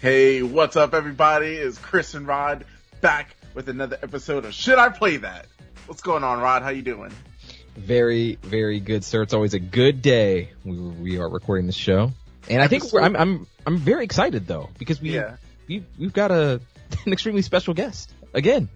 [0.00, 1.54] Hey, what's up everybody?
[1.54, 2.64] It's Chris and Rod
[3.00, 5.46] back with another episode of Should I Play That?
[5.86, 6.62] What's going on, Rod?
[6.62, 7.12] How you doing?
[7.76, 9.22] Very, very good, sir.
[9.22, 10.50] It's always a good day.
[10.64, 12.10] We, we are recording the show,
[12.48, 15.36] and I think I'm I'm I'm very excited though because we Yeah.
[15.68, 16.60] we we've got a
[17.06, 18.68] an extremely special guest again.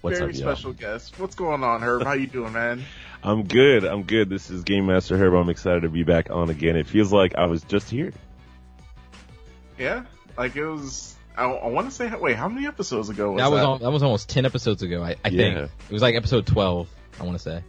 [0.00, 1.18] What's Very up, special guest.
[1.20, 2.02] What's going on, Herb?
[2.02, 2.82] How you doing, man?
[3.24, 3.84] I'm good.
[3.84, 4.28] I'm good.
[4.28, 5.34] This is Game Master Herb.
[5.34, 6.74] I'm excited to be back on again.
[6.74, 8.12] It feels like I was just here.
[9.78, 10.04] Yeah?
[10.36, 13.50] Like it was, I, I want to say, wait, how many episodes ago was that
[13.50, 13.54] that?
[13.54, 15.04] was al- that was almost ten episodes ago.
[15.04, 16.88] I, I think it was like episode twelve.
[17.20, 17.62] I want to say.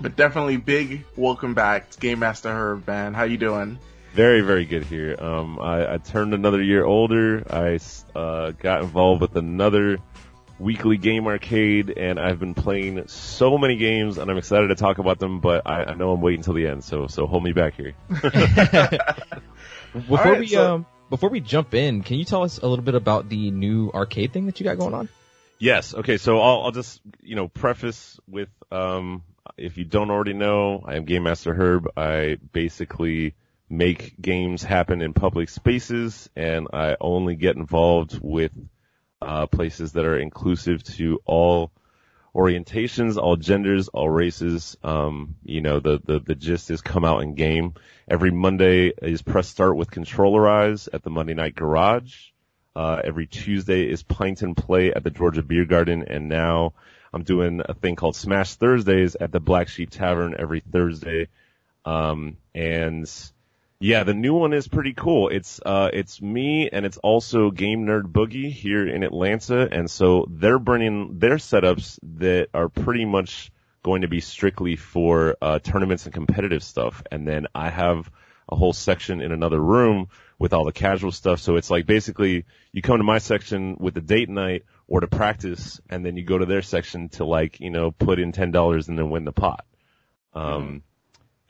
[0.00, 3.12] But definitely big welcome back to Game Master Herb, man.
[3.12, 3.78] How you doing?
[4.14, 5.16] Very, very good here.
[5.20, 7.44] Um, I, I turned another year older.
[7.50, 7.78] I
[8.16, 9.98] uh, got involved with another
[10.58, 14.98] weekly game arcade, and I've been playing so many games, and I'm excited to talk
[14.98, 15.40] about them.
[15.40, 17.94] But I, I know I'm waiting until the end, so so hold me back here.
[19.94, 22.84] Before Alright, we so- um before we jump in, can you tell us a little
[22.84, 25.08] bit about the new arcade thing that you got going on?
[25.58, 25.94] Yes.
[25.94, 26.16] Okay.
[26.16, 29.22] So I'll, I'll just, you know, preface with, um,
[29.56, 31.88] if you don't already know, I am Game Master Herb.
[31.96, 33.34] I basically
[33.68, 38.52] make games happen in public spaces and I only get involved with,
[39.24, 41.72] uh, places that are inclusive to all
[42.34, 44.76] orientations, all genders, all races.
[44.82, 47.74] Um, you know, the, the, the gist is come out and game.
[48.08, 52.30] Every Monday is press start with Controllerize at the Monday Night Garage.
[52.76, 56.72] Uh, every Tuesday is Pint and Play at the Georgia Beer Garden, and now
[57.12, 61.28] I'm doing a thing called Smash Thursdays at the Black Sheep Tavern every Thursday.
[61.84, 63.08] Um, and
[63.84, 65.28] yeah, the new one is pretty cool.
[65.28, 70.26] It's uh, it's me and it's also Game Nerd Boogie here in Atlanta, and so
[70.30, 76.06] they're bringing their setups that are pretty much going to be strictly for uh, tournaments
[76.06, 78.10] and competitive stuff, and then I have
[78.48, 80.08] a whole section in another room
[80.38, 81.40] with all the casual stuff.
[81.40, 85.08] So it's like basically you come to my section with the date night or to
[85.08, 88.50] practice, and then you go to their section to like you know put in ten
[88.50, 89.66] dollars and then win the pot.
[90.32, 90.84] Um,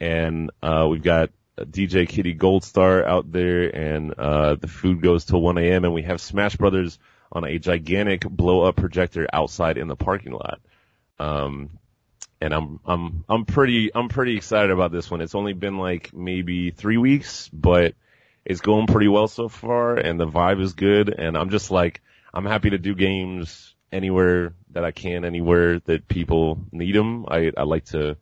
[0.00, 5.40] and uh, we've got DJ Kitty Goldstar out there, and uh, the food goes till
[5.40, 5.84] 1 a.m.
[5.84, 6.98] And we have Smash Brothers
[7.30, 10.60] on a gigantic blow up projector outside in the parking lot.
[11.18, 11.70] Um,
[12.40, 15.20] and I'm I'm I'm pretty I'm pretty excited about this one.
[15.20, 17.94] It's only been like maybe three weeks, but
[18.44, 21.08] it's going pretty well so far, and the vibe is good.
[21.08, 26.08] And I'm just like I'm happy to do games anywhere that I can, anywhere that
[26.08, 27.24] people need them.
[27.28, 28.16] I I like to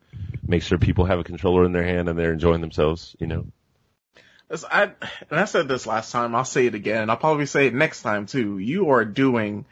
[0.46, 3.16] make sure people have a controller in their hand and they're enjoying themselves.
[3.18, 3.46] You know.
[4.70, 4.82] I,
[5.30, 8.02] and I said this last time, I'll say it again, I'll probably say it next
[8.02, 8.58] time too.
[8.58, 9.64] You are doing,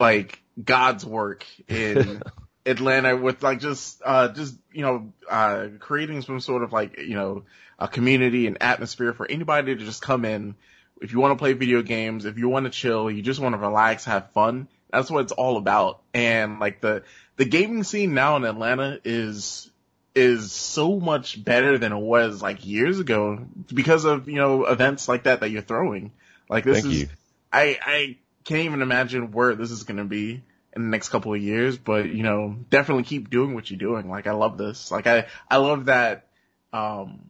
[0.00, 2.22] like, God's work in
[2.66, 7.16] Atlanta with, like, just, uh, just, you know, uh, creating some sort of, like, you
[7.16, 7.42] know,
[7.78, 10.54] a community and atmosphere for anybody to just come in.
[11.02, 13.54] If you want to play video games, if you want to chill, you just want
[13.54, 16.00] to relax, have fun, that's what it's all about.
[16.12, 17.02] And, like, the,
[17.36, 19.70] the gaming scene now in Atlanta is,
[20.14, 25.08] is so much better than it was like years ago because of you know events
[25.08, 26.12] like that that you're throwing.
[26.48, 27.08] Like this Thank is, you.
[27.52, 30.42] I I can't even imagine where this is gonna be
[30.74, 31.76] in the next couple of years.
[31.76, 34.08] But you know, definitely keep doing what you're doing.
[34.08, 34.90] Like I love this.
[34.90, 36.26] Like I I love that.
[36.72, 37.20] Um,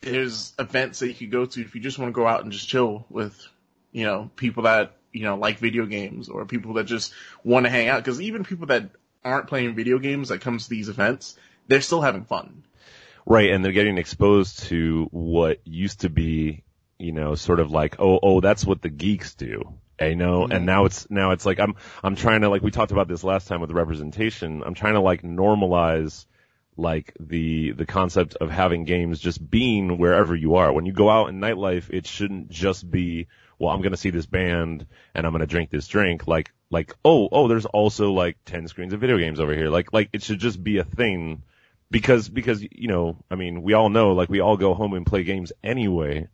[0.00, 2.52] there's events that you could go to if you just want to go out and
[2.52, 3.48] just chill with,
[3.90, 7.70] you know, people that you know like video games or people that just want to
[7.70, 8.04] hang out.
[8.04, 8.90] Because even people that
[9.24, 11.38] aren't playing video games that comes to these events,
[11.68, 12.64] they're still having fun.
[13.26, 16.62] Right, and they're getting exposed to what used to be,
[16.98, 19.78] you know, sort of like, oh, oh, that's what the geeks do.
[19.98, 20.54] You know, Mhm.
[20.56, 23.24] and now it's, now it's like, I'm, I'm trying to, like, we talked about this
[23.24, 24.62] last time with representation.
[24.62, 26.26] I'm trying to, like, normalize,
[26.76, 30.72] like, the, the concept of having games just being wherever you are.
[30.72, 33.28] When you go out in nightlife, it shouldn't just be,
[33.64, 36.26] well, I'm gonna see this band and I'm gonna drink this drink.
[36.26, 39.68] Like, like, oh, oh, there's also, like, 10 screens of video games over here.
[39.68, 41.42] Like, like, it should just be a thing
[41.94, 45.06] because because you know I mean we all know like we all go home and
[45.06, 46.26] play games anyway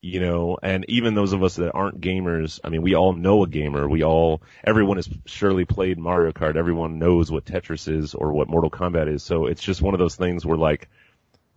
[0.00, 3.42] you know and even those of us that aren't gamers I mean we all know
[3.42, 8.14] a gamer we all everyone has surely played Mario Kart everyone knows what Tetris is
[8.14, 10.88] or what Mortal Kombat is so it's just one of those things where like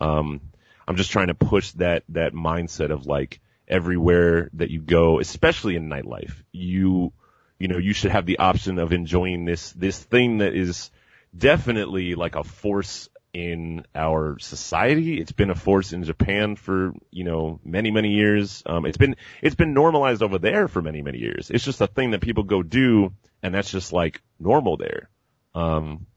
[0.02, 0.42] um
[0.86, 5.76] I'm just trying to push that that mindset of like everywhere that you go especially
[5.76, 7.12] in nightlife you
[7.60, 10.92] you know you should have the option of enjoying this this thing that is
[11.38, 15.20] definitely like a force in our society.
[15.20, 18.64] It's been a force in Japan for, you know, many, many years.
[18.66, 21.52] Um, it's been, it's been normalized over there for many, many years.
[21.52, 23.12] It's just a thing that people go do
[23.44, 25.10] and that's just like normal there.
[25.54, 26.08] Um,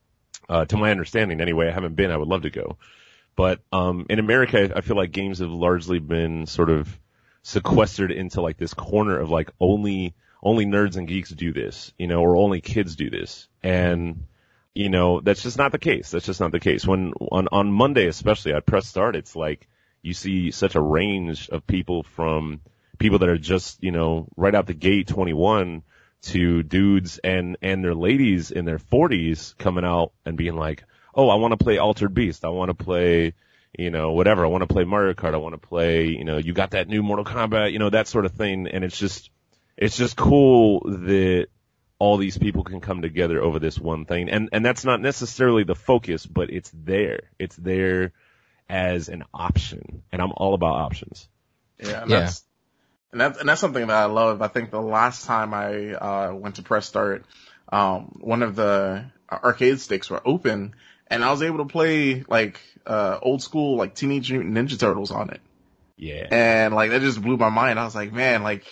[0.48, 2.78] uh, to my understanding anyway, I haven't been, I would love to go.
[3.34, 6.88] But um, in America, I feel like games have largely been sort of
[7.48, 12.06] sequestered into like this corner of like only only nerds and geeks do this, you
[12.06, 14.26] know, or only kids do this, and
[14.74, 16.10] you know that's just not the case.
[16.10, 16.86] That's just not the case.
[16.86, 19.16] When on on Monday, especially, I press start.
[19.16, 19.66] It's like
[20.02, 22.60] you see such a range of people from
[22.98, 25.82] people that are just you know right out the gate 21
[26.20, 30.84] to dudes and and their ladies in their 40s coming out and being like,
[31.14, 32.44] oh, I want to play Altered Beast.
[32.44, 33.32] I want to play
[33.76, 34.44] you know, whatever.
[34.44, 35.34] I want to play Mario Kart.
[35.34, 38.08] I want to play, you know, you got that new Mortal Kombat, you know, that
[38.08, 38.68] sort of thing.
[38.68, 39.30] And it's just,
[39.76, 41.48] it's just cool that
[41.98, 44.30] all these people can come together over this one thing.
[44.30, 47.30] And, and that's not necessarily the focus, but it's there.
[47.38, 48.12] It's there
[48.68, 50.02] as an option.
[50.12, 51.28] And I'm all about options.
[51.78, 52.02] Yeah.
[52.02, 52.20] And yeah.
[52.20, 52.44] that's,
[53.12, 54.42] and that's, and that's something that I love.
[54.42, 57.24] I think the last time I, uh, went to press start,
[57.70, 60.74] um, one of the arcade sticks were open
[61.10, 65.10] and I was able to play like uh old school like Teenage Mutant Ninja Turtles
[65.10, 65.40] on it.
[65.96, 66.28] Yeah.
[66.30, 67.78] And like that just blew my mind.
[67.78, 68.64] I was like, man, like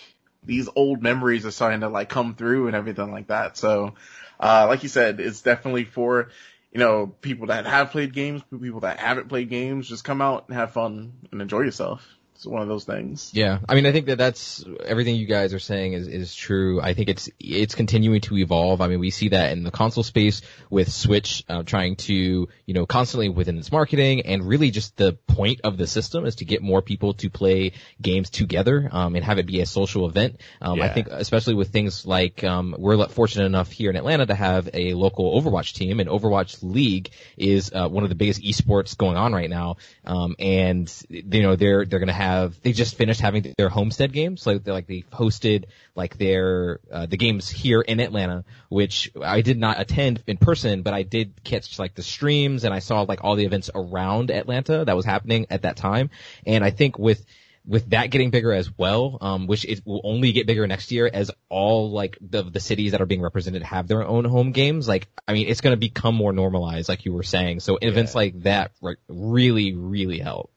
[0.43, 3.57] these old memories are starting to like come through and everything like that.
[3.57, 3.93] So,
[4.39, 6.29] uh, like you said, it's definitely for,
[6.71, 10.45] you know, people that have played games, people that haven't played games, just come out
[10.47, 12.07] and have fun and enjoy yourself.
[12.37, 13.31] It's one of those things.
[13.33, 16.79] Yeah, I mean, I think that that's everything you guys are saying is is true.
[16.79, 18.79] I think it's it's continuing to evolve.
[18.79, 22.73] I mean, we see that in the console space with Switch uh, trying to you
[22.75, 26.45] know constantly within its marketing and really just the point of the system is to
[26.45, 30.39] get more people to play games together um, and have it be a social event.
[30.61, 30.85] Um, yeah.
[30.85, 34.69] I think especially with things like um, we're fortunate enough here in Atlanta to have
[34.75, 39.17] a local Overwatch team, and Overwatch League is uh, one of the biggest esports going
[39.17, 39.77] on right now.
[40.05, 43.69] Um, and you know they're they're going to have have they just finished having their
[43.69, 45.65] homestead games like they like they hosted
[45.95, 50.81] like their uh, the games here in Atlanta which I did not attend in person
[50.81, 54.29] but I did catch like the streams and I saw like all the events around
[54.29, 56.09] Atlanta that was happening at that time
[56.45, 57.25] and I think with
[57.67, 61.09] with that getting bigger as well, um, which it will only get bigger next year
[61.13, 64.87] as all like the the cities that are being represented have their own home games.
[64.87, 67.59] Like, I mean, it's going to become more normalized, like you were saying.
[67.59, 68.71] So events like that
[69.09, 70.51] really, really help.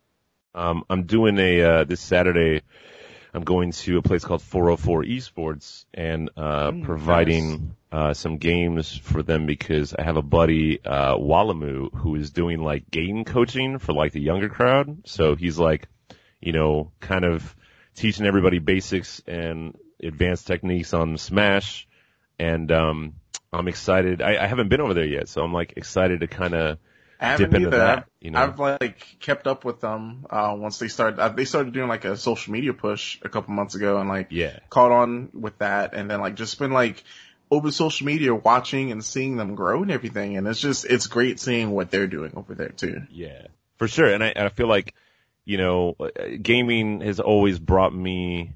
[0.55, 2.63] Um, I'm doing a uh, this Saturday.
[3.33, 7.61] I'm going to a place called 404 Esports and uh, mm, providing nice.
[7.93, 12.61] uh, some games for them because I have a buddy uh, Walamu who is doing
[12.61, 15.03] like game coaching for like the younger crowd.
[15.07, 15.87] So he's like,
[16.41, 17.55] you know, kind of
[17.95, 21.87] teaching everybody basics and advanced techniques on Smash.
[22.39, 23.15] And um,
[23.53, 24.23] I'm excited.
[24.23, 26.79] I, I haven't been over there yet, so I'm like excited to kind of
[27.21, 27.71] I haven't either.
[27.71, 28.41] That, you know?
[28.41, 31.21] I've like kept up with them uh, once they started.
[31.21, 34.29] Uh, they started doing like a social media push a couple months ago, and like
[34.31, 37.05] yeah, caught on with that, and then like just been like
[37.51, 41.39] over social media watching and seeing them grow and everything, and it's just it's great
[41.39, 43.03] seeing what they're doing over there too.
[43.11, 44.95] Yeah, for sure, and I I feel like
[45.45, 45.97] you know
[46.41, 48.55] gaming has always brought me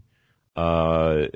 [0.57, 1.27] uh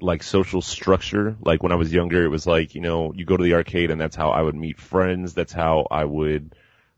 [0.00, 1.36] like social structure.
[1.40, 3.90] Like when i was younger it was like you know you go to the arcade
[3.90, 5.34] and that's how i would meet friends.
[5.34, 6.54] That's how i would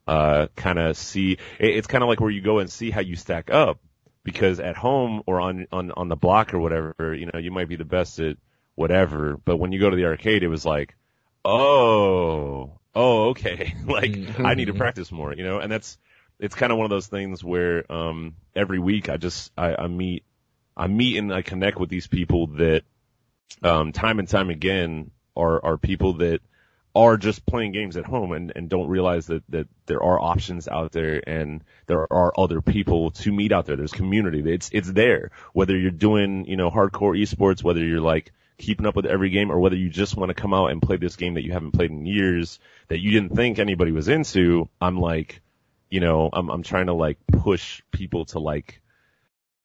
[0.07, 3.17] uh kind of see it's kind of like where you go and see how you
[3.17, 3.79] stack up.
[4.23, 7.69] Because at home or on on on the block or whatever you know you might
[7.69, 8.37] be the best at
[8.75, 9.39] whatever.
[9.43, 10.95] But when you go to the arcade it was like
[11.45, 13.75] oh oh okay.
[13.87, 14.79] Like i need to mm-hmm.
[14.79, 15.59] practice more you know?
[15.59, 15.97] And that's
[16.39, 19.87] it's kind of one of those things where um every week i just i, I
[19.87, 20.23] meet
[20.77, 22.83] I meet and I connect with these people that,
[23.63, 26.41] um, time and time again are, are people that
[26.95, 30.67] are just playing games at home and, and don't realize that, that there are options
[30.67, 33.77] out there and there are other people to meet out there.
[33.77, 34.43] There's community.
[34.51, 35.31] It's, it's there.
[35.53, 39.51] Whether you're doing, you know, hardcore esports, whether you're like keeping up with every game
[39.51, 41.73] or whether you just want to come out and play this game that you haven't
[41.73, 45.43] played in years that you didn't think anybody was into, I'm like,
[45.91, 48.81] you know, I'm, I'm trying to like push people to like,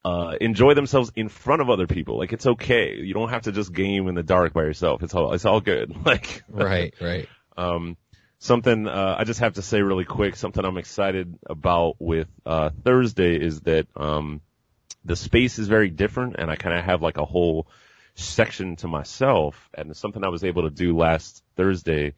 [0.03, 2.17] uh, enjoy themselves in front of other people.
[2.17, 2.95] Like it's okay.
[2.95, 5.03] You don't have to just game in the dark by yourself.
[5.03, 5.93] It's all, it's all good.
[6.05, 7.29] Like, right, right.
[7.55, 7.97] Um,
[8.39, 12.71] something, uh, I just have to say really quick, something I'm excited about with, uh,
[12.83, 14.41] Thursday is that, um,
[15.05, 17.67] the space is very different and I kind of have like a whole
[18.15, 22.13] section to myself and something I was able to do last Thursday.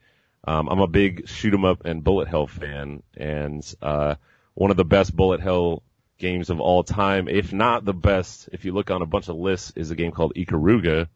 [0.45, 4.15] Um, I'm a big shoot 'em up and bullet hell fan and, uh,
[4.53, 5.83] one of the best bullet hell
[6.23, 8.49] games of all time, if not the best.
[8.53, 11.09] If you look on a bunch of lists, is a game called Ikaruga.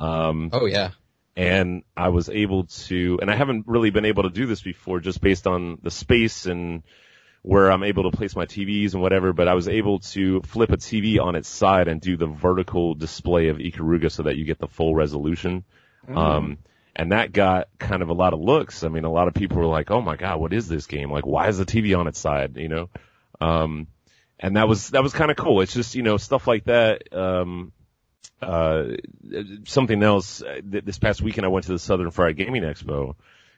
[0.00, 0.90] Um, oh yeah.
[1.36, 5.00] And I was able to, and I haven't really been able to do this before,
[5.00, 6.82] just based on the space and
[7.42, 9.32] where I'm able to place my TVs and whatever.
[9.34, 12.94] But I was able to flip a TV on its side and do the vertical
[12.94, 15.64] display of Ikaruga so that you get the full resolution.
[16.08, 16.16] Mm.
[16.16, 16.58] Um,
[16.96, 18.82] and that got kind of a lot of looks.
[18.82, 21.12] I mean, a lot of people were like, "Oh my god, what is this game?
[21.12, 22.88] Like, why is the TV on its side?" You know,
[23.40, 23.86] um,
[24.38, 25.60] and that was that was kind of cool.
[25.60, 27.12] It's just you know stuff like that.
[27.12, 27.72] Um,
[28.40, 28.84] uh,
[29.64, 30.42] something else.
[30.42, 33.14] uh, This past weekend, I went to the Southern Fried Gaming Expo,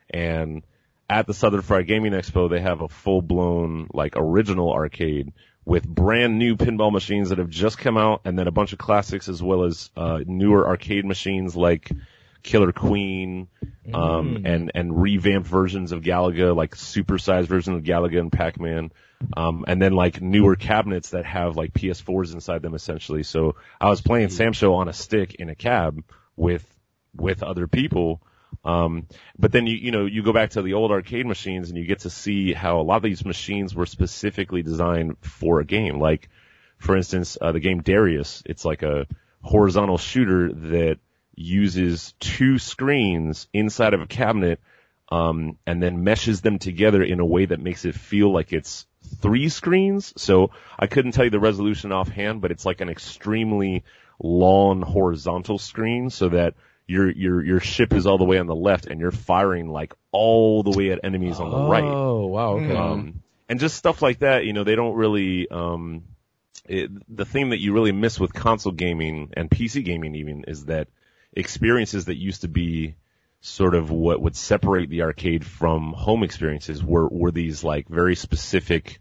[0.08, 0.62] and
[1.08, 5.32] at the Southern Fried Gaming Expo, they have a full blown like original arcade
[5.66, 8.78] with brand new pinball machines that have just come out, and then a bunch of
[8.78, 11.90] classics as well as uh, newer arcade machines like
[12.42, 13.48] Killer Queen,
[13.92, 14.46] um, Mm.
[14.46, 18.92] and and revamped versions of Galaga, like supersized versions of Galaga and Pac-Man,
[19.36, 23.22] um, and then like newer cabinets that have like PS4s inside them essentially.
[23.22, 26.04] So I was playing SamSho on a stick in a cab
[26.36, 26.64] with
[27.16, 28.20] with other people.
[28.64, 29.06] Um,
[29.38, 31.86] but then you, you know, you go back to the old arcade machines and you
[31.86, 35.98] get to see how a lot of these machines were specifically designed for a game.
[36.00, 36.28] Like,
[36.78, 39.06] for instance, uh, the game Darius, it's like a
[39.40, 40.98] horizontal shooter that
[41.40, 44.60] uses two screens inside of a cabinet,
[45.10, 48.86] um, and then meshes them together in a way that makes it feel like it's
[49.20, 50.12] three screens.
[50.16, 53.84] So I couldn't tell you the resolution offhand, but it's like an extremely
[54.22, 56.54] long horizontal screen so that
[56.86, 59.94] your your your ship is all the way on the left and you're firing like
[60.12, 61.84] all the way at enemies on the right.
[61.84, 62.50] Oh, wow.
[62.56, 62.76] Okay.
[62.76, 66.04] Um, and just stuff like that, you know, they don't really, um,
[66.68, 70.66] it, the thing that you really miss with console gaming and PC gaming even is
[70.66, 70.88] that
[71.32, 72.94] experiences that used to be
[73.40, 78.14] sort of what would separate the arcade from home experiences were, were these like very
[78.14, 79.00] specific,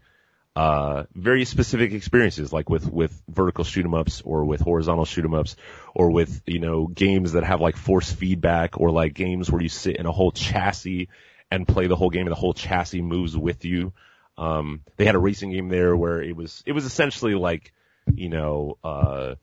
[0.56, 5.24] uh, very specific experiences, like with, with vertical shoot 'em ups or with horizontal shoot
[5.24, 5.56] 'em ups
[5.94, 9.68] or with, you know, games that have like force feedback or like games where you
[9.68, 11.08] sit in a whole chassis
[11.50, 13.92] and play the whole game and the whole chassis moves with you.
[14.38, 17.74] Um, they had a racing game there where it was, it was essentially like,
[18.14, 19.34] you know, uh,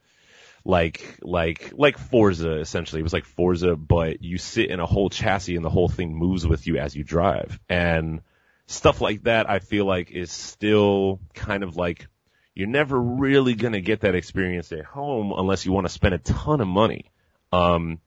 [0.68, 3.00] like, like, like Forza essentially.
[3.00, 6.14] It was like Forza, but you sit in a whole chassis and the whole thing
[6.14, 7.58] moves with you as you drive.
[7.70, 8.22] And
[8.66, 12.08] stuff like that I feel like is still kind of like,
[12.54, 16.20] you're never really gonna get that experience at home unless you want to spend a
[16.20, 17.12] ton of money.
[17.54, 18.02] Um,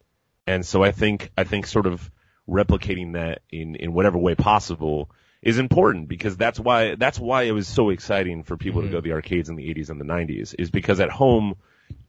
[0.47, 2.11] and so I think, I think sort of
[2.47, 7.53] replicating that in, in whatever way possible is important because that's why, that's why it
[7.53, 10.05] was so exciting for people to go to the arcades in the 80s and the
[10.05, 11.55] 90s is because at home,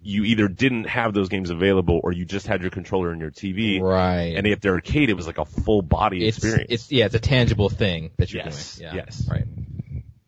[0.01, 3.31] you either didn't have those games available or you just had your controller and your
[3.31, 3.79] TV.
[3.81, 4.35] right.
[4.35, 6.67] And if they're arcade, it was like a full body it's, experience.
[6.71, 8.95] it's, yeah, it's a tangible thing that you're Yes, doing.
[8.95, 9.03] Yeah.
[9.05, 9.27] yes.
[9.29, 9.45] Right.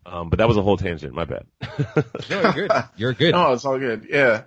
[0.06, 1.14] um, but that was a whole tangent.
[1.14, 1.46] My bad.
[2.30, 2.72] No, you're good.
[2.98, 3.32] You're good.
[3.32, 4.08] No, it's all good.
[4.10, 4.44] Yeah.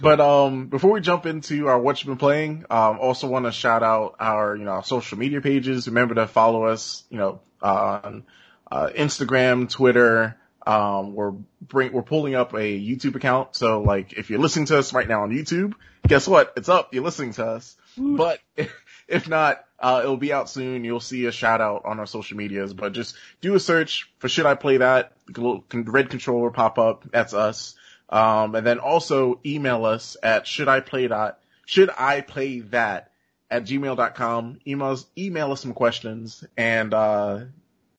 [0.00, 3.52] But um before we jump into our what you've been playing, um also want to
[3.52, 5.86] shout out our, you know, our social media pages.
[5.88, 8.24] Remember to follow us, you know, on
[8.72, 10.36] uh, Instagram, Twitter.
[10.66, 13.56] Um we're bring we're pulling up a YouTube account.
[13.56, 15.74] So like if you're listening to us right now on YouTube,
[16.06, 16.52] guess what?
[16.56, 16.92] It's up.
[16.92, 17.76] You're listening to us.
[17.96, 18.40] But
[19.08, 20.84] if not, uh, it'll be out soon.
[20.84, 24.28] You'll see a shout out on our social medias, but just do a search for
[24.28, 25.12] should I play that?
[25.26, 27.04] The little con- red controller pop up.
[27.10, 27.74] That's us.
[28.08, 33.12] Um, and then also email us at should I play that, should I play that
[33.50, 34.60] at gmail.com.
[34.66, 37.40] Email us, email us some questions and, uh,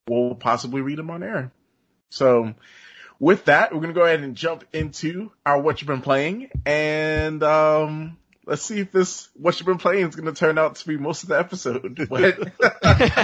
[0.08, 1.52] we'll possibly read them on air.
[2.12, 2.54] So
[3.20, 6.52] with that, we're going to go ahead and jump into our what you've been playing
[6.66, 10.76] and, um, let's see if this what you've been playing is going to turn out
[10.76, 11.98] to be most of the episode.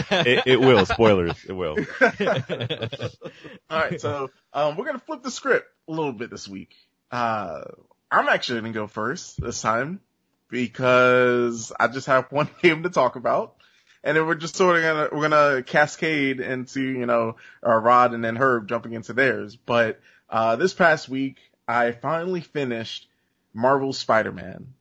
[0.10, 0.86] It, it will.
[0.86, 1.44] Spoilers.
[1.48, 1.78] It will.
[3.70, 6.74] all right, so um, we're gonna flip the script a little bit this week.
[7.12, 7.62] Uh,
[8.10, 10.00] I'm actually gonna go first this time
[10.50, 13.57] because I just have one game to talk about,
[14.04, 17.36] and then we're just sort of gonna we're gonna cascade into you know
[17.66, 19.56] uh, Rod and then Herb jumping into theirs.
[19.56, 20.00] But
[20.30, 21.38] uh, this past week,
[21.68, 23.08] I finally finished
[23.54, 24.74] Marvel Spider-Man.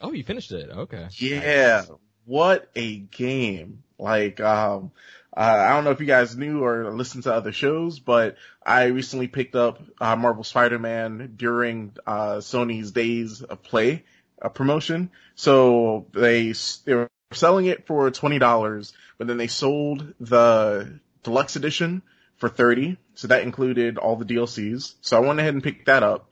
[0.00, 0.70] Oh, you finished it.
[0.70, 1.08] Okay.
[1.18, 1.84] Yeah,
[2.24, 3.82] what a game!
[3.98, 4.90] Like, um,
[5.36, 8.86] uh, I don't know if you guys knew or listened to other shows, but I
[8.86, 14.04] recently picked up uh, Marvel Spider-Man during uh, Sony's Days of Play
[14.40, 15.10] uh, promotion.
[15.34, 16.52] So they
[16.84, 22.02] they were selling it for twenty dollars, but then they sold the deluxe edition
[22.36, 22.98] for thirty.
[23.14, 24.94] So that included all the DLCs.
[25.00, 26.30] So I went ahead and picked that up,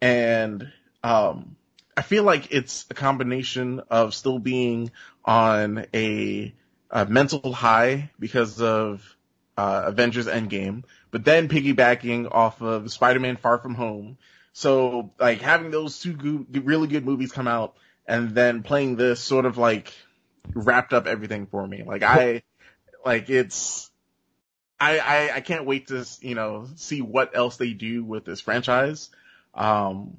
[0.00, 0.70] and
[1.02, 1.56] um,
[1.96, 4.90] I feel like it's a combination of still being
[5.24, 6.54] on a,
[6.90, 9.16] a mental high because of
[9.56, 14.18] uh, Avengers Endgame, but then piggybacking off of Spider-Man Far From Home.
[14.52, 17.76] So like having those two good, really good movies come out
[18.06, 19.94] and then playing this sort of like
[20.54, 21.82] wrapped up everything for me.
[21.84, 22.42] Like I,
[23.04, 23.90] like it's,
[24.78, 28.40] I, I, I can't wait to, you know, see what else they do with this
[28.40, 29.10] franchise.
[29.54, 30.16] Um,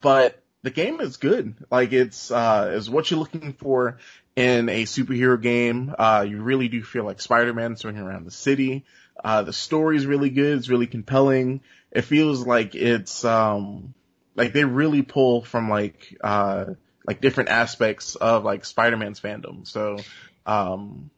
[0.00, 1.54] but the game is good.
[1.70, 3.98] Like it's, uh, is what you're looking for
[4.36, 5.94] in a superhero game.
[5.98, 8.84] Uh, you really do feel like Spider-Man swinging around the city.
[9.22, 10.58] Uh, the story is really good.
[10.58, 11.60] It's really compelling.
[11.90, 13.94] It feels like it's, um,
[14.36, 16.66] like they really pull from like, uh,
[17.06, 19.66] like different aspects of like Spider-Man's fandom.
[19.66, 19.98] So,
[20.46, 21.10] um,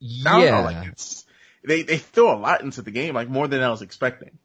[0.00, 0.60] I don't know, Yeah.
[0.60, 1.24] like it's,
[1.64, 4.38] they, they throw a lot into the game, like more than I was expecting.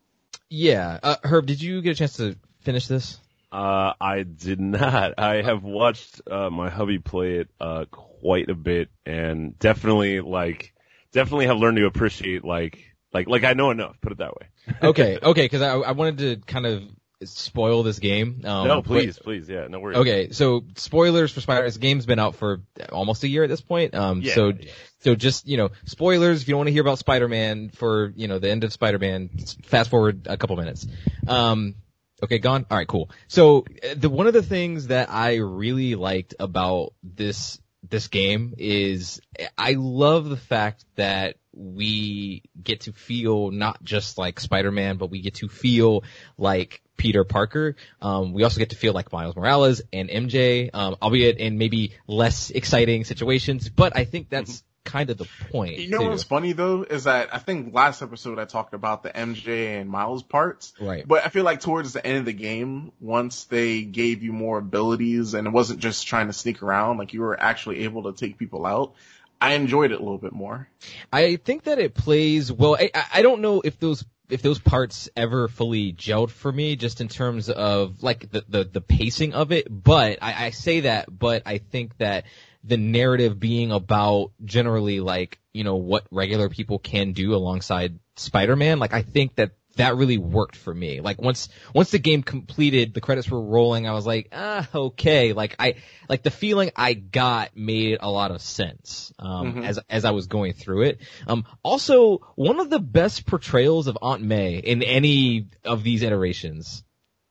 [0.50, 1.00] Yeah.
[1.02, 3.20] Uh, Herb, did you get a chance to finish this?
[3.52, 5.14] Uh, I did not.
[5.18, 10.74] I have watched uh, my hubby play it uh, quite a bit, and definitely like,
[11.12, 13.96] definitely have learned to appreciate like, like, like I know enough.
[14.02, 14.48] Put it that way.
[14.84, 15.18] Okay.
[15.24, 15.46] Okay.
[15.46, 16.84] Because I, I wanted to kind of
[17.24, 18.42] spoil this game.
[18.44, 19.98] Um, no, but- please, please, yeah, no worries.
[19.98, 21.64] Okay, so spoilers for Spider.
[21.64, 23.96] This game's been out for almost a year at this point.
[23.96, 24.72] Um, Yeah, so yeah.
[25.00, 26.42] so just you know, spoilers.
[26.42, 29.30] If you don't want to hear about Spider-Man for you know the end of Spider-Man,
[29.64, 30.86] fast forward a couple minutes.
[31.28, 31.76] Um,
[32.24, 32.66] okay, gone.
[32.70, 33.10] All right, cool.
[33.28, 37.60] So uh, the one of the things that I really liked about this
[37.90, 39.22] this game is
[39.58, 45.22] I love the fact that we get to feel not just like Spider-Man, but we
[45.22, 46.04] get to feel
[46.38, 47.76] like Peter Parker.
[48.02, 51.94] Um, we also get to feel like Miles Morales and MJ, um, albeit in maybe
[52.08, 55.78] less exciting situations, but I think that's kind of the point.
[55.78, 56.08] You know too.
[56.10, 59.90] what's funny though is that I think last episode I talked about the MJ and
[59.90, 60.74] Miles parts.
[60.80, 61.06] Right.
[61.06, 64.58] But I feel like towards the end of the game, once they gave you more
[64.60, 68.14] abilities and it wasn't just trying to sneak around, like you were actually able to
[68.18, 68.94] take people out,
[69.42, 70.70] I enjoyed it a little bit more.
[71.12, 72.76] I think that it plays well.
[72.80, 76.76] I, I- I don't know if those if those parts ever fully gelled for me,
[76.76, 79.68] just in terms of like the the, the pacing of it.
[79.70, 82.26] But I, I say that, but I think that
[82.64, 88.80] the narrative being about generally like you know what regular people can do alongside Spider-Man,
[88.80, 91.02] like I think that that really worked for me.
[91.02, 93.88] Like once once the game completed, the credits were rolling.
[93.88, 95.34] I was like, ah, okay.
[95.34, 95.76] Like I
[96.10, 99.66] like the feeling I got made a lot of sense um, Mhm.
[99.66, 101.02] as as I was going through it.
[101.28, 106.84] Um, also, one of the best portrayals of Aunt May in any of these iterations,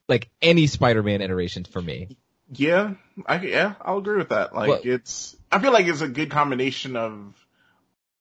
[0.08, 2.16] like any Spider-Man iterations for me.
[2.52, 2.94] Yeah,
[3.26, 4.54] I yeah, I'll agree with that.
[4.54, 7.34] Like Well- it's, I feel like it's a good combination of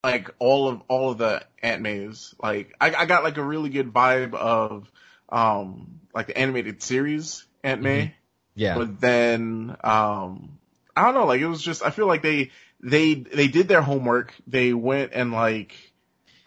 [0.05, 2.33] like all of all of the Aunt Mays.
[2.41, 4.89] Like I, I got like a really good vibe of
[5.29, 8.15] um like the animated series Aunt May.
[8.55, 10.57] Yeah, But then, um,
[10.95, 13.81] I don't know, like it was just, I feel like they, they, they did their
[13.81, 14.33] homework.
[14.47, 15.75] They went and like,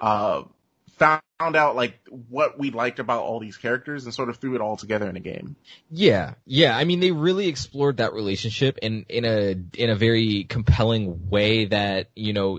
[0.00, 0.44] uh,
[0.96, 1.22] found
[1.54, 4.76] out like what we liked about all these characters and sort of threw it all
[4.76, 5.54] together in a game.
[5.90, 6.76] Yeah, yeah.
[6.76, 11.66] I mean, they really explored that relationship in in a in a very compelling way
[11.66, 12.58] that you know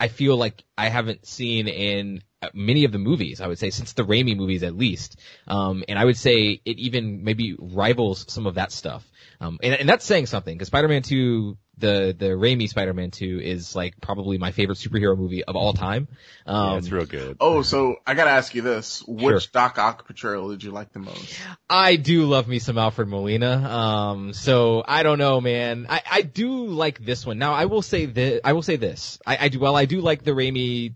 [0.00, 2.22] I feel like I haven't seen in
[2.54, 3.40] many of the movies.
[3.40, 6.78] I would say since the Raimi movies at least, um, and I would say it
[6.78, 9.08] even maybe rivals some of that stuff.
[9.40, 13.76] Um, and, and that's saying something because Spider-Man 2, the the Raimi Spider-Man 2 is
[13.76, 16.08] like probably my favorite superhero movie of all time.
[16.46, 17.36] Um, yeah, it's real good.
[17.40, 19.02] Oh, so I gotta ask you this.
[19.06, 19.50] Which Sure.
[19.52, 21.38] Doc Ock portrayal did you like the most?
[21.68, 23.52] I do love me some Alfred Molina.
[23.68, 25.86] Um, so I don't know, man.
[25.88, 27.38] I, I do like this one.
[27.38, 28.40] Now I will say this.
[28.44, 29.18] I will say this.
[29.26, 29.60] I, I do.
[29.60, 30.94] Well, I do like the Raimi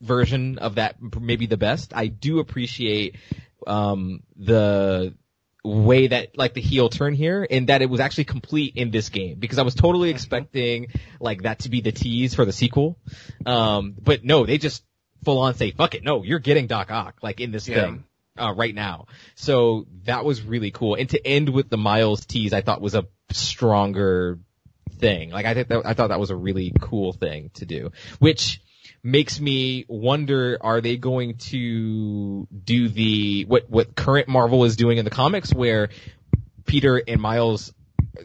[0.00, 1.92] version of that, maybe the best.
[1.94, 3.16] I do appreciate
[3.66, 5.14] um the
[5.62, 9.08] way that like the heel turn here and that it was actually complete in this
[9.10, 10.88] game because I was totally expecting
[11.20, 12.98] like that to be the tease for the sequel.
[13.44, 14.82] Um, but no, they just
[15.24, 16.02] full on say, fuck it.
[16.02, 17.82] No, you're getting Doc Ock like in this Yeah.
[17.82, 18.04] thing
[18.38, 19.06] uh, right now.
[19.34, 20.94] So that was really cool.
[20.94, 24.38] And to end with the Miles tease, I thought was a stronger
[24.98, 25.30] thing.
[25.30, 28.60] Like I think that, I thought that was a really cool thing to do, which
[29.02, 34.98] makes me wonder, are they going to do the, what, what current Marvel is doing
[34.98, 35.88] in the comics where
[36.66, 37.72] Peter and Miles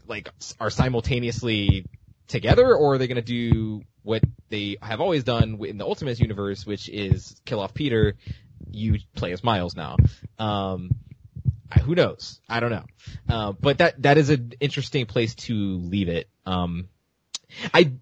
[0.08, 1.86] like are simultaneously
[2.28, 6.20] together or are they going to do what they have always done in the Ultimates
[6.20, 8.16] universe, which is kill off Peter,
[8.70, 9.98] you play as Miles now.
[10.38, 10.92] Um,
[11.84, 12.40] who knows?
[12.48, 12.86] I don't know.
[13.28, 16.30] Uh, but that, that is an interesting place to leave it.
[16.46, 16.90] Um,
[17.74, 17.94] I,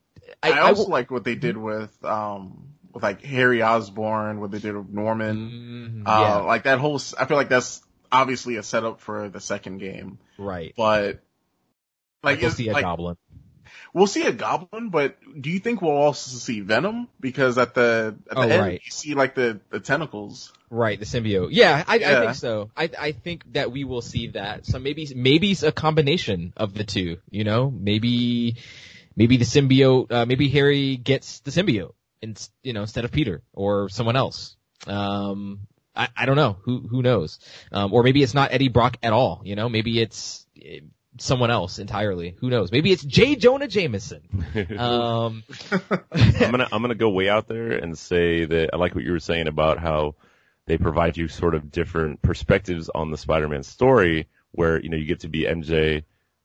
[0.43, 4.39] I, I, I also will- like what they did with, um, with like Harry Osborn,
[4.39, 6.03] what they did with Norman.
[6.06, 9.39] Mm, Uh, yeah, like that whole, I feel like that's obviously a setup for the
[9.39, 10.73] second game, right.
[10.77, 11.21] but
[12.21, 13.17] like, Like we'll see a like, goblin.
[13.93, 17.08] We'll see a goblin, but do you think we'll also see Venom?
[17.19, 18.82] Because at the at the Oh, end right.
[18.84, 20.51] you see like the the tentacles.
[20.69, 21.49] Right, the symbiote.
[21.51, 22.71] Yeah, I, I think so.
[22.75, 24.65] I, I think that we will see that.
[24.65, 27.69] So maybe, maybe it's a combination of the two, you know?
[27.69, 28.56] Maybe,
[29.15, 33.41] maybe the symbiote, uh, maybe Harry gets the symbiote, and, you know, instead of Peter,
[33.54, 34.56] or someone else.
[34.88, 36.58] Um, I, I don't know.
[36.63, 37.39] Who, who knows?
[37.71, 39.69] Um, or maybe it's not Eddie Brock at all, you know?
[39.69, 40.45] Maybe it's,
[41.17, 42.36] someone else entirely.
[42.39, 42.71] Who knows?
[42.71, 43.36] Maybe it's J.
[43.36, 44.21] Jonah Jameson.
[44.78, 45.43] Um,
[46.12, 49.12] I'm gonna I'm gonna go way out there and say that I like what you
[49.12, 50.15] were saying about how
[50.65, 55.06] they provide you sort of different perspectives on the Spider-Man story, where you know you
[55.06, 56.04] get to be MJ,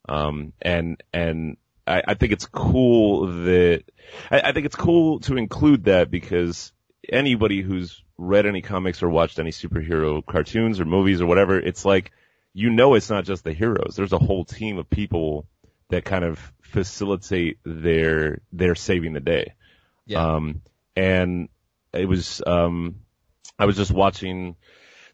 [0.09, 1.57] um, and and
[1.88, 3.85] I, I think it's cool that
[4.31, 6.72] I, I think it's cool to include that because
[7.09, 11.85] anybody who's read any comics or watched any superhero cartoons or movies or whatever, it's
[11.85, 12.12] like
[12.53, 13.94] you know it's not just the heroes.
[13.96, 15.46] There's a whole team of people
[15.90, 19.55] that kind of facilitate their their saving the day.
[20.07, 20.35] yeah.
[20.35, 20.62] Um,
[20.96, 21.48] and
[21.92, 22.96] it was, um,
[23.59, 24.57] I was just watching,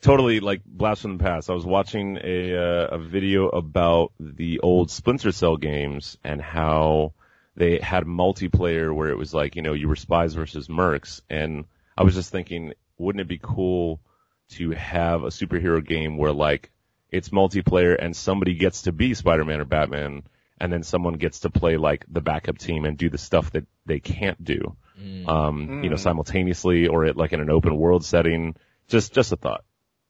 [0.05, 1.49] totally like blast from the past.
[1.51, 7.15] I was watching a, uh, a video about the old Splinter Cell games and how
[7.57, 11.21] they had multiplayer where it was like, you know, you were spies versus mercs.
[11.31, 11.65] And
[11.97, 14.01] I was just thinking, wouldn't it be cool
[14.51, 16.71] to have a superhero game where like
[17.11, 20.25] it's multiplayer and somebody gets to be Spider-Man or Batman
[20.61, 23.67] and then someone gets to play like the backup team and do the stuff that
[23.87, 25.29] they can't do Mm.
[25.29, 26.01] um, you know, Mm.
[26.01, 28.55] simultaneously or at like in an open world setting.
[28.87, 29.65] Just, just a thought.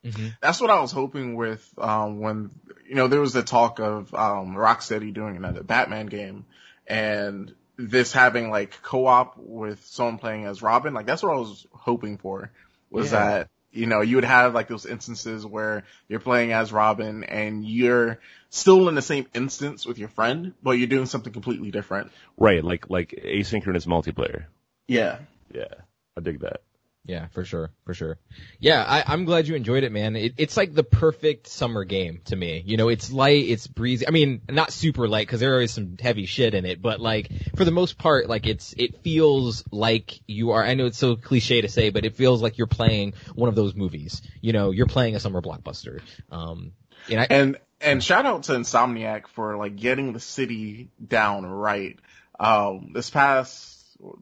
[0.05, 0.37] Mhm.
[0.41, 2.51] That's what I was hoping with, um, when,
[2.87, 6.45] you know, there was the talk of, um, Rocksteady doing another Batman game
[6.87, 10.95] and this having like co-op with someone playing as Robin.
[10.95, 12.51] Like that's what I was hoping for
[12.91, 13.19] was Yeah.
[13.19, 17.65] that, you know, you would have like those instances where you're playing as Robin and
[17.65, 22.13] you're still in the same instance with your friend, but you're doing something completely different.
[22.37, 22.63] Right.
[22.63, 24.45] Like, like asynchronous multiplayer.
[24.87, 25.19] Yeah.
[25.53, 25.75] Yeah.
[26.17, 26.61] I dig that.
[27.07, 28.19] Yeah, for sure, for sure.
[28.59, 30.17] Yeah, I, I'm glad you enjoyed it, man.
[30.17, 32.63] It, it's like the perfect summer game to me.
[32.65, 34.09] You know, it's light, it's breezy.
[34.09, 37.31] I mean, not super light because there is some heavy shit in it, but like
[37.57, 40.65] for the most part, like it's it feels like you are.
[40.65, 43.55] I know it's so cliche to say, but it feels like you're playing one of
[43.55, 44.23] those movies.
[44.41, 46.01] You know, you're playing a summer blockbuster.
[46.31, 46.73] Um,
[47.11, 51.99] and I, And and shout out to Insomniac for like getting the city down right.
[52.41, 53.74] Um, this past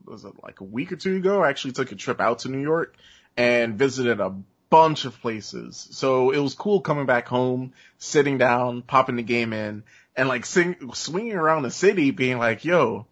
[0.04, 1.42] was it like a week or two ago?
[1.42, 2.94] I actually took a trip out to New York
[3.36, 4.34] and visited a
[4.70, 5.88] bunch of places.
[5.90, 9.84] So it was cool coming back home, sitting down, popping the game in,
[10.16, 13.06] and like sing, swinging around the city, being like, "Yo,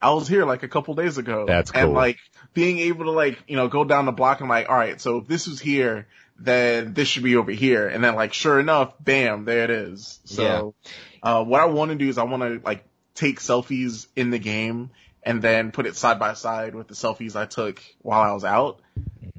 [0.00, 1.82] I was here like a couple days ago." That's cool.
[1.82, 2.18] And like
[2.52, 5.18] being able to like you know go down the block and like, all right, so
[5.18, 6.06] if this was here,
[6.38, 10.20] then this should be over here, and then like sure enough, bam, there it is.
[10.24, 10.74] So,
[11.22, 12.84] uh, what I want to do is I want to like
[13.14, 14.90] take selfies in the game
[15.26, 18.44] and then put it side by side with the selfies I took while I was
[18.44, 18.80] out.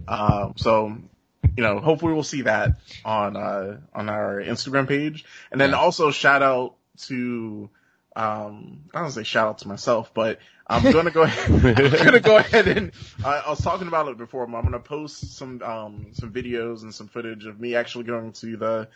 [0.06, 0.98] Um, so,
[1.56, 2.74] you know, hopefully we'll see that
[3.06, 5.24] on, uh, on our Instagram page.
[5.50, 7.70] And then also shout out to,
[8.18, 12.20] um, I don't say shout out to myself, but I'm gonna go ahead, I'm gonna
[12.20, 12.92] go ahead and,
[13.24, 16.82] I I was talking about it before, but I'm gonna post some, um, some videos
[16.82, 18.90] and some footage of me actually going to the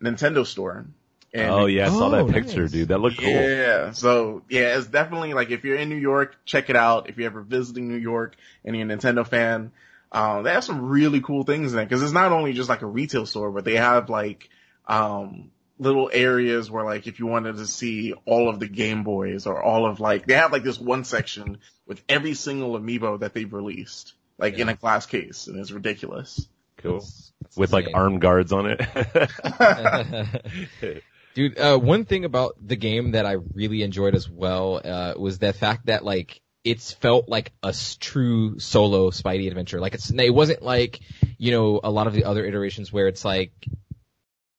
[0.00, 0.86] Nintendo store.
[1.34, 1.86] And oh yeah.
[1.86, 2.72] I saw Oh, that picture, nice.
[2.72, 2.88] dude.
[2.88, 3.28] That looked cool.
[3.28, 3.92] yeah.
[3.92, 7.08] So yeah, it's definitely like if you're in New York, check it out.
[7.10, 9.72] If you're ever visiting New York and you're a Nintendo fan,
[10.12, 12.82] um, they have some really cool things in it because it's not only just like
[12.82, 14.48] a retail store, but they have like
[14.86, 19.46] um little areas where like if you wanted to see all of the Game Boys
[19.46, 23.34] or all of like they have like this one section with every single amiibo that
[23.34, 26.48] they've released, like in a glass case, and it's ridiculous.
[26.78, 26.92] Cool.
[27.00, 27.94] That's- that's With like insane.
[27.94, 28.80] armed guards on it.
[31.36, 35.38] Dude, uh, one thing about the game that I really enjoyed as well, uh, was
[35.38, 39.78] the fact that like, it's felt like a true solo Spidey adventure.
[39.78, 41.00] Like it's, it wasn't like,
[41.36, 43.52] you know, a lot of the other iterations where it's like,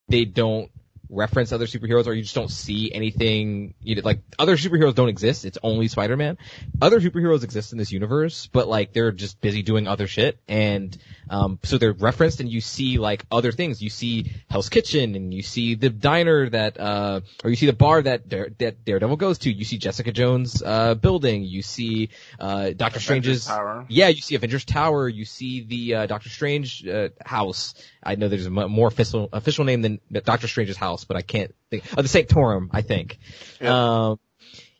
[0.08, 0.70] they don't
[1.10, 5.10] reference other superheroes or you just don't see anything, you know, like other superheroes don't
[5.10, 5.46] exist.
[5.46, 6.38] It's only Spider-Man.
[6.82, 10.40] Other superheroes exist in this universe, but like they're just busy doing other shit.
[10.48, 10.98] And,
[11.30, 13.82] um, so they're referenced and you see like other things.
[13.82, 17.74] You see Hell's Kitchen and you see the diner that, uh, or you see the
[17.74, 19.52] bar that, Dare, that Daredevil goes to.
[19.52, 21.44] You see Jessica Jones, uh, building.
[21.44, 23.86] You see, uh, Doctor Avengers Strange's, Tower.
[23.90, 25.08] yeah, you see Avengers Tower.
[25.08, 27.74] You see the uh, Doctor Strange uh, house.
[28.04, 31.22] I know there's a m- more official official name than Doctor Strange's house, but I
[31.22, 31.84] can't think.
[31.98, 33.20] Oh, the Sanctorum, I think.
[33.62, 34.08] Yeah.
[34.10, 34.20] Um,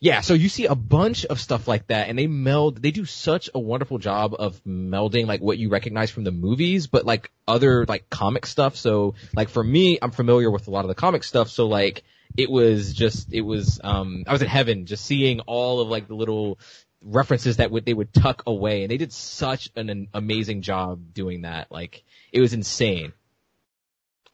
[0.00, 2.80] yeah, so you see a bunch of stuff like that, and they meld.
[2.80, 6.86] They do such a wonderful job of melding like what you recognize from the movies,
[6.86, 8.76] but like other like comic stuff.
[8.76, 11.48] So like for me, I'm familiar with a lot of the comic stuff.
[11.48, 12.04] So like
[12.36, 16.06] it was just it was um I was in heaven just seeing all of like
[16.06, 16.60] the little
[17.02, 21.12] references that would they would tuck away, and they did such an, an amazing job
[21.12, 21.72] doing that.
[21.72, 23.12] Like it was insane.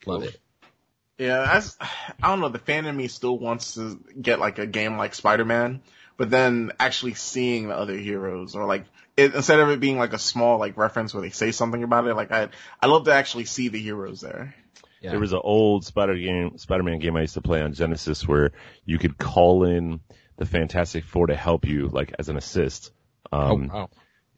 [0.04, 0.28] Love Cool.
[0.28, 0.40] it.
[1.18, 4.66] Yeah, that's, I don't know, the fan in me still wants to get like a
[4.66, 5.80] game like Spider-Man,
[6.16, 8.84] but then actually seeing the other heroes or like,
[9.16, 12.08] it, instead of it being like a small like reference where they say something about
[12.08, 12.48] it, like I,
[12.82, 14.54] I love to actually see the heroes there.
[15.00, 15.10] Yeah.
[15.10, 18.52] There was an old Spider game, Spider-Man game I used to play on Genesis where
[18.84, 20.00] you could call in
[20.36, 22.90] the Fantastic Four to help you, like as an assist.
[23.30, 23.90] Um, oh, wow.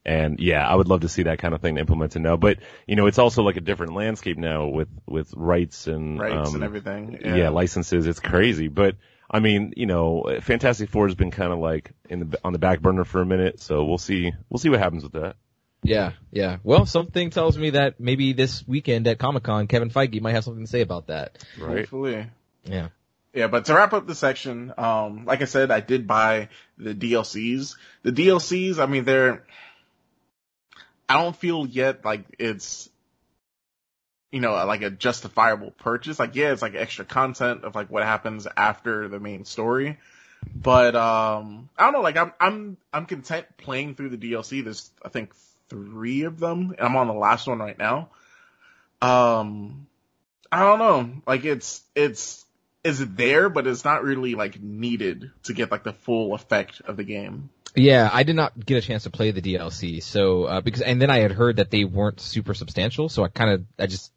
[0.07, 2.37] And yeah, I would love to see that kind of thing implemented now.
[2.37, 6.51] But you know, it's also like a different landscape now with with rights and rights
[6.51, 7.19] um, and everything.
[7.23, 7.35] yeah.
[7.35, 7.49] Yeah.
[7.51, 8.07] licenses.
[8.07, 8.95] It's crazy, but
[9.29, 12.61] I mean, you know, Fantastic Four has been kind of like in the on the
[12.61, 15.35] back burner for a minute, so we'll see we'll see what happens with that.
[15.83, 16.59] Yeah, yeah.
[16.63, 20.45] Well, something tells me that maybe this weekend at Comic Con, Kevin Feige might have
[20.45, 21.45] something to say about that.
[21.61, 21.79] Right?
[21.79, 22.27] Hopefully.
[22.65, 22.89] Yeah.
[23.33, 26.95] Yeah, but to wrap up the section, um, like I said, I did buy the
[26.95, 27.77] DLCs.
[28.03, 29.45] The DLCs, I mean, they're,
[31.09, 32.89] I don't feel yet like it's,
[34.33, 36.19] you know, like a justifiable purchase.
[36.19, 39.99] Like, yeah, it's like extra content of like what happens after the main story.
[40.55, 44.63] But, um, I don't know, like I'm, I'm, I'm content playing through the DLC.
[44.63, 45.35] There's, I think,
[45.69, 46.75] three of them.
[46.77, 48.11] And I'm on the last one right now.
[49.01, 49.87] Um,
[50.51, 51.23] I don't know.
[51.27, 52.45] Like it's, it's,
[52.87, 56.97] is there, but it's not really like needed to get like the full effect of
[56.97, 57.51] the game.
[57.77, 61.01] Yeah, I did not get a chance to play the DLC, so uh, because and
[61.01, 64.13] then I had heard that they weren't super substantial, so I kind of I just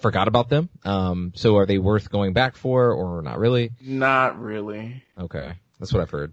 [0.00, 0.68] forgot about them.
[0.84, 3.72] Um, so are they worth going back for or not really?
[3.80, 5.02] Not really.
[5.18, 6.32] Okay, that's what I've heard.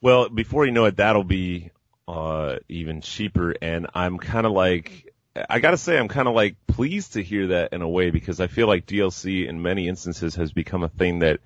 [0.00, 1.70] Well, before you know it, that'll be
[2.08, 5.06] uh even cheaper, and I'm kind of like.
[5.48, 8.40] I gotta say, I'm kind of like pleased to hear that in a way because
[8.40, 11.38] I feel like DLC in many instances has become a thing that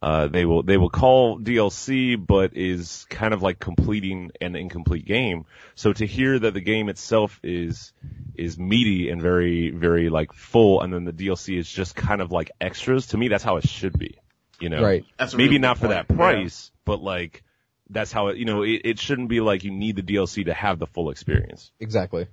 [0.00, 5.04] uh, they will they will call DLC, but is kind of like completing an incomplete
[5.04, 5.44] game.
[5.74, 7.92] So to hear that the game itself is
[8.36, 12.30] is meaty and very very like full, and then the DLC is just kind of
[12.30, 13.08] like extras.
[13.08, 14.18] To me, that's how it should be.
[14.60, 15.04] You know, Right.
[15.18, 16.18] That's maybe really not good for that point.
[16.18, 17.42] price, but like
[17.90, 18.36] that's how it.
[18.36, 21.10] You know, it, it shouldn't be like you need the DLC to have the full
[21.10, 21.72] experience.
[21.80, 22.28] Exactly.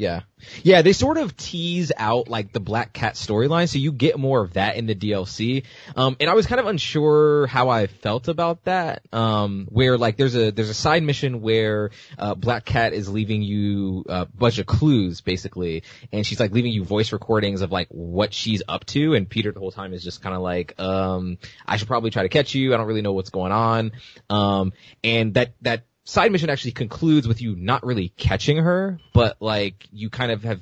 [0.00, 0.20] Yeah.
[0.62, 4.40] Yeah, they sort of tease out like the Black Cat storyline, so you get more
[4.40, 5.64] of that in the DLC.
[5.94, 9.02] Um, and I was kind of unsure how I felt about that.
[9.12, 13.42] Um, where like there's a, there's a side mission where, uh, Black Cat is leaving
[13.42, 17.88] you a bunch of clues basically, and she's like leaving you voice recordings of like
[17.90, 21.36] what she's up to, and Peter the whole time is just kind of like, um,
[21.66, 23.92] I should probably try to catch you, I don't really know what's going on.
[24.30, 24.72] Um,
[25.04, 29.86] and that, that, side mission actually concludes with you not really catching her, but like
[29.92, 30.60] you kind of have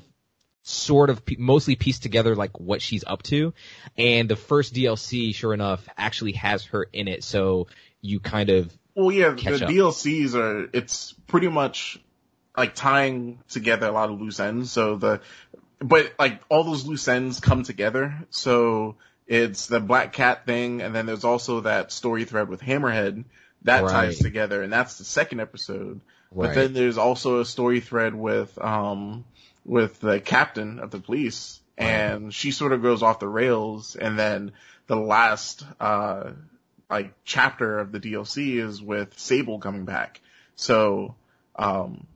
[0.62, 3.54] sort of mostly pieced together like what she's up to.
[3.96, 7.24] And the first DLC, sure enough, actually has her in it.
[7.24, 7.68] So
[8.02, 9.70] you kind of, Well, yeah, the up.
[9.70, 11.98] DLCs are, it's pretty much
[12.54, 14.70] like tying together a lot of loose ends.
[14.70, 15.22] So the,
[15.78, 18.26] but like all those loose ends come together.
[18.28, 23.24] So it's the Black Cat thing, and then there's also that story thread with Hammerhead
[23.62, 23.92] that Right.
[23.92, 26.00] ties together, and that's the second episode.
[26.34, 29.24] But then there's also a story thread with, um,
[29.64, 34.18] with the captain of the police, and she sort of goes off the rails, and
[34.18, 34.52] then
[34.86, 36.32] the last, uh,
[36.90, 40.20] like chapter of the DLC is with Sable coming back.
[40.56, 41.14] So,
[41.56, 42.06] um,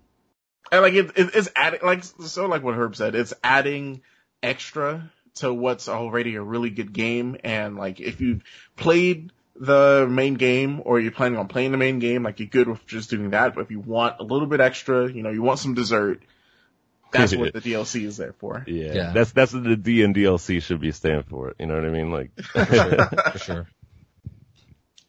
[0.71, 4.01] and like it, it it's adding like so like what Herb said, it's adding
[4.43, 7.37] extra to what's already a really good game.
[7.45, 8.43] And like if you've
[8.77, 12.69] played the main game or you're planning on playing the main game, like you're good
[12.69, 13.55] with just doing that.
[13.55, 16.23] But if you want a little bit extra, you know, you want some dessert,
[17.13, 18.65] that's what the DLC is there for.
[18.67, 19.13] Yeah, Yeah.
[19.13, 21.55] that's that's what the D and DLC should be standing for.
[21.59, 22.11] You know what I mean?
[22.11, 22.31] Like,
[23.33, 23.67] for sure.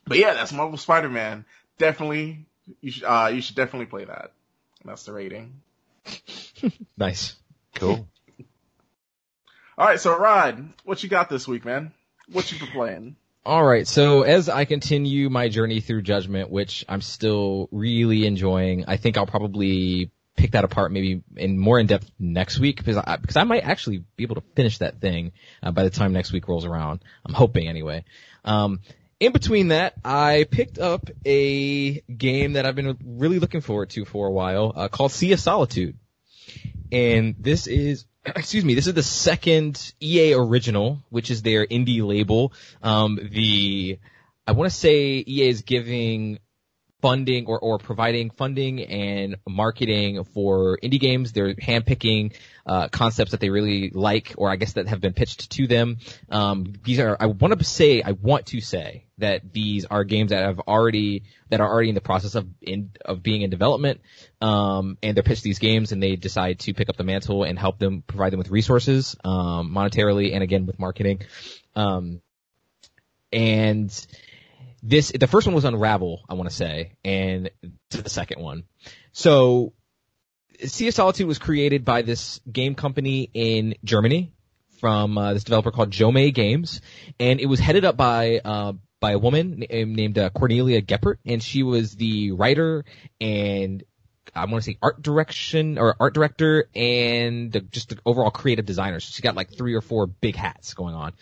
[0.05, 1.45] But yeah, that's Marvel Spider-Man.
[1.77, 2.45] Definitely,
[2.81, 4.31] you should, uh, you should definitely play that.
[4.83, 5.61] That's the rating.
[6.97, 7.35] Nice.
[7.75, 8.07] cool.
[9.77, 11.91] All right, so Rod, what you got this week, man?
[12.31, 13.15] What you been playing?
[13.45, 13.85] All right.
[13.87, 19.17] So as I continue my journey through Judgment, which I'm still really enjoying, I think
[19.17, 23.35] I'll probably pick that apart maybe in more in depth next week because I, because
[23.35, 26.47] I might actually be able to finish that thing uh, by the time next week
[26.47, 27.01] rolls around.
[27.25, 28.05] I'm hoping anyway.
[28.45, 28.79] Um,
[29.19, 34.05] in between that, I picked up a game that I've been really looking forward to
[34.05, 35.97] for a while, uh, called Sea of Solitude.
[36.91, 42.05] And this is, excuse me, this is the second EA original, which is their indie
[42.05, 42.53] label.
[42.81, 43.99] Um, the,
[44.47, 46.39] I want to say EA is giving
[47.03, 51.33] funding or, or providing funding and marketing for indie games.
[51.33, 52.33] They're handpicking
[52.65, 55.97] uh, concepts that they really like, or I guess that have been pitched to them.
[56.29, 60.31] Um, these are, I want to say, I want to say that these are games
[60.31, 63.99] that have already, that are already in the process of in, of being in development.
[64.39, 67.59] Um, and they're pitched these games and they decide to pick up the mantle and
[67.59, 71.23] help them provide them with resources, um, monetarily and again with marketing.
[71.75, 72.21] Um,
[73.33, 73.91] and
[74.83, 77.49] this the first one was Unravel, I want to say, and
[77.91, 78.65] to the second one.
[79.13, 79.73] So,
[80.59, 84.33] Sea of Solitude was created by this game company in Germany
[84.81, 86.81] from uh, this developer called Jo-Mei Games,
[87.17, 91.41] and it was headed up by uh, by a woman named uh, Cornelia Geppert, and
[91.41, 92.83] she was the writer
[93.21, 93.83] and
[94.35, 98.65] I want to say art direction or art director and the, just the overall creative
[98.65, 98.99] designer.
[98.99, 101.13] So she got like three or four big hats going on,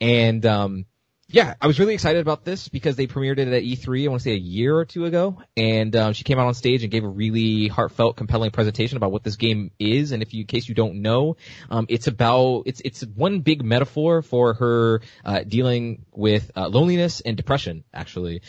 [0.00, 0.86] and um,
[1.28, 4.04] yeah, I was really excited about this because they premiered it at E3.
[4.04, 6.54] I want to say a year or two ago, and um, she came out on
[6.54, 10.12] stage and gave a really heartfelt, compelling presentation about what this game is.
[10.12, 11.36] And if you, in case you don't know,
[11.68, 17.20] um, it's about it's it's one big metaphor for her uh, dealing with uh, loneliness
[17.20, 18.42] and depression, actually.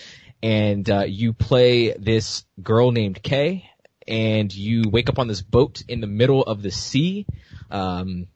[0.44, 3.68] And uh, you play this girl named Kay,
[4.08, 7.26] and you wake up on this boat in the middle of the sea.
[7.72, 8.28] Um,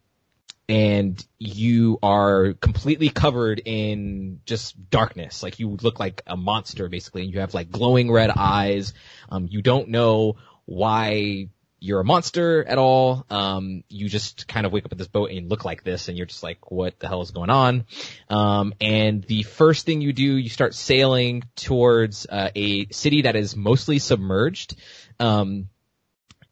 [0.72, 5.44] and you are completely covered in just darkness.
[5.44, 7.24] Like you look like a monster basically.
[7.24, 8.94] And you have like glowing red eyes.
[9.28, 11.50] Um, you don't know why
[11.82, 13.26] you're a monster at all.
[13.30, 16.18] Um, you just kind of wake up at this boat and look like this and
[16.18, 17.86] you're just like, what the hell is going on?
[18.30, 23.36] Um, and the first thing you do, you start sailing towards, uh, a city that
[23.36, 24.78] is mostly submerged.
[25.20, 25.68] Um,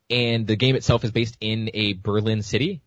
[0.10, 2.82] and the game itself is based in a Berlin city.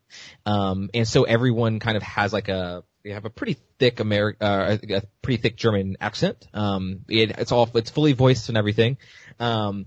[0.46, 4.36] Um, and so everyone kind of has like a, they have a pretty thick Ameri-
[4.40, 6.46] uh, a pretty thick German accent.
[6.54, 8.96] Um, it, it's all, it's fully voiced and everything.
[9.40, 9.86] Um,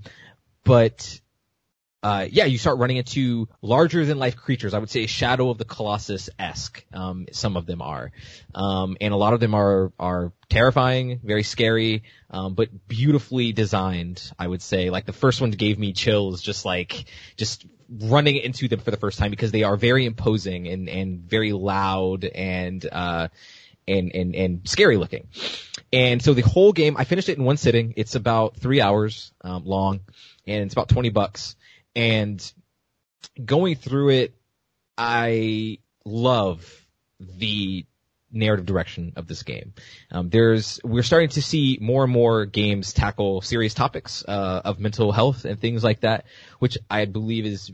[0.63, 1.21] but,
[2.03, 4.75] uh, yeah, you start running into larger than life creatures.
[4.75, 6.85] I would say Shadow of the Colossus-esque.
[6.93, 8.11] Um, some of them are.
[8.53, 14.31] Um, and a lot of them are, are terrifying, very scary, um, but beautifully designed,
[14.38, 14.91] I would say.
[14.91, 17.05] Like the first one gave me chills, just like,
[17.38, 21.19] just running into them for the first time because they are very imposing and, and
[21.19, 23.27] very loud and, uh,
[23.87, 25.27] and, and, and scary looking.
[25.93, 27.93] And so the whole game, I finished it in one sitting.
[27.97, 30.01] It's about three hours, um, long
[30.47, 31.55] and it's about 20 bucks.
[31.95, 32.41] And
[33.43, 34.35] going through it,
[34.97, 36.69] I love
[37.19, 37.85] the
[38.31, 39.73] narrative direction of this game.
[40.11, 44.79] Um, there's we're starting to see more and more games tackle serious topics uh, of
[44.79, 46.25] mental health and things like that,
[46.59, 47.71] which I believe is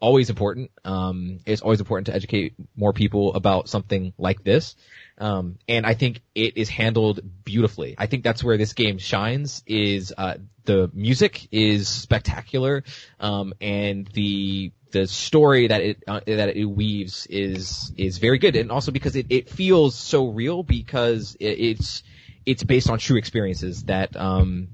[0.00, 0.70] always important.
[0.84, 4.74] Um, it's always important to educate more people about something like this.
[5.18, 7.94] Um, and I think it is handled beautifully.
[7.98, 9.62] I think that's where this game shines.
[9.66, 12.84] Is uh, the music is spectacular,
[13.20, 18.56] um, and the the story that it uh, that it weaves is is very good,
[18.56, 22.02] and also because it, it feels so real because it, it's
[22.46, 24.68] it's based on true experiences that um,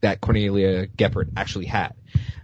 [0.00, 1.94] that Cornelia Geppert actually had.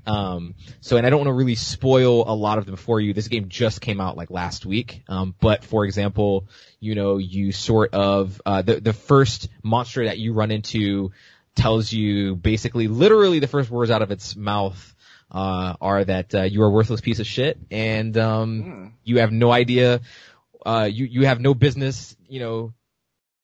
[0.07, 3.12] Um, so, and I don't want to really spoil a lot of them for you.
[3.12, 5.03] This game just came out like last week.
[5.09, 10.19] Um, but for example, you know, you sort of, uh, the, the first monster that
[10.19, 11.11] you run into
[11.57, 14.95] tells you basically, literally the first words out of its mouth,
[15.30, 18.92] uh, are that, uh, you are a worthless piece of shit and, um, mm.
[19.04, 20.00] you have no idea,
[20.64, 22.72] uh, you, you have no business, you know,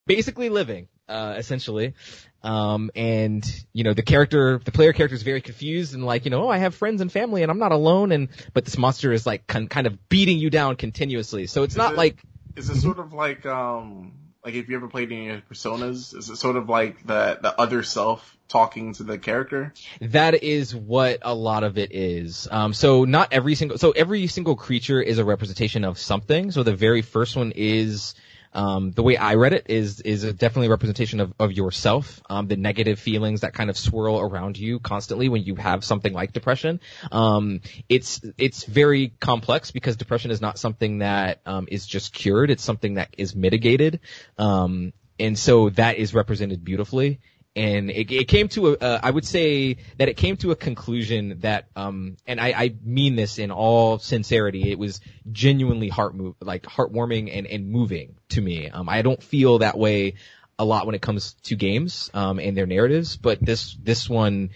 [0.06, 1.94] basically living, uh, essentially.
[2.42, 6.30] Um, and, you know, the character, the player character is very confused and like, you
[6.30, 9.12] know, oh, I have friends and family and I'm not alone and, but this monster
[9.12, 11.46] is like con- kind of beating you down continuously.
[11.46, 12.22] So it's is not it, like.
[12.56, 14.14] Is it sort of like, um,
[14.44, 17.58] like if you ever played any of Personas, is it sort of like the, the
[17.60, 19.72] other self talking to the character?
[20.00, 22.48] That is what a lot of it is.
[22.50, 26.50] Um, so not every single, so every single creature is a representation of something.
[26.50, 28.14] So the very first one is,
[28.54, 32.20] um, the way I read it is is a definitely a representation of, of yourself,
[32.28, 36.12] um, the negative feelings that kind of swirl around you constantly when you have something
[36.12, 36.80] like depression.
[37.10, 42.50] Um, it's it's very complex because depression is not something that um, is just cured;
[42.50, 44.00] it's something that is mitigated,
[44.36, 47.20] um, and so that is represented beautifully
[47.54, 50.56] and it, it came to a, uh, I would say that it came to a
[50.56, 56.14] conclusion that, um, and I, I mean this in all sincerity, it was genuinely heart
[56.14, 58.70] move, like heartwarming and, and moving to me.
[58.70, 60.14] Um, I don't feel that way
[60.58, 64.50] a lot when it comes to games, um, and their narratives, but this, this one,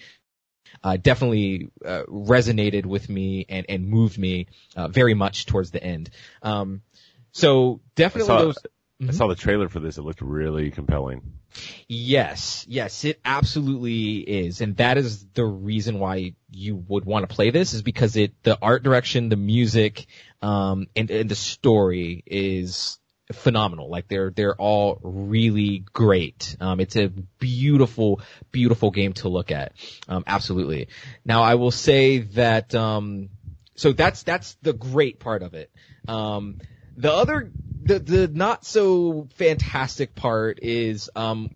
[0.82, 5.82] uh, definitely uh, resonated with me and, and moved me uh, very much towards the
[5.82, 6.11] end.
[6.42, 6.82] Um,
[7.32, 8.59] so definitely I saw, those.
[9.06, 9.98] I saw the trailer for this.
[9.98, 11.22] It looked really compelling.
[11.88, 14.61] Yes, yes, it absolutely is.
[14.61, 18.42] And that is the reason why you would want to play this is because it,
[18.42, 20.07] the art direction, the music,
[20.42, 22.98] um, and, and the story is
[23.33, 23.90] phenomenal.
[23.90, 26.57] Like they're, they're all really great.
[26.61, 28.21] Um, it's a beautiful,
[28.52, 29.73] beautiful game to look at.
[30.09, 30.88] Um, absolutely.
[31.25, 33.29] Now I will say that, um,
[33.75, 35.71] so that's, that's the great part of it.
[36.09, 36.59] Um,
[36.97, 37.51] the other,
[37.83, 41.51] the, the not so fantastic part is, um,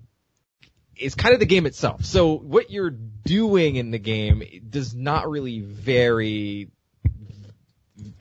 [0.97, 2.05] is kind of the game itself.
[2.05, 6.69] So what you're doing in the game does not really vary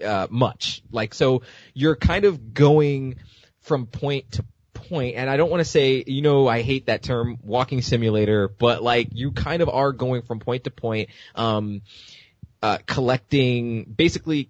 [0.03, 0.81] uh, much.
[0.91, 1.43] Like so,
[1.73, 3.15] you're kind of going
[3.61, 7.03] from point to point, and I don't want to say, you know, I hate that
[7.03, 11.81] term, walking simulator, but like you kind of are going from point to point, um,
[12.61, 14.49] uh, collecting, basically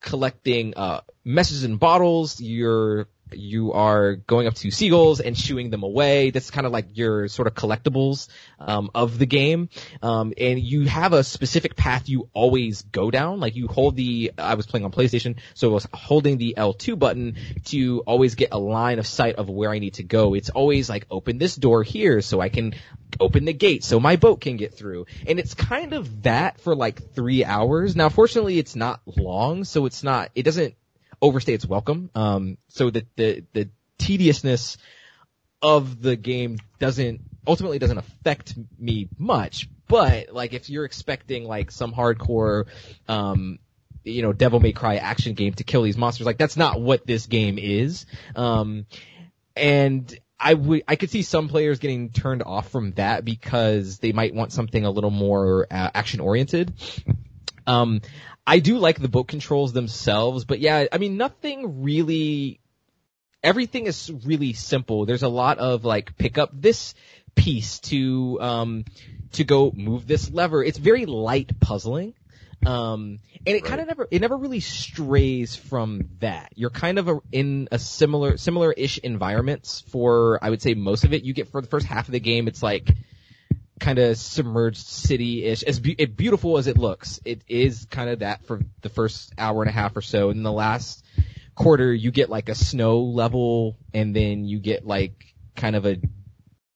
[0.00, 5.82] collecting, uh, messages in bottles, you're you are going up to seagulls and shooing them
[5.82, 6.30] away.
[6.30, 8.28] That's kind of like your sort of collectibles
[8.58, 9.68] um, of the game.
[10.02, 13.40] Um, and you have a specific path you always go down.
[13.40, 16.98] Like you hold the, I was playing on PlayStation, so I was holding the L2
[16.98, 17.36] button
[17.66, 20.34] to always get a line of sight of where I need to go.
[20.34, 22.74] It's always like open this door here so I can
[23.20, 25.06] open the gate so my boat can get through.
[25.26, 27.94] And it's kind of that for like three hours.
[27.94, 30.74] Now, fortunately, it's not long, so it's not, it doesn't
[31.20, 32.10] overstay its welcome.
[32.14, 33.68] Um, so that the, the
[33.98, 34.78] tediousness
[35.62, 39.68] of the game doesn't, ultimately doesn't affect me much.
[39.86, 42.66] But, like, if you're expecting, like, some hardcore,
[43.08, 43.58] um,
[44.04, 47.06] you know, Devil May Cry action game to kill these monsters, like, that's not what
[47.06, 48.06] this game is.
[48.36, 48.86] Um,
[49.56, 54.12] and I would, I could see some players getting turned off from that because they
[54.12, 56.72] might want something a little more uh, action oriented.
[57.66, 58.00] Um,
[58.46, 62.58] I do like the boat controls themselves, but yeah, I mean, nothing really,
[63.42, 65.04] everything is really simple.
[65.04, 66.94] There's a lot of like, pick up this
[67.34, 68.84] piece to, um,
[69.32, 70.64] to go move this lever.
[70.64, 72.14] It's very light puzzling.
[72.66, 76.52] Um, and it kind of never, it never really strays from that.
[76.56, 81.12] You're kind of a, in a similar, similar-ish environments for, I would say most of
[81.12, 81.24] it.
[81.24, 82.90] You get for the first half of the game, it's like,
[83.80, 85.62] kind of submerged city-ish.
[85.62, 89.62] As be- beautiful as it looks, it is kind of that for the first hour
[89.62, 90.28] and a half or so.
[90.28, 91.02] In the last
[91.54, 95.96] quarter, you get like a snow level, and then you get like kind of a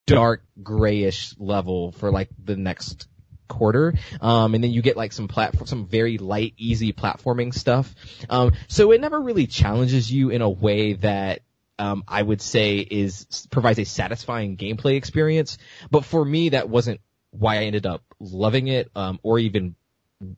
[0.06, 3.06] dark grayish level for like the next
[3.54, 3.94] quarter.
[4.20, 7.94] Um, and then you get like some platform, some very light, easy platforming stuff.
[8.28, 11.40] Um, so it never really challenges you in a way that
[11.78, 15.58] um, I would say is provides a satisfying gameplay experience.
[15.90, 17.00] But for me, that wasn't
[17.30, 19.74] why I ended up loving it, um, or even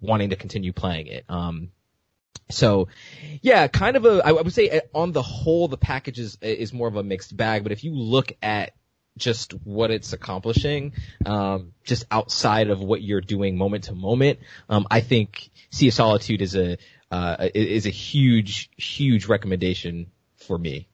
[0.01, 1.25] wanting to continue playing it.
[1.29, 1.71] Um,
[2.51, 2.89] so,
[3.43, 6.73] yeah, kind of a, I would say uh, on the whole, the package is, is
[6.73, 8.73] more of a mixed bag, but if you look at
[9.17, 10.93] just what it's accomplishing,
[11.25, 15.95] um, just outside of what you're doing moment to moment, um, I think Sea of
[15.95, 16.79] Solitude is a,
[17.11, 20.89] uh, is a huge, huge recommendation for me.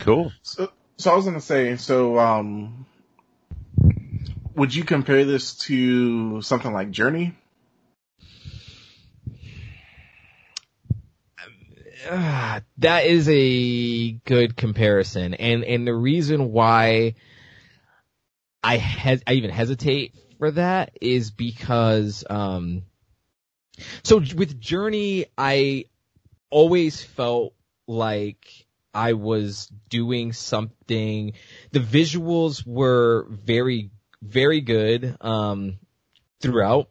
[0.00, 0.32] Cool.
[0.42, 2.86] So, so I was gonna say, so um,
[4.54, 7.36] would you compare this to something like Journey?
[12.78, 17.14] That is a good comparison, and and the reason why
[18.62, 22.84] I hes- I even hesitate for that is because um,
[24.02, 25.86] so with Journey, I
[26.50, 27.54] always felt
[27.86, 31.32] like I was doing something.
[31.72, 33.90] The visuals were very,
[34.22, 35.78] very good, um,
[36.40, 36.88] throughout.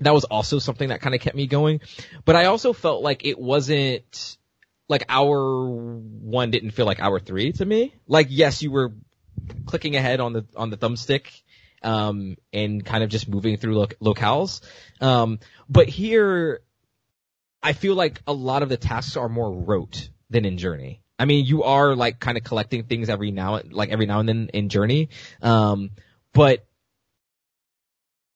[0.00, 1.80] That was also something that kind of kept me going.
[2.24, 4.36] But I also felt like it wasn't,
[4.88, 7.94] like hour one didn't feel like hour three to me.
[8.08, 8.92] Like yes, you were
[9.66, 11.42] clicking ahead on the, on the thumbstick,
[11.82, 14.60] um, and kind of just moving through loc- locales.
[15.00, 15.38] Um,
[15.68, 16.60] but here,
[17.62, 21.02] I feel like a lot of the tasks are more rote than in Journey.
[21.18, 24.28] I mean, you are like kind of collecting things every now, like every now and
[24.28, 25.10] then in Journey.
[25.42, 25.90] Um,
[26.32, 26.66] but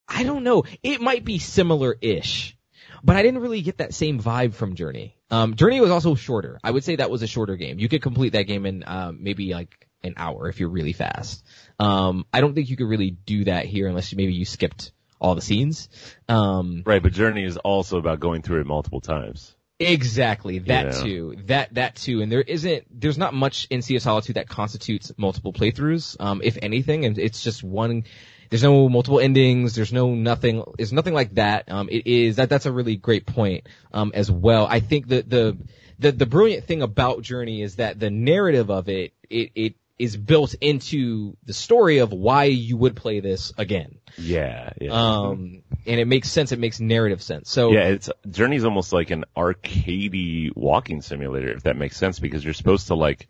[0.07, 0.63] I don't know.
[0.83, 2.57] It might be similar-ish,
[3.03, 5.17] but I didn't really get that same vibe from Journey.
[5.31, 6.59] Um, Journey was also shorter.
[6.63, 7.79] I would say that was a shorter game.
[7.79, 11.43] You could complete that game in, um, maybe like an hour if you're really fast.
[11.79, 14.91] Um, I don't think you could really do that here unless you, maybe you skipped
[15.19, 15.89] all the scenes.
[16.29, 19.55] Um, right, but Journey is also about going through it multiple times.
[19.79, 20.59] Exactly.
[20.59, 21.03] That Yeah.
[21.03, 21.35] too.
[21.47, 22.21] That, that too.
[22.21, 26.41] And there isn't, there's not much in Sea of Solitude that constitutes multiple playthroughs, um,
[26.43, 28.03] if anything, and it's just one,
[28.49, 31.71] there's no multiple endings, there's no nothing, there's nothing like that.
[31.71, 34.67] Um, it is, that, that's a really great point, um, as well.
[34.69, 35.57] I think that the,
[35.99, 40.17] the, the brilliant thing about Journey is that the narrative of it, it, it is
[40.17, 43.97] built into the story of why you would play this again.
[44.17, 44.91] Yeah, yeah.
[44.91, 47.49] Um, and it makes sense, it makes narrative sense.
[47.49, 52.43] So, yeah, it's Journey's almost like an arcadey walking simulator, if that makes sense, because
[52.43, 53.29] you're supposed to like,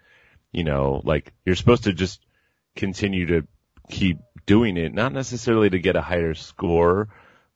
[0.51, 2.25] you know, like you're supposed to just
[2.75, 3.47] continue to
[3.89, 7.09] keep doing it, not necessarily to get a higher score,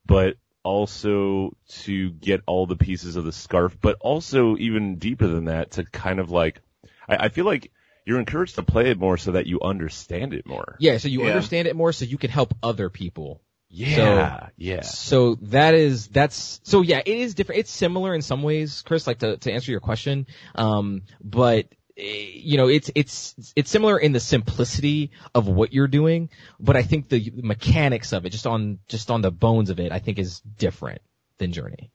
[0.06, 5.46] but also to get all the pieces of the scarf, but also even deeper than
[5.46, 6.62] that to kind of like,
[7.08, 7.72] I, I feel like
[8.06, 10.76] you're encouraged to play it more so that you understand it more.
[10.80, 11.28] Yeah, so you Yeah.
[11.28, 14.82] understand it more so you can help other people Yeah, so, yeah.
[14.82, 17.60] So that is that's so yeah, it is different.
[17.60, 19.06] It's similar in some ways, Chris.
[19.06, 20.26] Like to to answer your question,
[20.56, 21.68] um, but
[22.00, 26.30] you know, it's it's it's similar in the simplicity of what you're doing,
[26.60, 29.91] but I think the mechanics of it, just on just on the bones of it,
[29.91, 31.02] I think is different
[31.38, 31.91] than Journey.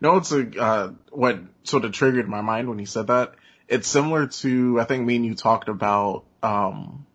[0.00, 3.34] No, it's a uh, what sort of triggered my mind when he said that.
[3.66, 7.06] It's similar to I think me and you talked about um,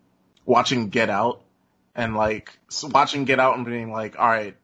[0.46, 1.42] watching Get Out
[1.96, 4.56] and like watching Get Out and being like, all right,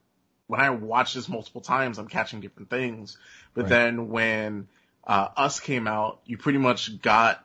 [0.48, 3.18] when I watch this multiple times, I'm catching different things.
[3.54, 3.70] But Right.
[3.70, 4.68] then when
[5.06, 7.44] uh, Us came out, you pretty much got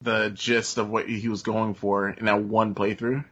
[0.00, 3.24] the gist of what he was going for in that one playthrough.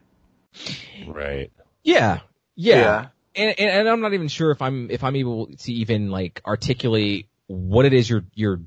[1.06, 1.52] Right.
[1.82, 2.20] Yeah,
[2.54, 2.76] yeah.
[2.76, 3.06] Yeah.
[3.34, 6.40] And, and and I'm not even sure if I'm if I'm able to even like
[6.46, 8.60] articulate what it is you're you're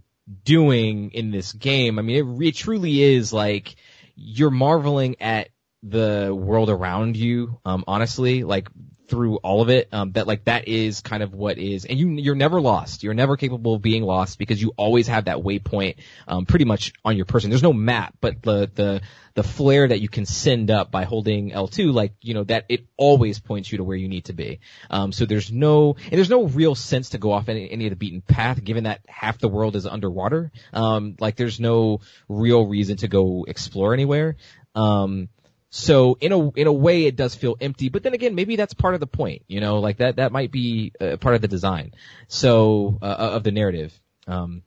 [0.43, 1.97] doing in this game.
[1.97, 3.76] I mean, it, re- truly is like
[4.16, 5.50] you're marveling at
[5.82, 7.60] the world around you.
[7.66, 8.70] Um, honestly, like
[9.10, 12.10] through all of it, um, that like that is kind of what is, and you
[12.12, 13.03] you're never lost.
[13.03, 15.95] You're never capable of being lost because you always have that waypoint,
[16.28, 17.49] um, pretty much on your person.
[17.49, 19.01] There's no map, but the the
[19.39, 22.86] the flare that you can send up by holding L2, like, you know, that it
[22.97, 24.60] always points you to where you need to be.
[24.89, 27.91] Um, so there's no, and there's no real sense to go off any, any of
[27.91, 30.51] the beaten path, given that half the world is underwater.
[30.74, 34.36] Um, like there's no real reason to go explore anywhere.
[34.76, 35.30] Um,
[35.70, 37.90] so in a in a way, it does feel empty.
[37.90, 39.44] But then again, maybe that's part of the point.
[39.48, 41.94] You know, like that that might be uh, part of the design.
[42.28, 43.98] So uh, of the narrative.
[44.28, 44.64] Um,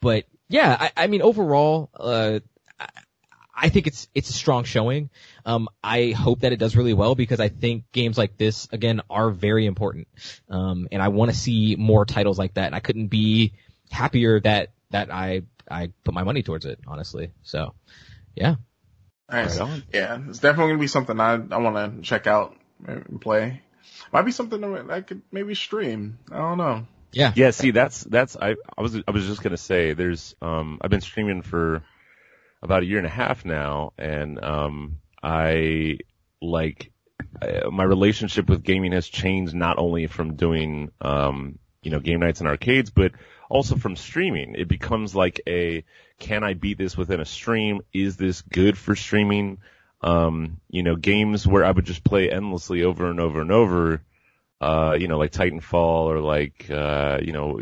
[0.00, 2.40] but yeah, I, I mean overall, uh,
[2.78, 2.86] I,
[3.54, 5.10] I think it's it's a strong showing.
[5.44, 9.02] Um, I hope that it does really well because I think games like this again
[9.10, 10.08] are very important.
[10.48, 12.66] Um, and I want to see more titles like that.
[12.66, 13.52] And I couldn't be
[13.90, 16.80] happier that that I I put my money towards it.
[16.86, 17.74] Honestly, so
[18.34, 18.56] yeah.
[19.30, 19.58] Nice.
[19.58, 19.82] Right.
[19.92, 22.56] Yeah, it's definitely gonna be something I I want to check out
[22.86, 23.62] and play.
[24.12, 26.18] Might be something that I could maybe stream.
[26.32, 26.86] I don't know.
[27.12, 27.32] Yeah.
[27.34, 30.90] Yeah, see, that's that's I I was I was just gonna say there's um I've
[30.90, 31.82] been streaming for
[32.62, 35.98] about a year and a half now, and um I
[36.40, 36.92] like
[37.40, 42.20] uh, my relationship with gaming has changed not only from doing um you know game
[42.20, 43.12] nights and arcades, but
[43.50, 44.54] also from streaming.
[44.54, 45.84] It becomes like a
[46.18, 47.82] can I beat this within a stream?
[47.92, 49.58] Is this good for streaming?
[50.00, 54.02] Um, you know, games where I would just play endlessly over and over and over
[54.60, 57.58] uh, you know, like Titanfall or like, uh, you know,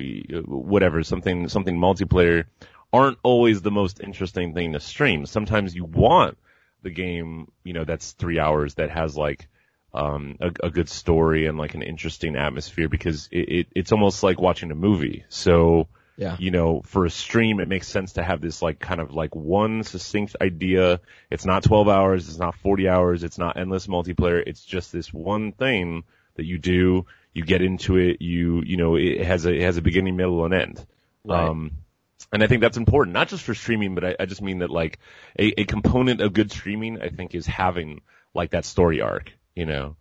[0.46, 2.44] whatever, something, something multiplayer
[2.92, 5.24] aren't always the most interesting thing to stream.
[5.26, 6.38] Sometimes you want
[6.82, 9.48] the game, you know, that's three hours that has like,
[9.94, 14.22] um, a, a good story and like an interesting atmosphere because it, it, it's almost
[14.22, 15.24] like watching a movie.
[15.28, 16.36] So, Yeah.
[16.38, 19.34] you know, for a stream, it makes sense to have this like kind of like
[19.34, 21.00] one succinct idea.
[21.30, 22.28] It's not 12 hours.
[22.28, 23.24] It's not 40 hours.
[23.24, 24.42] It's not endless multiplayer.
[24.46, 26.04] It's just this one thing
[26.36, 27.06] that you do.
[27.32, 28.20] You get into it.
[28.20, 30.86] You, you know, it has a, it has a beginning, middle, and end.
[31.24, 31.48] Right.
[31.48, 31.72] Um,
[32.32, 34.70] and I think that's important, not just for streaming, but I, I just mean that
[34.70, 34.98] like
[35.38, 38.00] a, a component of good streaming, I think is having
[38.34, 39.96] like that story arc, you know?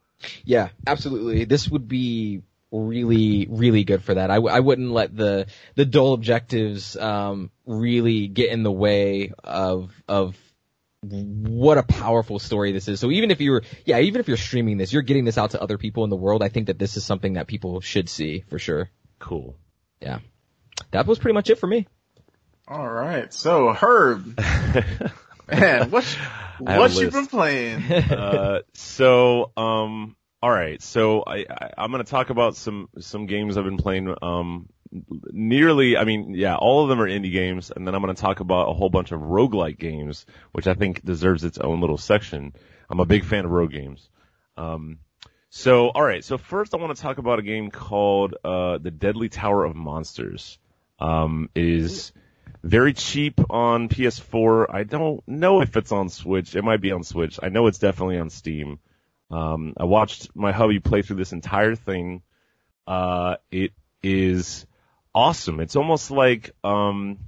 [0.46, 1.46] Yeah, absolutely.
[1.46, 2.42] This would be
[2.72, 4.30] really, really good for that.
[4.30, 9.32] I, w- I wouldn't let the the dull objectives um, really get in the way
[9.44, 10.38] of of
[11.02, 13.00] what a powerful story this is.
[13.00, 15.62] So even if you're, yeah, even if you're streaming this, you're getting this out to
[15.62, 16.42] other people in the world.
[16.42, 18.90] I think that this is something that people should see for sure.
[19.20, 19.56] Cool.
[20.02, 20.20] Yeah,
[20.92, 21.88] that was pretty much it for me.
[22.68, 24.38] All right, so Herb,
[25.50, 26.18] man, what
[26.66, 27.14] I have what you list.
[27.14, 27.84] been playing?
[27.92, 30.82] uh, so, um, all right.
[30.82, 34.14] So I, I I'm going to talk about some some games I've been playing.
[34.22, 34.70] Um,
[35.32, 38.22] nearly, I mean, yeah, all of them are indie games, and then I'm going to
[38.22, 41.98] talk about a whole bunch of roguelike games, which I think deserves its own little
[41.98, 42.54] section.
[42.90, 44.10] I'm a big fan of rogue games.
[44.56, 45.00] Um,
[45.50, 46.24] so, all right.
[46.24, 49.76] So first, I want to talk about a game called uh, The Deadly Tower of
[49.76, 50.58] Monsters.
[51.00, 52.12] Um, it is
[52.64, 54.68] very cheap on PS4.
[54.74, 56.56] I don't know if it's on Switch.
[56.56, 57.40] It might be on Switch.
[57.42, 58.80] I know it's definitely on Steam.
[59.30, 62.22] Um, I watched my hubby play through this entire thing.
[62.86, 64.66] Uh, it is
[65.14, 65.60] awesome.
[65.60, 67.20] It's almost like, um,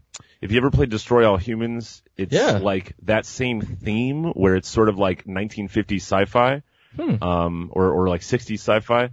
[0.41, 2.59] if you ever played Destroy All Humans, it's Yeah.
[2.59, 6.61] like that same theme where it's sort of like 1950s sci-fi,
[6.95, 7.21] Hmm.
[7.23, 9.09] um, or, or like 60s sci-fi.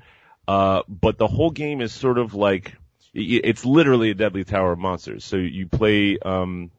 [0.49, 2.75] Uh, but the whole game is sort of like,
[3.17, 5.25] it's literally a deadly tower of monsters.
[5.25, 6.71] So you play, um,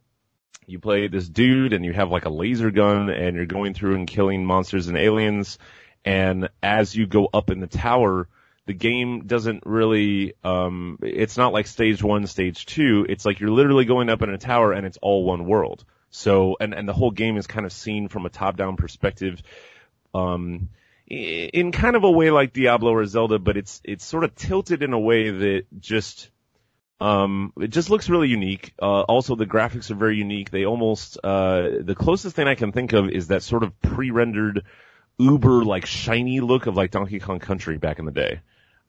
[0.67, 3.95] you play this dude and you have like a laser gun and you're going through
[3.95, 5.57] and killing monsters and aliens.
[6.05, 8.27] And as you go up in the tower,
[8.67, 13.05] the game doesn't really, um, it's not like stage one, stage two.
[13.09, 15.85] It's like you're literally going up in a tower and it's all one world.
[16.11, 19.41] So, and, and the whole game is kind of seen from a top down perspective.
[20.13, 20.69] Um,
[21.07, 24.83] in kind of a way like Diablo or Zelda, but it's it's sort of tilted
[24.83, 26.29] in a way that just
[26.99, 28.73] um it just looks really unique.
[28.81, 30.51] Uh, also the graphics are very unique.
[30.51, 34.63] They almost uh the closest thing I can think of is that sort of pre-rendered
[35.17, 38.41] uber like shiny look of like Donkey Kong Country back in the day.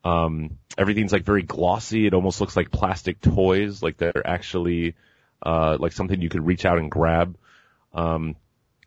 [0.04, 2.06] Um everything's like very glossy.
[2.06, 4.96] It almost looks like plastic toys, like they're actually
[5.44, 7.36] uh like something you could reach out and grab.
[7.92, 8.34] Um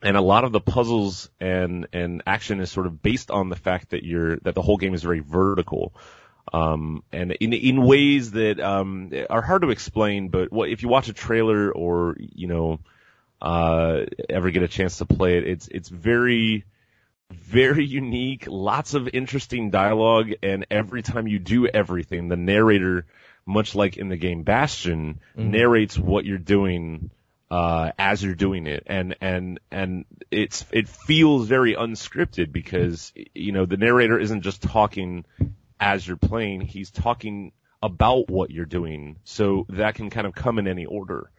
[0.03, 3.55] and a lot of the puzzles and and action is sort of based on the
[3.55, 5.93] fact that you're that the whole game is very vertical
[6.53, 10.89] um and in in ways that um are hard to explain but what if you
[10.89, 12.79] watch a trailer or you know
[13.41, 16.65] uh ever get a chance to play it it's it's very
[17.31, 23.05] very unique lots of interesting dialogue and every time you do everything the narrator
[23.45, 25.51] much like in the game bastion Mhm.
[25.51, 27.09] narrates what you're doing
[27.51, 33.51] uh, as you're doing it, and and and it's it feels very unscripted because you
[33.51, 35.25] know the narrator isn't just talking
[35.79, 37.51] as you're playing; he's talking
[37.83, 41.29] about what you're doing, so that can kind of come in any order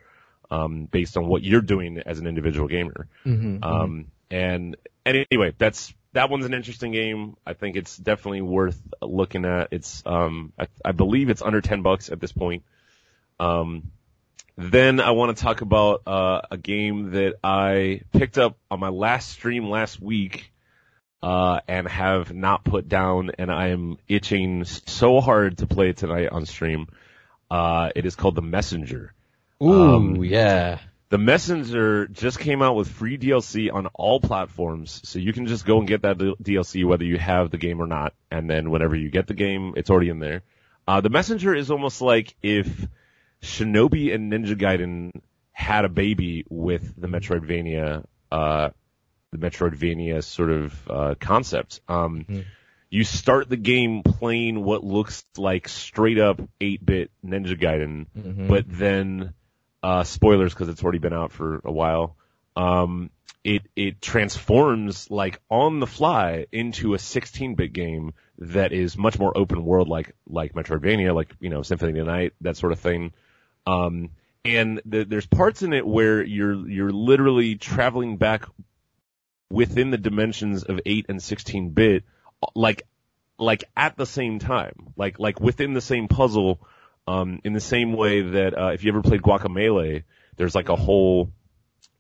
[0.53, 3.09] um, based on what you're doing as an individual gamer.
[3.25, 3.65] Mm-hmm.
[3.65, 7.37] Um, and, and anyway, that's, that one's an interesting game.
[7.47, 9.69] I think it's definitely worth looking at.
[9.71, 12.65] It's, um, I, I believe it's under 10 bucks at this point.
[13.41, 13.93] Um,
[14.57, 18.89] then I want to talk about, uh, a game that I picked up on my
[18.89, 20.53] last stream last week,
[21.23, 25.97] uh, and have not put down and I am itching so hard to play it
[25.97, 26.89] tonight on stream.
[27.51, 29.15] Uh, it is called The Messenger.
[29.63, 30.79] Ooh, um, yeah.
[31.11, 35.67] The Messenger just came out with free DLC on all platforms, so you can just
[35.67, 38.97] go and get that DLC whether you have the game or not, and then whenever
[38.97, 40.43] you get the game, it's already in there.
[40.89, 42.89] Uh, the Messenger is almost like if
[43.43, 45.11] Shinobi and Ninja Gaiden
[45.53, 48.70] had a baby with the Metroidvania, uh,
[49.30, 51.80] the Metroidvania sort of, uh, concept.
[51.88, 52.45] Um, Mhm.
[52.90, 58.49] you start the game playing what looks like straight up 8-bit Ninja Gaiden, Mhm.
[58.49, 59.34] but then
[59.84, 62.14] uh spoilers because it's already been out for a while
[62.55, 63.11] um
[63.43, 69.36] it it transforms like on the fly into a 16-bit game that is much more
[69.36, 72.78] open world like like Metroidvania like you know Symphony of the Night that sort of
[72.78, 73.12] thing
[73.67, 74.11] um
[74.45, 78.45] and the, there's parts in it where you're you're literally traveling back
[79.51, 82.05] within the dimensions of 8 and 16 bit
[82.55, 82.83] like
[83.39, 86.61] like at the same time like like within the same puzzle
[87.07, 90.05] um, in the same way that uh, if you ever played Guacamelee,
[90.37, 91.33] there's like a whole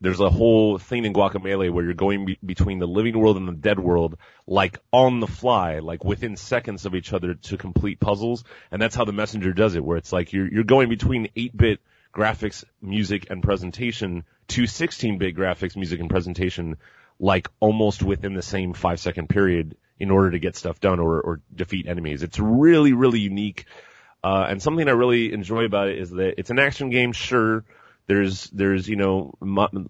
[0.02, 3.46] there's a whole thing in Guacamelee where you're going be- between the living world and
[3.46, 8.00] the dead world, like on the fly, like within seconds of each other to complete
[8.00, 8.42] puzzles,
[8.72, 11.80] and that's how the messenger does it, where it's like you're you're going between 8-bit
[12.12, 16.76] graphics, music, and presentation to 16-bit graphics, music, and presentation,
[17.20, 21.20] like almost within the same five second period in order to get stuff done or,
[21.20, 22.24] or defeat enemies.
[22.24, 23.66] It's really, really unique.
[24.24, 27.64] Uh, and something I really enjoy about it is that it's an action game, sure.
[28.12, 29.32] There's, there's, you know,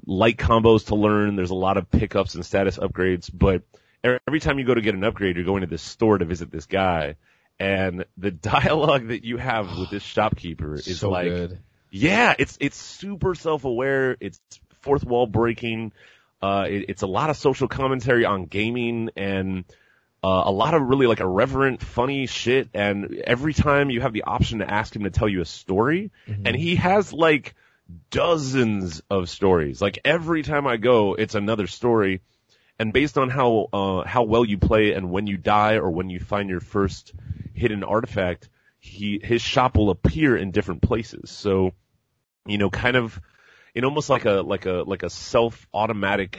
[0.07, 1.35] light combos to learn.
[1.35, 3.63] There's a lot of pickups and status upgrades, but
[4.05, 6.53] every time you go to get an upgrade, you're going to this store to visit
[6.53, 7.17] this guy.
[7.59, 11.59] And the dialogue that you have with this shopkeeper is so like, good.
[11.91, 14.17] yeah, it's it's super self-aware.
[14.21, 14.39] It's
[14.83, 15.93] fourth wall breaking.
[16.41, 19.65] Uh, it, it's a lot of social commentary on gaming and
[20.23, 22.69] uh, a lot of really like irreverent, funny shit.
[22.73, 26.13] And every time you have the option to ask him to tell you a story,
[26.29, 26.43] Mhm.
[26.47, 27.55] and he has like
[28.11, 29.81] dozens of stories.
[29.81, 32.21] Like every time I go, it's another story.
[32.79, 36.11] And based on how uh, how well you play and when you die or when
[36.11, 37.13] you find your first
[37.55, 41.31] hidden artifact, he his shop will appear in different places.
[41.31, 41.73] So,
[42.47, 43.21] you know, kind of
[43.75, 46.39] in almost like a like a like a self automatic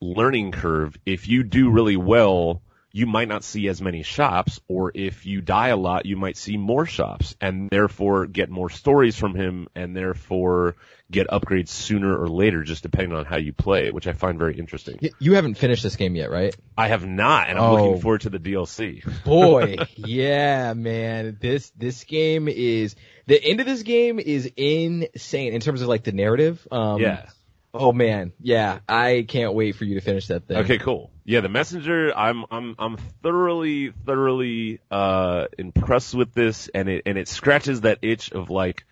[0.00, 0.96] learning curve.
[1.06, 2.62] If you do really well,
[2.92, 6.36] you might not see as many shops, or if you die a lot, you might
[6.36, 10.76] see more shops, and therefore get more stories from him, and therefore
[11.10, 14.38] get upgrades sooner or later, just depending on how you play it, which I find
[14.38, 14.98] very interesting.
[15.18, 16.54] You haven't finished this game yet, right?
[16.78, 17.74] I have not, and I'm Oh.
[17.74, 19.02] looking forward to the DLC.
[19.24, 21.36] Boy, yeah, man.
[21.40, 22.94] This this game is
[23.26, 26.66] the end of this game is insane in terms of like the narrative.
[26.70, 27.26] Um, yeah.
[27.72, 28.80] Oh man, yeah.
[28.88, 30.58] I can't wait for you to finish that thing.
[30.58, 31.10] Okay, cool.
[31.24, 32.12] Yeah, the messenger.
[32.16, 37.98] I'm I'm I'm thoroughly thoroughly uh impressed with this, and it and it scratches that
[38.02, 38.84] itch of like,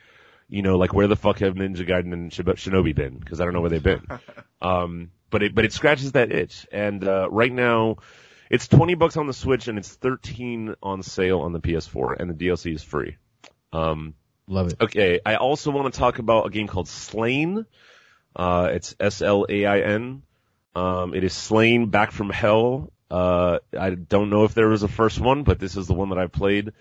[0.48, 3.18] you know, like where the fuck have Ninja Gaiden and Shib- Shinobi been?
[3.18, 4.06] Because I don't know where they've been.
[4.62, 7.96] um, but it but it scratches that itch, and uh right now.
[8.50, 12.30] It's 20 bucks on the Switch and it's 13 on sale on the PS4 and
[12.30, 13.18] the DLC is free.
[13.74, 14.14] Um,
[14.46, 14.76] Love it.
[14.80, 17.66] Okay, I also want to talk about a game called Slain.
[18.38, 20.22] Uh, it's S-L-A-I-N.
[20.76, 22.92] Um, it is Slain Back from Hell.
[23.10, 26.10] Uh, I don't know if there was a first one, but this is the one
[26.10, 26.72] that I played.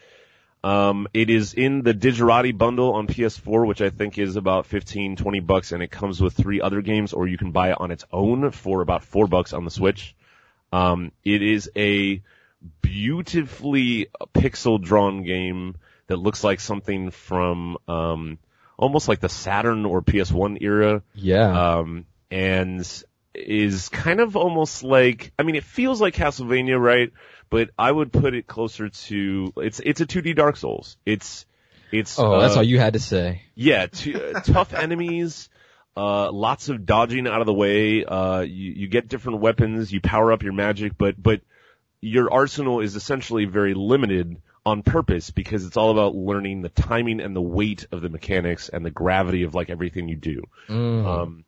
[0.64, 5.16] Um, it is in the Digerati bundle on PS4, which I think is about 15,
[5.16, 7.92] 20 bucks, and it comes with three other games, or you can buy it on
[7.92, 10.16] its own for about four bucks on the Switch.
[10.72, 12.22] Um, it is a
[12.82, 15.76] beautifully pixel drawn game
[16.08, 18.38] that looks like something from, um,
[18.78, 21.02] almost like the Saturn or PS1 era.
[21.16, 21.78] Yeah.
[21.80, 23.04] Um, and
[23.34, 27.12] is kind of almost like, I mean, it feels like Castlevania, right?
[27.50, 30.98] But I would put it closer to, it's, it's a 2D Dark Souls.
[31.06, 31.46] It's,
[31.92, 33.44] it's, oh, that's uh, all you had to say.
[33.56, 35.50] yeah, t- uh, tough enemies,
[35.96, 40.02] uh, lots of dodging out of the way, uh, you, you get different weapons, you
[40.02, 41.42] power up your magic, but, but
[42.02, 47.22] your arsenal is essentially very limited on purpose because it's all about learning the timing
[47.22, 50.44] and the weight of the mechanics and the gravity of like everything you do.
[50.68, 51.06] Mm.
[51.06, 51.46] Um,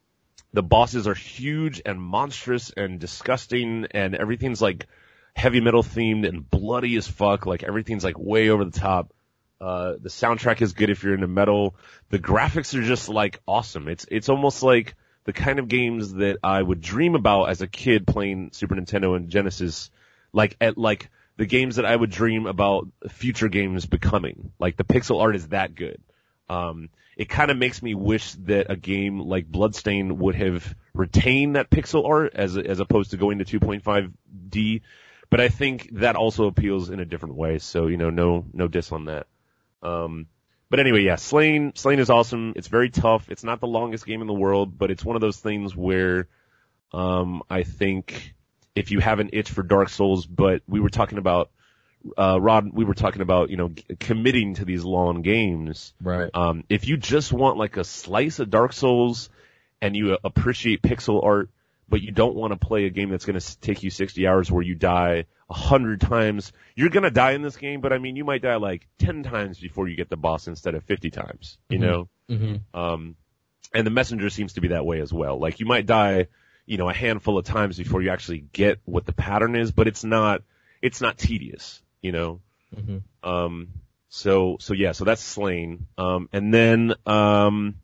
[0.53, 4.87] the bosses are huge and monstrous and disgusting and everything's like
[5.35, 7.45] heavy metal themed and bloody as fuck.
[7.45, 9.13] Like everything's like way over the top.
[9.59, 11.75] Uh, the soundtrack is good if you're into metal.
[12.11, 13.89] The graphics are just like awesome.
[13.89, 14.95] It's, it's almost like
[15.25, 19.17] the kind of games that I would dream about as a kid playing Super Nintendo
[19.17, 19.91] and Genesis.
[20.31, 21.09] Like at, like
[21.39, 24.51] the games that I would dream about future games becoming.
[24.59, 26.01] Like the pixel art is that good.
[26.49, 31.55] Um, it kind of makes me wish that a game like Bloodstain would have retained
[31.55, 34.81] that pixel art as as opposed to going to 2.5D.
[35.29, 37.59] But I think that also appeals in a different way.
[37.59, 39.27] So you know, no no diss on that.
[39.81, 40.27] Um,
[40.69, 42.51] but anyway, yeah, Slain Slain is awesome.
[42.57, 43.31] It's very tough.
[43.31, 46.27] It's not the longest game in the world, but it's one of those things where
[46.91, 48.35] um, I think
[48.75, 51.49] if you have an itch for Dark Souls, but we were talking about
[52.17, 55.93] uh, Rod, we were talking about, you know, g- committing to these long games.
[56.01, 56.29] Right.
[56.33, 59.29] Um, if you just want like a slice of Dark Souls
[59.81, 61.49] and you appreciate pixel art,
[61.89, 64.49] but you don't want to play a game that's going to take you 60 hours
[64.51, 67.97] where you die a hundred times, you're going to die in this game, but I
[67.97, 71.09] mean, you might die like 10 times before you get the boss instead of 50
[71.09, 71.81] times, you Mhm.
[71.81, 72.09] know?
[72.29, 72.79] Mm-hmm.
[72.79, 73.15] Um,
[73.73, 75.39] and the messenger seems to be that way as well.
[75.39, 76.27] Like you might die,
[76.69, 79.87] you know, a handful of times before you actually get what the pattern is, but
[79.87, 80.43] it's not,
[80.83, 82.41] it's not tedious, you know?
[82.75, 83.27] Mm-hmm.
[83.27, 83.69] Um,
[84.09, 85.87] so, so yeah, so that's Slain.
[85.97, 87.77] Um, and then, um,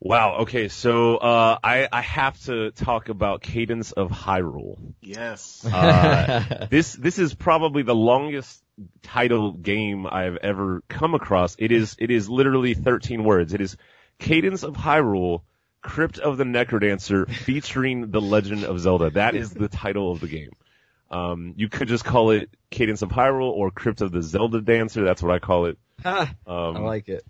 [0.00, 4.76] wow, okay, so, uh, I, I have to talk about Cadence of Hyrule.
[5.00, 5.64] Yes.
[5.64, 8.62] Uh, this, this is probably the longest
[9.02, 11.56] title game I've ever come across.
[11.58, 13.54] It is, it is literally 13 words.
[13.54, 13.78] It is
[14.18, 15.40] Cadence of Hyrule,
[15.82, 19.10] Crypt of the Necrodancer featuring The Legend of Zelda.
[19.10, 20.50] That is the title of the game.
[21.10, 25.04] Um, you could just call it Cadence of Hyrule or Crypt of the Zelda Dancer.
[25.04, 25.78] That's what I call it.
[26.04, 27.24] I Um, like it.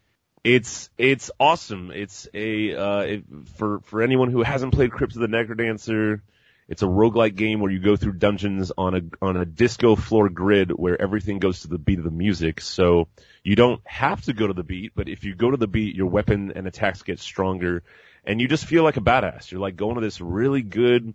[0.44, 1.90] it's it's awesome.
[1.90, 3.24] It's a uh, it,
[3.56, 6.20] for for anyone who hasn't played Crypt of the Necrodancer,
[6.68, 10.28] it's a roguelike game where you go through dungeons on a on a disco floor
[10.28, 12.60] grid where everything goes to the beat of the music.
[12.60, 13.08] So
[13.42, 15.96] you don't have to go to the beat, but if you go to the beat,
[15.96, 17.82] your weapon and attacks get stronger,
[18.24, 19.50] and you just feel like a badass.
[19.50, 21.14] You're like going to this really good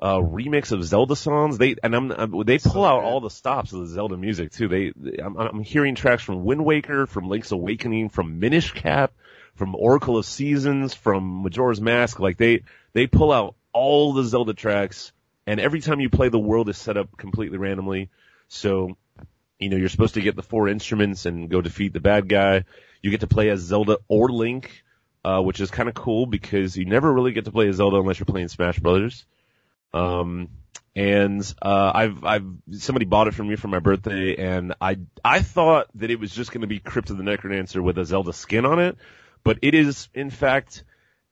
[0.00, 1.58] uh, remix of Zelda songs.
[1.58, 4.52] They and I'm, I'm they pull So out all the stops of the Zelda music
[4.52, 4.68] too.
[4.68, 9.12] They, they- I'm, I'm hearing tracks from Wind Waker, from Link's Awakening, from Minish Cap,
[9.54, 12.18] from Oracle of Seasons, from Majora's Mask.
[12.18, 15.12] Like they they pull out all the Zelda tracks,
[15.46, 18.10] and every time you play, the world is set up completely randomly.
[18.48, 18.96] So
[19.58, 22.64] you know you're supposed to get the four instruments and go defeat the bad guy.
[23.02, 24.81] You get to play as Zelda or Link.
[25.24, 28.18] Uh, which is kind of cool because you never really get to play Zelda unless
[28.18, 29.24] you're playing Smash Brothers.
[29.94, 30.48] Um,
[30.94, 35.40] and uh, I've I've somebody bought it for me for my birthday, and I I
[35.40, 38.32] thought that it was just going to be Crypt of the Necrodancer with a Zelda
[38.32, 38.96] skin on it,
[39.44, 40.84] but it is in fact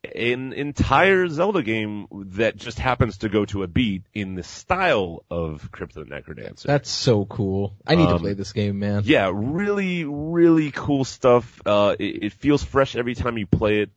[0.02, 5.24] an entire Zelda game that just happens to go to a beat in the style
[5.30, 6.62] of Crypt of the Necrodancer.
[6.62, 7.74] That's so cool.
[7.86, 9.02] I need to Um, play this game, man.
[9.04, 11.60] Yeah, really, really cool stuff.
[11.66, 13.90] Uh, it, it feels fresh every time you play it.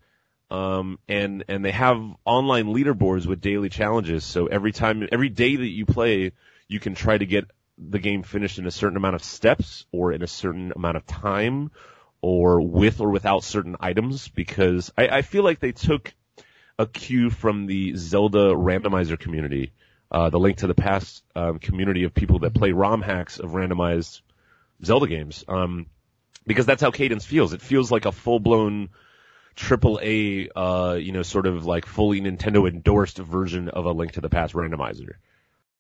[0.52, 4.24] Um, and, and they have online leaderboards with daily challenges.
[4.24, 6.34] So every time, every day that you play,
[6.68, 7.46] you can try to get
[7.78, 11.06] the game finished in a certain amount of steps or in a certain amount of
[11.08, 11.72] time
[12.24, 16.16] or with or without certain items because I, I feel like they took
[16.80, 19.74] a cue from the Zelda randomizer community,
[20.10, 23.52] uh, the Link to the Past um, community of people that play ROM hacks of
[23.52, 24.22] randomized
[24.86, 25.44] Zelda games.
[25.50, 25.88] Um,
[26.48, 27.52] because that's how Cadence feels.
[27.52, 28.90] It feels like a full blown
[29.54, 34.14] triple A, uh, you know, sort of like fully Nintendo endorsed version of a Link
[34.14, 35.16] to the Past randomizer.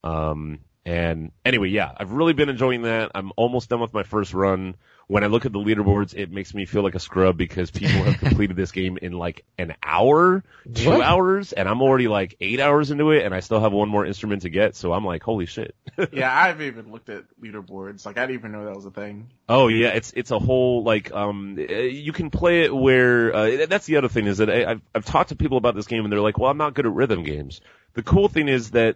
[0.04, 3.12] Um, and anyway, yeah, I've really been enjoying that.
[3.16, 4.76] I'm almost done with my first run.
[5.08, 8.04] When I look at the leaderboards, it makes me feel like a scrub because people
[8.04, 10.44] have completed this game in like an hour,
[10.74, 11.02] two What?
[11.02, 14.06] hours, and I'm already like eight hours into it, and I still have one more
[14.06, 14.76] instrument to get.
[14.76, 15.76] So I'm like, holy shit.
[16.14, 18.06] yeah, I've even looked at leaderboards.
[18.06, 19.30] Like I didn't even know that was a thing.
[19.50, 23.86] Oh yeah, it's it's a whole like um you can play it where uh, that's
[23.86, 26.12] the other thing is that I, I've I've talked to people about this game and
[26.12, 27.62] they're like, well, I'm not good at rhythm games.
[27.94, 28.96] The cool thing is that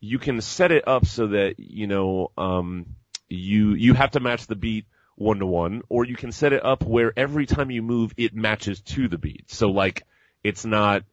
[0.00, 2.86] you can set it up so that you know um
[3.28, 4.86] you you have to match the beat
[5.16, 8.34] one to one, or you can set it up where every time you move it
[8.34, 9.50] matches to the beat.
[9.50, 10.04] So like
[10.42, 11.04] it's not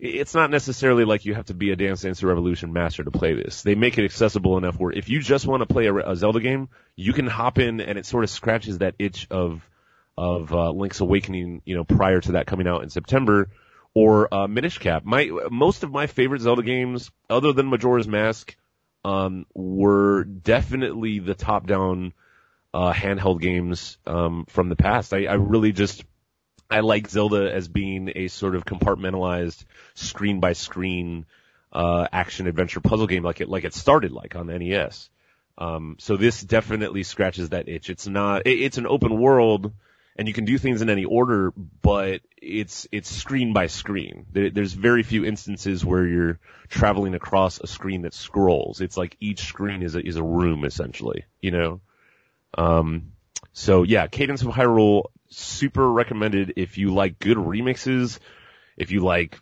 [0.00, 3.34] it's not necessarily like you have to be a Dance Dance Revolution master to play
[3.34, 3.62] this.
[3.62, 6.40] They make it accessible enough where if you just want to play a, a Zelda
[6.40, 9.62] game, you can hop in and it sort of scratches that itch of
[10.16, 13.48] of uh, Link's Awakening, you know, prior to that coming out in September,
[13.94, 15.04] or uh, Minish Cap.
[15.04, 18.56] My most of my favorite Zelda games, other than Majora's Mask,
[19.04, 22.12] um, were definitely the top-down
[22.74, 25.14] uh, handheld games um, from the past.
[25.14, 26.04] I, I really just
[26.68, 29.64] I like Zelda as being a sort of compartmentalized
[29.94, 31.24] screen by screen
[31.72, 35.08] uh, action adventure puzzle game like it like it started like on NES.
[35.56, 37.90] Um, so this definitely scratches that itch.
[37.90, 39.72] It's not it, it's an open world
[40.16, 44.26] and you can do things in any order, but it's it's screen by screen.
[44.32, 48.80] There, there's very few instances where you're traveling across a screen that scrolls.
[48.80, 51.80] It's like each screen is a is a room essentially, you know.
[52.56, 53.12] Um,
[53.52, 58.18] so yeah, Cadence of Hyrule, super recommended if you like good remixes,
[58.76, 59.38] if you like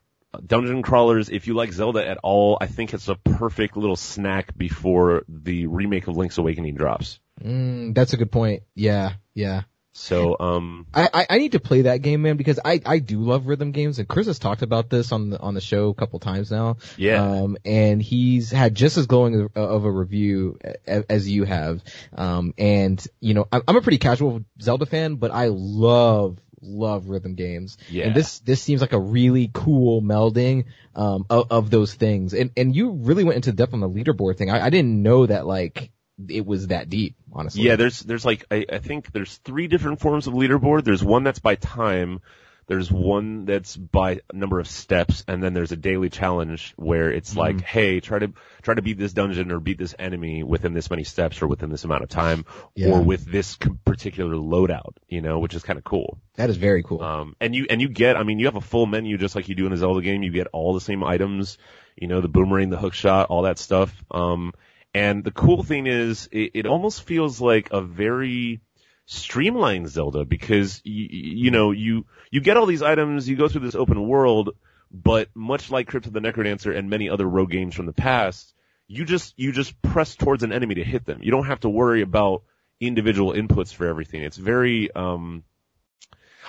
[0.46, 4.56] dungeon crawlers, if you like Zelda at all, I think it's a perfect little snack
[4.56, 7.20] before the remake of Link's Awakening drops.
[7.42, 8.62] Mm, that's a good point.
[8.74, 9.62] Yeah, yeah.
[9.94, 13.20] So, um, I, I, I need to play that game, man, because I, I do
[13.20, 15.94] love rhythm games, and Chris has talked about this on the on the show a
[15.94, 16.78] couple times now.
[16.96, 17.22] yeah.
[17.22, 21.82] Um, and he's had just as glowing of a review as you have.
[22.16, 27.08] Um, and you know, I'm I'm a pretty casual Zelda fan, but I love love
[27.08, 27.76] rhythm games.
[27.90, 28.06] Yeah.
[28.06, 32.32] And this this seems like a really cool melding um of, of those things.
[32.34, 34.50] And and you really went into depth on the leaderboard thing.
[34.50, 35.90] I, I didn't know that like
[36.30, 37.62] it was that deep, honestly.
[37.62, 40.84] Yeah, there's there's like I, I think there's three different forms of leaderboard.
[40.84, 42.20] There's one that's by time,
[42.66, 47.36] there's one that's by number of steps, and then there's a daily challenge where it's
[47.36, 50.88] like, hey, try to try to beat this dungeon or beat this enemy within this
[50.90, 52.44] many steps or within this amount of time,
[52.76, 52.90] Yeah.
[52.90, 56.18] or with this particular loadout, you know, which is kind of cool.
[56.36, 57.02] That is very cool.
[57.02, 59.48] Um, and you and you get, I mean, you have a full menu just like
[59.48, 60.22] you do in a Zelda game.
[60.22, 61.58] You get all the same items,
[61.96, 63.92] you know, the boomerang, the hook shot, all that stuff.
[64.10, 64.52] Um,
[64.94, 68.60] and the cool thing is, it, it almost feels like a very
[69.06, 73.62] streamlined Zelda because you, you know you you get all these items, you go through
[73.62, 74.50] this open world,
[74.90, 78.54] but much like Crypt of the Necrodancer and many other rogue games from the past,
[78.86, 81.20] you just you just press towards an enemy to hit them.
[81.22, 82.42] You don't have to worry about
[82.80, 84.22] individual inputs for everything.
[84.22, 85.44] It's very um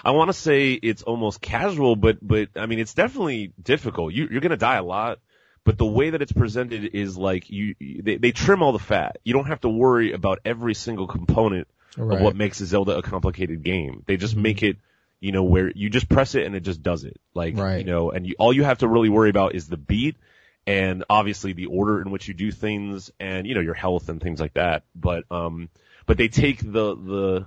[0.04, 4.14] I want to say it's almost casual, but but I mean it's definitely difficult.
[4.14, 5.20] You, you're gonna die a lot,
[5.66, 9.18] but the way that it's presented is like you they, they trim all the fat.
[9.24, 12.18] You don't have to worry about every single component Right.
[12.18, 14.02] of what makes a Zelda a complicated game.
[14.08, 14.42] They just Mhm.
[14.42, 14.78] make it,
[15.20, 17.20] you know, where you just press it and it just does it.
[17.36, 17.78] Like Right.
[17.78, 20.16] you know, and you, all you have to really worry about is the beat
[20.66, 24.20] and obviously the order in which you do things and you know your health and
[24.22, 24.84] things like that.
[24.96, 25.70] But um,
[26.08, 27.46] but they take the the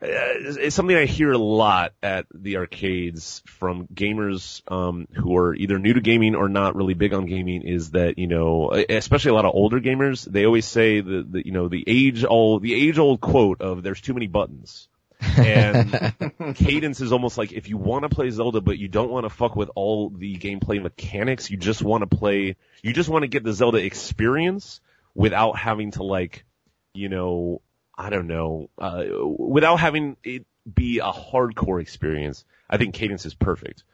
[0.00, 5.78] it's something I hear a lot at the arcades from gamers um, who are either
[5.78, 9.34] new to gaming or not really big on gaming is that you know, especially a
[9.34, 12.74] lot of older gamers, they always say the, the you know the age old the
[12.74, 14.88] age old quote of "there's too many buttons."
[15.20, 16.14] and
[16.56, 19.30] Cadence is almost like if you want to play Zelda, but you don't want to
[19.30, 23.28] fuck with all the gameplay mechanics, you just want to play, you just want to
[23.28, 24.80] get the Zelda experience
[25.14, 26.44] without having to like,
[26.92, 27.62] you know,
[27.98, 29.04] I don't know, uh,
[29.38, 32.44] without having it be a hardcore experience.
[32.68, 33.84] I think Cadence is perfect.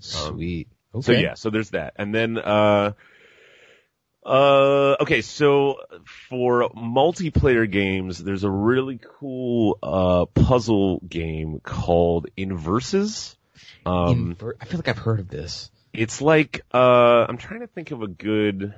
[0.00, 0.68] Sweet.
[0.94, 1.04] Okay.
[1.04, 1.94] So yeah, so there's that.
[1.96, 2.92] And then, uh,
[4.26, 5.76] uh, okay, so
[6.28, 13.36] for multiplayer games, there's a really cool, uh, puzzle game called Inversus.
[13.86, 15.70] Um, Inver- I feel like I've heard of this.
[15.92, 18.74] it's like, uh, I'm trying to think of a good,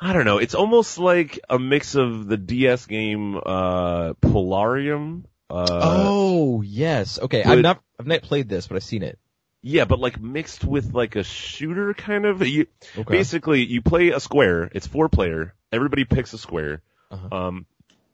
[0.00, 5.24] I don't know, it's almost like a mix of the DS game, uh, Polarium.
[5.48, 7.18] Uh, oh yes.
[7.18, 7.42] Okay.
[7.44, 9.18] but- I've not I've not played this, but I've seen it.
[9.62, 12.46] yeah, but like mixed with like a shooter kind of.
[12.46, 12.66] You,
[12.98, 13.12] Okay.
[13.14, 14.68] Basically, you play a square.
[14.72, 15.54] It's four player.
[15.72, 16.82] Everybody picks a square.
[17.10, 17.28] Uh-huh.
[17.36, 17.66] Um,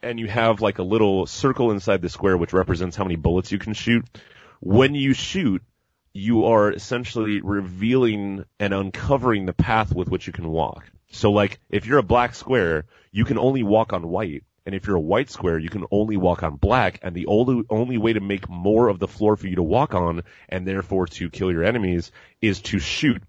[0.02, 3.52] and you have like a little circle inside the square which represents how many bullets
[3.52, 4.04] you can shoot.
[4.60, 5.62] When you shoot,
[6.12, 10.84] you are essentially revealing and uncovering the path with which you can walk.
[11.10, 14.44] So like, if you're a black square, you can only walk on white.
[14.66, 17.64] And if you're a white square, you can only walk on black, and the only,
[17.70, 21.06] only way to make more of the floor for you to walk on, and therefore
[21.06, 23.22] to kill your enemies, is to shoot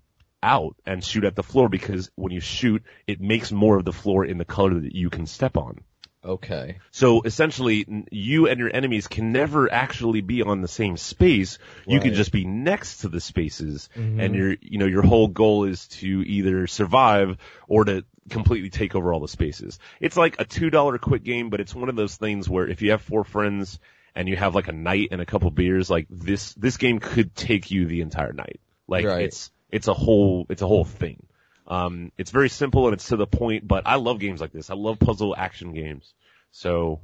[0.43, 3.93] out and shoot at the floor because when you shoot, it makes more of the
[3.93, 5.79] floor in the color that you can step on.
[6.23, 6.77] Okay.
[6.91, 11.57] So essentially, you and your enemies can never actually be on the same space.
[11.87, 14.19] You can just be next to the spaces, Mhm.
[14.23, 18.93] and your, you know, your whole goal is to either survive or to completely take
[18.93, 19.79] over all the spaces.
[19.99, 22.81] It's like a two dollar quick game, but it's one of those things where if
[22.83, 23.79] you have four friends
[24.13, 27.35] and you have like a night and a couple beers, like this, this game could
[27.35, 28.59] take you the entire night.
[28.87, 29.23] Like Right.
[29.23, 31.25] it's, it's a whole, it's a whole thing.
[31.71, 34.69] Um, it's very simple and it's to the point, but I love games like this.
[34.69, 36.13] I love puzzle action games.
[36.51, 36.99] So,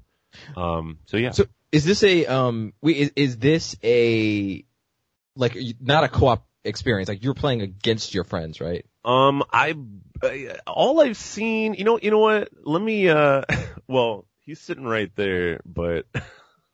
[0.57, 1.31] um, so yeah.
[1.31, 2.73] So is this a um?
[2.81, 4.65] Wait, is, is this a
[5.37, 7.07] like not a co-op experience?
[7.07, 8.85] Like you're playing against your friends, right?
[9.05, 9.73] Um, I,
[10.21, 12.49] I all I've seen, you know, you know what?
[12.61, 13.43] Let me, uh,
[13.87, 16.07] well, he's sitting right there, but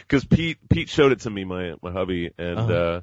[0.00, 2.72] because Pete Pete showed it to me, my my hubby, and Uh-huh.
[2.72, 3.00] uh,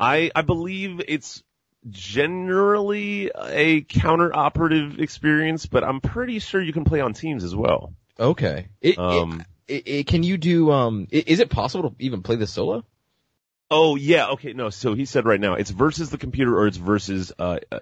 [0.00, 1.44] I I believe it's
[1.90, 7.54] generally a counter operative experience, but I'm pretty sure you can play on teams as
[7.54, 7.94] well.
[8.18, 8.68] Okay.
[8.80, 11.08] It, Um, it, it, it- can you do um?
[11.10, 12.84] Is it possible to even play this solo?
[13.70, 14.70] Oh yeah, okay, no.
[14.70, 17.78] So he said right now it's versus the computer or it's versus uh, uh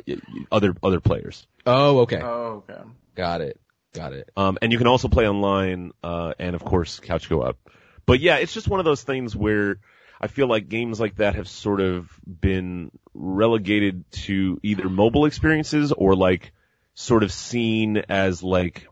[0.50, 1.46] other other players.
[1.66, 2.20] Oh, okay.
[2.22, 2.80] Oh, okay.
[3.14, 3.60] Got it.
[3.92, 4.30] Got it.
[4.36, 7.58] Um, and you can also play online, uh, and of course, couch co-op.
[8.06, 9.80] But yeah, it's just one of those things where
[10.22, 15.90] I feel like games like that have sort of been relegated to either mobile experiences
[15.92, 16.52] or like
[16.94, 18.86] sort of seen as like,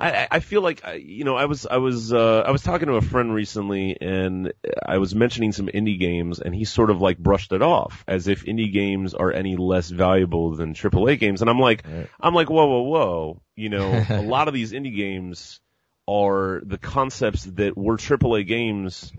[0.00, 2.86] I, I- feel like, I- you know, I was, I was, uh, I was talking
[2.88, 4.52] to a friend recently and
[4.86, 8.28] I was mentioning some indie games and he sort of like brushed it off as
[8.28, 11.40] if indie games are any less valuable than AAA games.
[11.42, 12.08] And I'm like, Right.
[12.20, 13.42] I'm like, whoa, whoa, whoa.
[13.56, 15.60] You know, a lot of these indie games
[16.08, 19.12] are the concepts that were AAA games,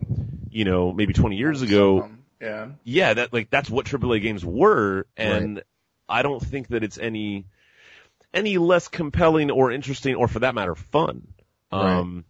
[0.50, 2.10] you know, maybe 20 years ago.
[2.42, 2.70] Yeah.
[2.84, 5.06] Yeah, that, like, that's what AAA games were.
[5.16, 5.62] And
[6.08, 7.46] I don't think that it's any,
[8.34, 11.28] any less compelling or interesting or for that matter, fun.
[11.72, 12.00] Right.
[12.00, 12.26] Um,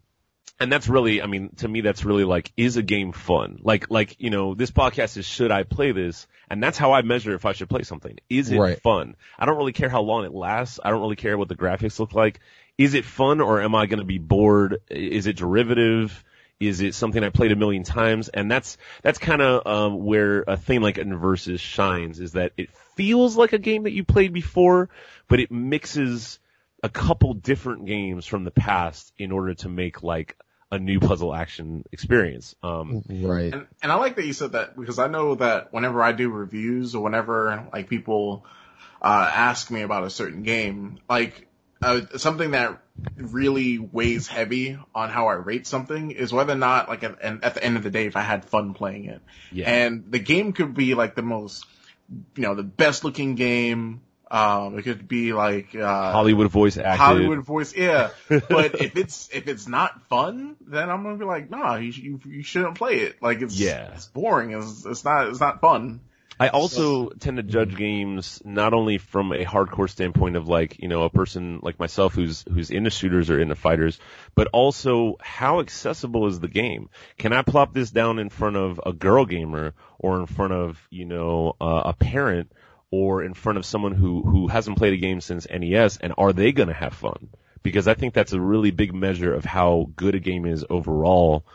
[0.59, 3.59] and that's really, I mean, to me, that's really like, is a game fun?
[3.63, 6.27] Like, like, you know, this podcast is, should I play this?
[6.49, 8.17] And that's how I measure if I should play something.
[8.29, 8.81] Is it Right.
[8.81, 9.15] fun?
[9.37, 10.77] I don't really care how long it lasts.
[10.83, 12.41] I don't really care what the graphics look like.
[12.79, 14.81] Is it fun or am I going to be bored?
[14.89, 16.23] Is it derivative?
[16.61, 18.29] Is it something I played a million times?
[18.29, 22.69] And that's, that's kind of, um, where a thing like Inversus shines is that it
[22.95, 24.89] feels like a game that you played before,
[25.27, 26.39] but it mixes
[26.81, 30.37] a couple different games from the past in order to make like
[30.71, 32.55] a new puzzle action experience.
[32.63, 33.53] Um, Right.
[33.53, 36.29] And, and I like that you said that because I know that whenever I do
[36.29, 38.45] reviews or whenever like people
[39.01, 41.48] uh, ask me about a certain game, like
[41.81, 42.81] uh, something that
[43.15, 47.43] really weighs heavy on how I rate something is whether or not like at, and
[47.43, 49.21] at the end of the day if I had fun playing it.
[49.51, 49.69] yeah.
[49.69, 51.65] And the game could be like the most,
[52.35, 54.01] you know, the best looking game.
[54.31, 56.97] Um, it could be like uh, Hollywood voice acted.
[56.97, 58.09] Hollywood voice, yeah.
[58.29, 62.19] But if it's if it's not fun, then I'm gonna be like, nah, you you,
[62.25, 63.23] you shouldn't play it.
[63.23, 63.93] Like it's Yeah.
[63.95, 64.51] it's boring.
[64.51, 66.01] It's it's not it's not fun.
[66.39, 70.87] I also tend to judge games not only from a hardcore standpoint of like, you
[70.87, 73.99] know, a person like myself who's, who's into shooters or into fighters,
[74.35, 76.89] but also how accessible is the game?
[77.17, 80.79] Can I plop this down in front of a girl gamer or in front of,
[80.89, 82.53] you know, uh, a parent
[82.89, 86.31] or in front of someone who, who hasn't played a game since NES and are
[86.31, 87.29] they gonna have fun?
[87.63, 91.45] Because I think that's a really big measure of how good a game is overall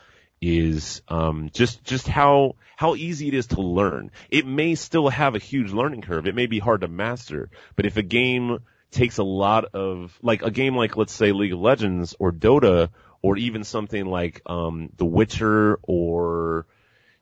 [0.40, 4.10] is um, just just how how easy it is to learn.
[4.30, 6.26] It may still have a huge learning curve.
[6.26, 8.58] It may be hard to master, but if a game
[8.90, 12.90] takes a lot of like a game like let's say League of Legends or Dota
[13.22, 16.66] or even something like um, The Witcher or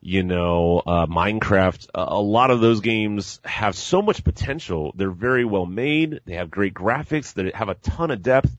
[0.00, 4.92] you know uh, Minecraft, a, a lot of those games have so much potential.
[4.96, 6.20] They're very well made.
[6.24, 7.34] They have great graphics.
[7.34, 8.54] They have a ton of depth.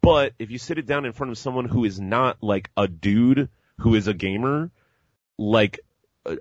[0.00, 2.88] But if you sit it down in front of someone who is not like a
[2.88, 4.70] dude who is a gamer,
[5.38, 5.80] like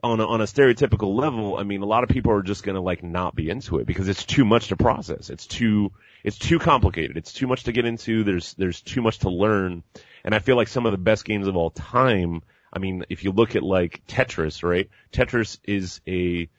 [0.03, 2.81] on a, on a stereotypical level, I mean, a lot of people are just gonna
[2.81, 5.29] like not be into it because it's too much to process.
[5.29, 5.91] It's too,
[6.23, 7.17] it's too complicated.
[7.17, 8.23] It's too much to get into.
[8.23, 9.83] There's, there's too much to learn.
[10.23, 12.41] And I feel like some of the best games of all time,
[12.73, 14.89] I mean, if you look at like Tetris, right?
[15.13, 16.49] Tetris is a,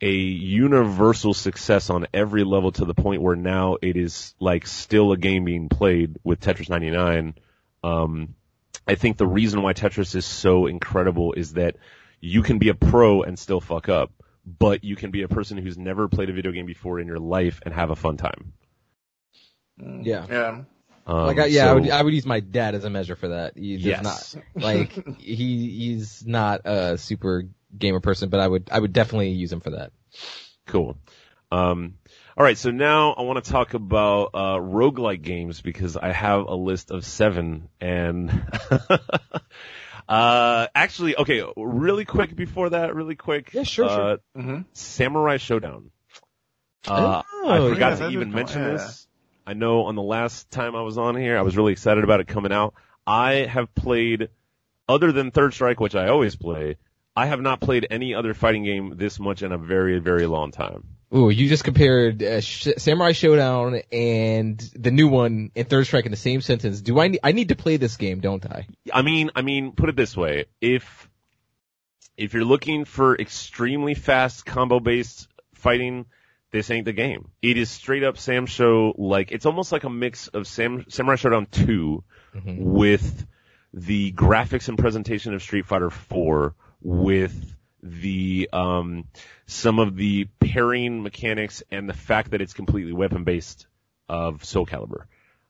[0.00, 5.12] a universal success on every level to the point where now it is like still
[5.12, 7.34] a game being played with Tetris 99.
[7.84, 8.34] Um,
[8.86, 11.76] I think the reason why Tetris is so incredible is that
[12.20, 14.10] you can be a pro and still fuck up,
[14.44, 17.18] but you can be a person who's never played a video game before in your
[17.18, 18.52] life and have a fun time.
[19.80, 20.26] Mm, Yeah.
[20.28, 20.62] Yeah.
[21.06, 23.28] Um, Like, I, yeah, I would, I would use my dad as a measure for
[23.28, 23.56] that.
[23.56, 24.36] He does Yes.
[24.36, 27.44] not, like, he, he's not a super
[27.76, 29.92] gamer person, but I would, I would definitely use him for that.
[30.66, 30.96] Cool.
[31.50, 31.94] Um,
[32.36, 36.46] all right, so now I want to talk about uh, roguelike games because I have
[36.46, 38.30] a list of seven, and
[40.08, 43.52] uh, actually, okay, really quick before that, really quick.
[43.52, 44.18] Yeah, sure, uh, sure.
[44.34, 45.90] hmm Samurai Shodown.
[46.86, 48.70] Uh, Oh, I forgot yeah, to even mention yeah.
[48.70, 49.08] this.
[49.46, 52.20] I know on the last time I was on here, I was really excited about
[52.20, 52.74] it coming out.
[53.06, 54.28] I have played,
[54.88, 56.76] other than Third Strike, which I always play,
[57.16, 60.52] I have not played any other fighting game this much in a very, very long
[60.52, 60.84] time.
[61.14, 66.06] Ooh, you just compared uh, Sh- Samurai Shodown and the new one in Third Strike
[66.06, 66.80] in the same sentence.
[66.80, 68.66] Do I need, I need to play this game, don't I?
[68.92, 71.10] I mean, I mean, put it this way: if
[72.16, 76.06] if you're looking for extremely fast combo based fighting,
[76.50, 77.28] this ain't the game.
[77.42, 78.94] It is straight up SamSho.
[78.96, 82.04] Like it's almost like a mix of Sam Samurai Shodown 2
[82.58, 83.26] with
[83.74, 89.04] the graphics and presentation of Street Fighter 4 with the um
[89.46, 93.66] some of the pairing mechanics and the fact that it's completely weapon based
[94.08, 95.04] of Soul Calibur.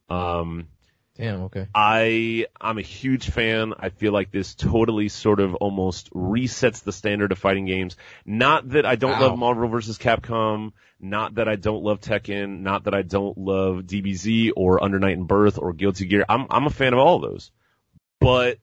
[0.08, 0.68] Um
[1.14, 1.66] Damn, okay.
[1.74, 3.74] I I'm a huge fan.
[3.78, 7.96] I feel like this totally sort of almost resets the standard of fighting games.
[8.24, 9.28] Not that I don't Wow.
[9.28, 9.98] love Marvel vs.
[9.98, 14.98] Capcom, not that I don't love Tekken, not that I don't love DBZ or Under
[14.98, 16.24] Night In-Birth or Guilty Gear.
[16.30, 17.50] I'm I'm a fan of all of those.
[18.18, 18.56] But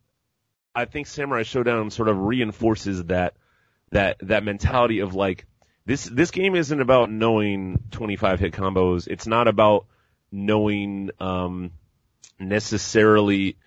[0.73, 3.35] I think Samurai Shodown sort of reinforces that
[3.91, 5.45] that that mentality of like
[5.85, 9.07] this this game isn't about knowing 25 hit combos.
[9.07, 9.85] It's not about
[10.31, 11.71] knowing um
[12.39, 13.57] necessarily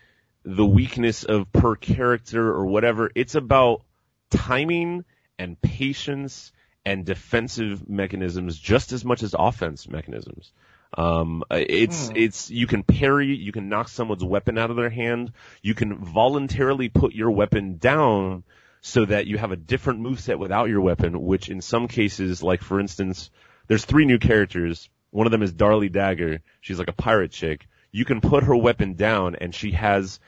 [0.44, 3.10] the weakness of per character or whatever.
[3.14, 3.82] It's about
[4.30, 5.04] timing
[5.38, 6.52] and patience
[6.84, 10.52] and defensive mechanisms just as much as offense mechanisms.
[10.94, 12.16] Um, it's, Hmm.
[12.16, 15.96] it's, you can parry, you can knock someone's weapon out of their hand, you can
[16.04, 18.42] voluntarily put your weapon down
[18.82, 22.60] so that you have a different moveset without your weapon, which in some cases, like
[22.62, 23.30] for instance,
[23.68, 24.90] there's three new characters.
[25.10, 26.42] One of them is Darli Dagger.
[26.60, 27.66] She's like a pirate chick.
[27.92, 30.18] You can put her weapon down and she has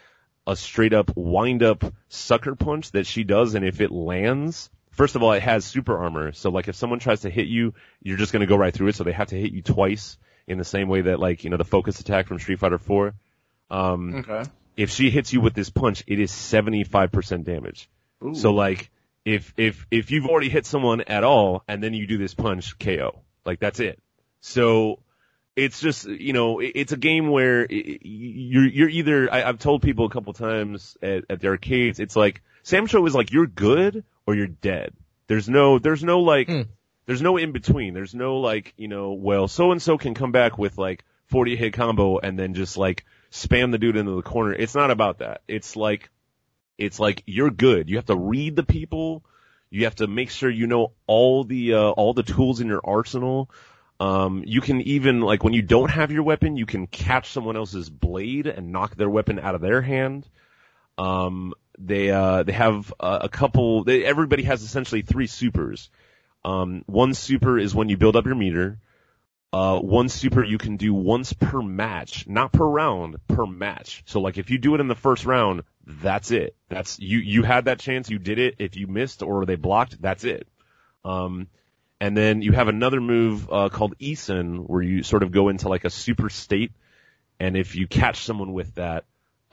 [0.47, 5.17] a straight up wind up sucker punch that she does and if it lands, first
[5.17, 6.31] of all, it has super armor.
[6.33, 8.95] So like if someone tries to hit you, you're just gonna go right through it.
[8.95, 11.57] So they have to hit you twice in the same way that like, you know,
[11.57, 13.15] the focus attack from Street Fighter 4.
[13.71, 14.49] Um, Okay.
[14.77, 17.89] if she hits you with this punch, it is 75% damage.
[18.25, 18.35] Ooh.
[18.35, 18.91] So like,
[19.25, 22.79] if, if, if you've already hit someone at all and then you do this punch,
[22.79, 23.21] KO.
[23.45, 24.01] Like that's it.
[24.41, 25.01] So,
[25.57, 30.05] it's just, you know, it's a game where you're, you're either, I, I've told people
[30.07, 34.35] a couple times at, at the arcades, it's like, SamSho is like, you're good or
[34.35, 34.95] you're dead.
[35.29, 36.63] There's no, there's no like, Hmm.
[37.07, 37.95] there's no in between.
[37.95, 41.55] There's no like, you know, well, so and so can come back with like 40
[41.55, 44.53] hit combo and then just like spam the dude into the corner.
[44.53, 45.43] It's not about that.
[45.47, 46.11] It's like,
[46.79, 47.89] it's like you're good.
[47.89, 49.25] You have to read the people.
[49.71, 52.81] You have to make sure you know all the, uh, all the tools in your
[52.85, 53.51] arsenal.
[54.01, 57.57] Um, you can even, like, when you don't have your weapon, you can catch someone
[57.57, 60.29] else's blade and knock their weapon out of their hand.
[60.99, 65.91] Um, they, uh, they have a, a couple, they, everybody has essentially three supers.
[66.45, 68.79] Um, one super is when you build up your meter.
[69.55, 74.03] Uh, one super you can do once per match, not per round, per match.
[74.05, 76.57] So like if you do it in the first round, that's it.
[76.69, 78.57] That's, you, you had that chance, you did it.
[78.59, 80.49] If you missed or they blocked, that's it.
[81.05, 81.47] Um,
[82.01, 85.69] and then you have another move uh, called Issen, where you sort of go into
[85.69, 86.73] like a super state,
[87.39, 89.05] and if you catch someone with that,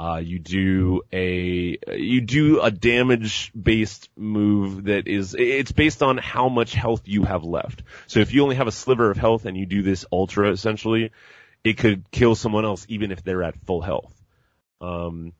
[0.02, 6.18] uh, you do a you do a damage based move that is it's based on
[6.18, 7.84] how much health you have left.
[8.08, 11.12] So if you only have a sliver of health and you do this ultra essentially,
[11.64, 14.12] it could kill someone else even if they're at full health.
[14.80, 15.34] Um,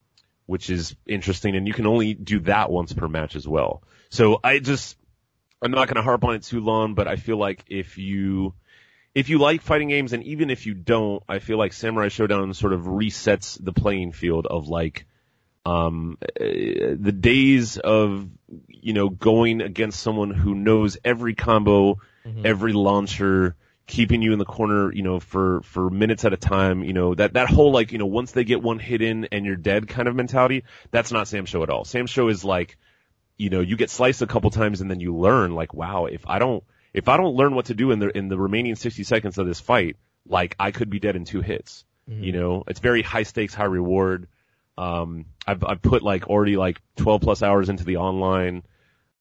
[0.46, 3.82] which is interesting, and you can only do that once per match as well.
[4.10, 4.96] So I just
[5.64, 8.54] I'm not going to harp on it too long, but I feel like if you
[9.14, 12.56] if you like fighting games, and even if you don't, I feel like Samurai Shodown
[12.56, 15.06] sort of resets the playing field of like
[15.64, 18.28] um uh, the days of
[18.68, 22.00] you know going against someone who knows every combo,
[22.46, 23.56] every launcher,
[23.86, 27.14] keeping you in the corner, you know, for for minutes at a time, you know,
[27.14, 29.88] that that whole like, you know, once they get one hit in and you're dead
[29.88, 31.84] kind of mentality, that's not SamSho at all.
[31.84, 32.78] SamSho is like
[33.38, 36.28] you know, you get sliced a couple times and then you learn like, wow, if
[36.28, 36.64] I don't,
[36.94, 39.48] if I don't learn what to do in the, in the remaining 60 seconds of
[39.48, 39.98] this fight,
[40.28, 41.86] like I could be dead in two hits.
[42.24, 44.28] You know, it's very high stakes, high reward.
[44.78, 48.64] Um, I've, I've put like already like 12 plus hours into the online.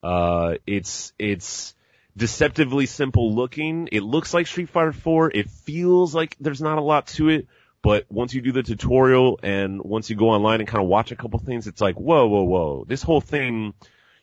[0.02, 1.74] Uh, it's, it's
[2.16, 3.88] deceptively simple looking.
[3.92, 5.30] It looks like Street Fighter 4.
[5.32, 7.46] It feels like there's not a lot to it,
[7.82, 11.12] But once you do the tutorial and once you go online and kind of watch
[11.12, 12.84] a couple things, it's like, whoa, whoa, whoa.
[12.86, 13.72] This whole thing,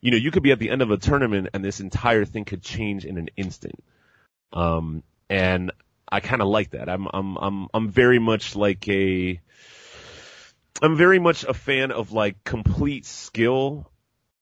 [0.01, 2.45] you know, you could be at the end of a tournament and this entire thing
[2.45, 3.83] could change in an instant.
[4.53, 5.71] Um, and
[6.09, 6.89] I kind of like that.
[6.89, 9.39] I'm, I'm, I'm, I'm very much like a,
[10.81, 13.91] I'm very much a fan of like complete skill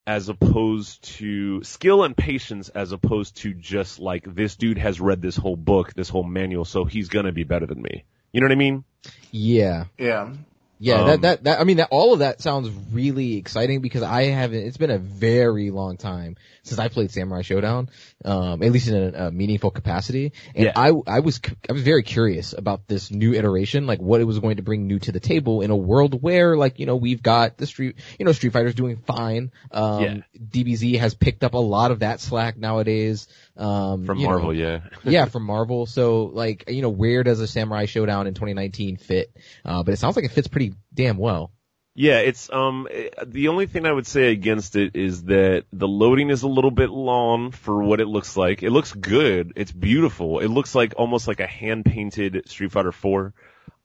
[0.07, 5.22] as opposed to skill and patience as opposed to just like this dude has read
[5.22, 8.03] this whole book, this whole manual, so he's gonna be better than me.
[8.32, 8.84] You know what I mean?
[9.32, 9.86] Yeah.
[9.98, 10.34] Yeah.
[10.77, 14.03] Yeah, Um, that, that, that, I mean, that, all of that sounds really exciting because
[14.03, 17.88] I haven't, it's been a very long time since I played Samurai Shodown,
[18.26, 20.34] um, at least in a, a meaningful capacity.
[20.53, 20.73] And Yeah.
[20.76, 21.39] I, I was,
[21.69, 24.88] I was very curious about this new iteration, like what it was going to bring
[24.88, 27.95] new to the table in a world where, like, you know, we've got the street,
[28.19, 29.52] you know, Street Fighter's doing fine.
[29.72, 30.18] Um, Yeah.
[30.38, 33.27] DBZ has picked up a lot of that slack nowadays.
[33.57, 34.82] Um, From you know, Marvel, yeah.
[35.03, 35.86] yeah, from Marvel.
[35.86, 39.36] So like, you know, where does a Samurai Shodown in 2019 fit?
[39.64, 41.52] Uh, but it sounds like it fits pretty damn well.
[41.98, 45.88] Yeah, it's um eh, the only thing I would say against it is that the
[45.88, 48.64] loading is a little bit long for what it looks like.
[48.64, 49.53] It looks good.
[49.56, 50.40] It's beautiful.
[50.40, 53.34] It looks like almost like a hand painted Street Fighter 4.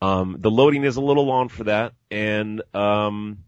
[0.02, 3.44] Um the loading is a little long for that and um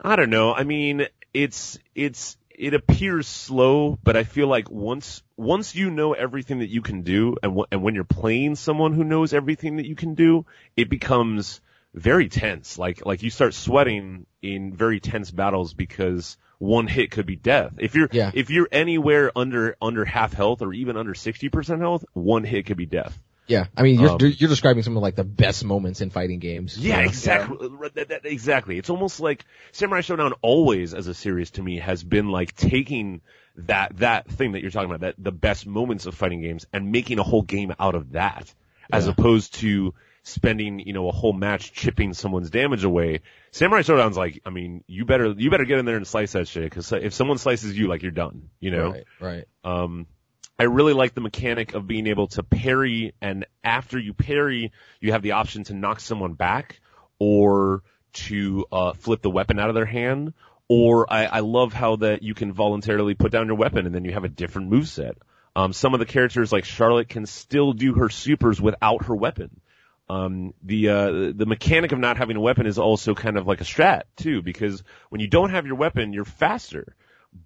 [0.00, 0.54] I don't know.
[0.54, 6.12] I mean, it's it's it appears slow, but I feel like once once you know
[6.12, 9.76] everything that you can do and wh- and when you're playing someone who knows everything
[9.76, 10.44] that you can do,
[10.76, 11.60] it becomes
[11.94, 12.78] very tense.
[12.78, 17.72] Like like you start sweating in very tense battles because one hit could be death.
[17.78, 18.30] If you're Yeah.
[18.34, 22.66] if you're anywhere under under half health or even under sixty percent health, one hit
[22.66, 23.18] could be death.
[23.50, 26.38] Yeah, I mean, you're Um, you're describing some of like the best moments in fighting
[26.38, 26.78] games.
[26.78, 27.08] Yeah, you know?
[27.08, 27.68] exactly.
[27.94, 28.78] That, that, exactly.
[28.78, 33.22] It's almost like Samurai Shodown always as a series to me has been like taking
[33.56, 36.92] that that thing that you're talking about, that the best moments of fighting games and
[36.92, 38.54] making a whole game out of that.
[38.92, 43.20] As opposed to spending, you know, a whole match chipping someone's damage away.
[43.52, 46.46] Samurai Shodown's like, I mean, you better you better get in there and slice that
[46.46, 48.90] shit cuz if someone slices you like you're done, you know.
[48.90, 49.44] Right, right.
[49.64, 50.06] Um,
[50.60, 55.12] I really like the mechanic of being able to parry, and after you parry, you
[55.12, 56.80] have the option to knock someone back,
[57.18, 57.82] or
[58.12, 60.34] to uh, flip the weapon out of their hand.
[60.68, 64.04] Or I, I love how that you can voluntarily put down your weapon, and then
[64.04, 65.14] you have a different moveset.
[65.56, 69.62] Um, some of the characters like Charlotte can still do her supers without her weapon.
[70.10, 73.62] Um, the uh, the mechanic of not having a weapon is also kind of like
[73.62, 76.96] a strat too, because when you don't have your weapon, you're faster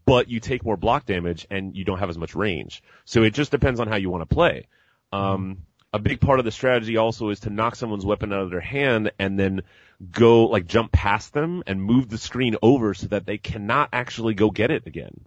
[0.06, 2.82] but you take more block damage and you don't have as much range.
[3.04, 4.66] So it just depends on how you want to play.
[5.12, 5.58] Um,
[5.92, 8.60] a big part of the strategy also is to knock someone's weapon out of their
[8.60, 9.62] hand and then
[10.10, 14.34] go like jump past them and move the screen over so that they cannot actually
[14.34, 15.20] go get it again.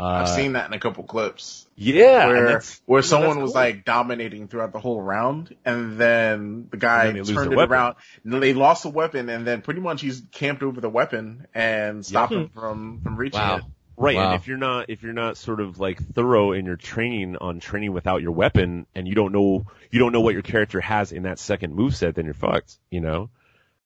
[0.00, 1.66] Uh, I've seen that in a couple clips.
[1.76, 3.60] yeah, where where you someone that's was cool.
[3.62, 7.56] like dominating throughout the whole round, and then the guy then they turned the it
[7.56, 7.72] weapon.
[7.72, 7.96] around.
[8.24, 11.46] And then they lost the weapon, and then pretty much he's camped over the weapon
[11.54, 13.56] and stopped him from from reaching Wow.
[13.58, 13.64] it.
[14.00, 14.26] Right, Wow.
[14.32, 17.58] and if you're not if you're not sort of like thorough in your training on
[17.58, 21.10] training without your weapon, and you don't know you don't know what your character has
[21.10, 22.78] in that second moveset, then you're fucked.
[22.90, 23.30] You know.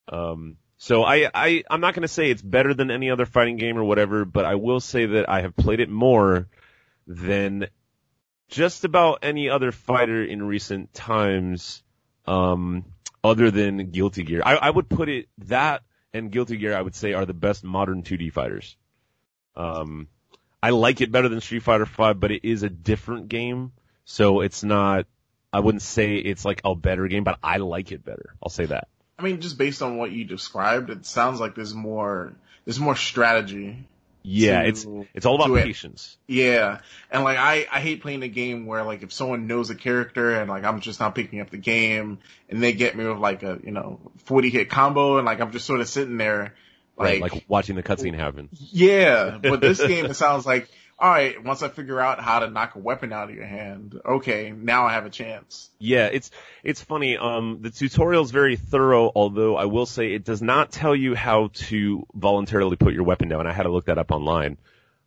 [0.09, 0.56] Um.
[0.76, 3.84] So I I I'm not gonna say it's better than any other fighting game or
[3.84, 6.47] whatever, but I will say that I have played it more
[7.06, 7.68] than
[8.48, 11.82] just about any other fighter in recent times.
[12.26, 12.84] Um.
[13.24, 16.97] Other than Guilty Gear, I I would put it that and Guilty Gear I would
[16.97, 18.76] say are the best modern 2D fighters.
[19.57, 20.09] Um,
[20.62, 23.73] I like it better than Street Fighter Five, but it is a different game,
[24.05, 25.07] so it's not.
[25.53, 28.35] I wouldn't say it's like a better game, but I like it better.
[28.43, 28.89] I'll say that.
[29.19, 32.33] I mean, just based on what you described, it sounds like there's more
[32.65, 33.87] there's more strategy.
[34.24, 35.65] Yeah, to- it's it's all about to it.
[35.65, 36.16] patience.
[36.29, 36.79] Yeah,
[37.11, 40.41] and like I I hate playing a game where like if someone knows a character
[40.41, 43.43] and like I'm just not picking up the game and they get me with like
[43.43, 46.55] a you know 40 hit combo and like I'm just sort of sitting there
[46.97, 48.48] Right, like, like watching the cutscene happen.
[48.52, 52.51] yeah, but this game it sounds like all right once I figure out how to
[52.51, 55.70] knock a weapon out of your hand, okay now I have a chance.
[55.78, 56.31] Yeah, it's
[56.62, 57.16] it's funny.
[57.16, 61.14] Um, the tutorial is very thorough, although I will say it does not tell you
[61.14, 63.47] how to voluntarily put your weapon down.
[63.47, 64.59] I had to look that up online.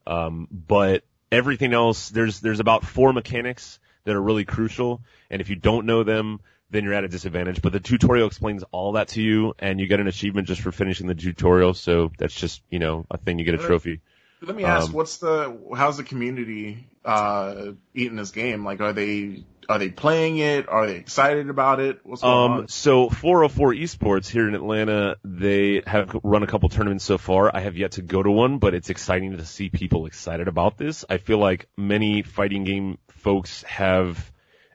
[0.07, 5.49] Um, but everything else, there's there's about four mechanics that are really crucial, and if
[5.49, 6.40] you don't know them,
[6.70, 7.62] then you're at a disadvantage.
[7.62, 10.72] But the tutorial explains all that to you, and you get an achievement just for
[10.72, 11.74] finishing the tutorial.
[11.74, 13.40] So that's just you know a thing.
[13.40, 14.02] You get a trophy.
[14.42, 18.64] Let me ask, Um, what's the how's the community uh eating this game?
[18.66, 20.70] Like, are they are they playing it?
[20.70, 22.00] Are they excited about it?
[22.04, 22.68] What's going Um, on?
[22.68, 27.50] so 404 Esports here in Atlanta, they have run a couple tournaments so far.
[27.56, 30.78] I have yet to go to one, but it's exciting to see people excited about
[30.78, 31.06] this.
[31.10, 34.32] I feel like many fighting game folks have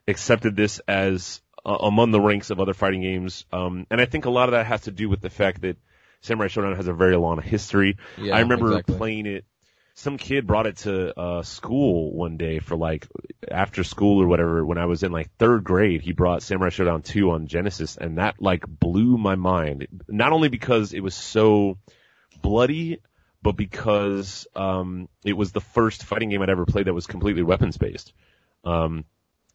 [0.07, 3.45] accepted this as uh, among the ranks of other fighting games.
[3.51, 5.77] Um, and I think a lot of that has to do with the fact that
[6.21, 7.97] Samurai Shodown has a very long history.
[8.17, 8.95] Yeah, I remember exactly.
[8.95, 9.45] playing it.
[9.93, 13.07] Some kid brought it to uh, school one day for like
[13.49, 14.65] after school or whatever.
[14.65, 18.17] When I was in like third grade, he brought Samurai Shodown 2 on Genesis, and
[18.17, 19.87] that like blew my mind.
[20.07, 21.77] Not only because it was so
[22.41, 22.99] bloody,
[23.43, 27.43] but because um, it was the first fighting game I'd ever played that was completely
[27.43, 28.13] weapons based.
[28.63, 29.05] Um,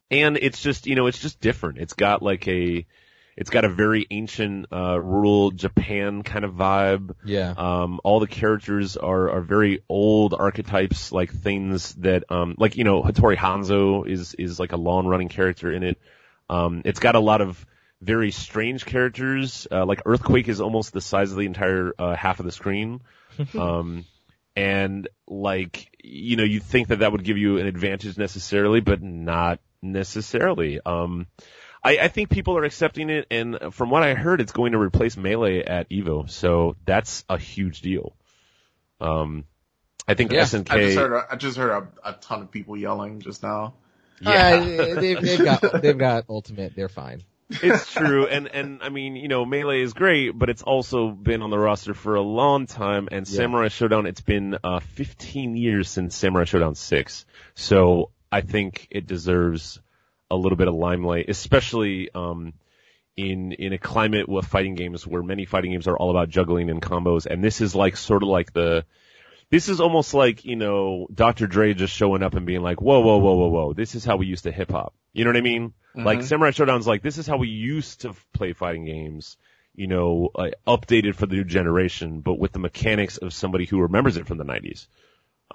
[0.09, 1.79] and it's just you know it's just different.
[1.79, 2.85] It's got like a
[3.37, 7.13] it's got a very ancient uh, rural Japan kind of vibe.
[7.23, 7.53] Yeah.
[7.55, 12.83] Um, all the characters are are very old archetypes, like things that um, like you
[12.83, 16.01] know Hattori Hanzo is is like a long running character in it.
[16.49, 17.63] Um, it's got a lot of
[18.01, 19.67] very strange characters.
[19.71, 23.01] Uh, like Earthquake is almost the size of the entire uh, half of the screen.
[23.53, 24.05] um,
[24.55, 29.03] and like you know you think that that would give you an advantage necessarily, but
[29.03, 30.79] not necessarily.
[30.85, 31.27] Um,
[31.83, 34.77] I, I think people are accepting it, and from what I heard, it's going to
[34.79, 38.15] replace Melee at Evo, so that's a huge deal.
[38.99, 39.45] Um,
[40.07, 40.71] I think Yeah, SNK.
[40.71, 41.71] I just heard a, I just heard
[42.03, 43.75] a, a ton of people yelling just now.
[44.21, 44.55] yeah.
[44.55, 46.75] Uh, they've, they've got they've got ultimate.
[46.75, 47.23] They're fine.
[47.49, 51.41] it's true, and and I mean, you know, melee is great, but it's also been
[51.41, 53.07] on the roster for a long time.
[53.11, 53.37] And Yeah.
[53.37, 57.25] Samurai Shodown, it's been uh 15 years since Samurai Shodown 6,
[57.55, 59.79] so I think it deserves
[60.29, 62.53] a little bit of limelight, especially um
[63.15, 66.69] in in a climate with fighting games where many fighting games are all about juggling
[66.69, 68.85] and combos, and this is like sort of like the
[69.49, 71.47] this is almost like, you know, Dr.
[71.47, 74.17] Dre just showing up and being like, whoa, whoa, whoa, whoa, whoa, this is how
[74.17, 74.93] we used to hip hop.
[75.13, 75.73] You know what I mean?
[75.95, 76.23] Like Mhm.
[76.23, 79.37] Samurai Shodown's like, this is how we used to play fighting games,
[79.73, 83.79] you know, uh, updated for the new generation, but with the mechanics of somebody who
[83.79, 84.87] remembers it from the 90s.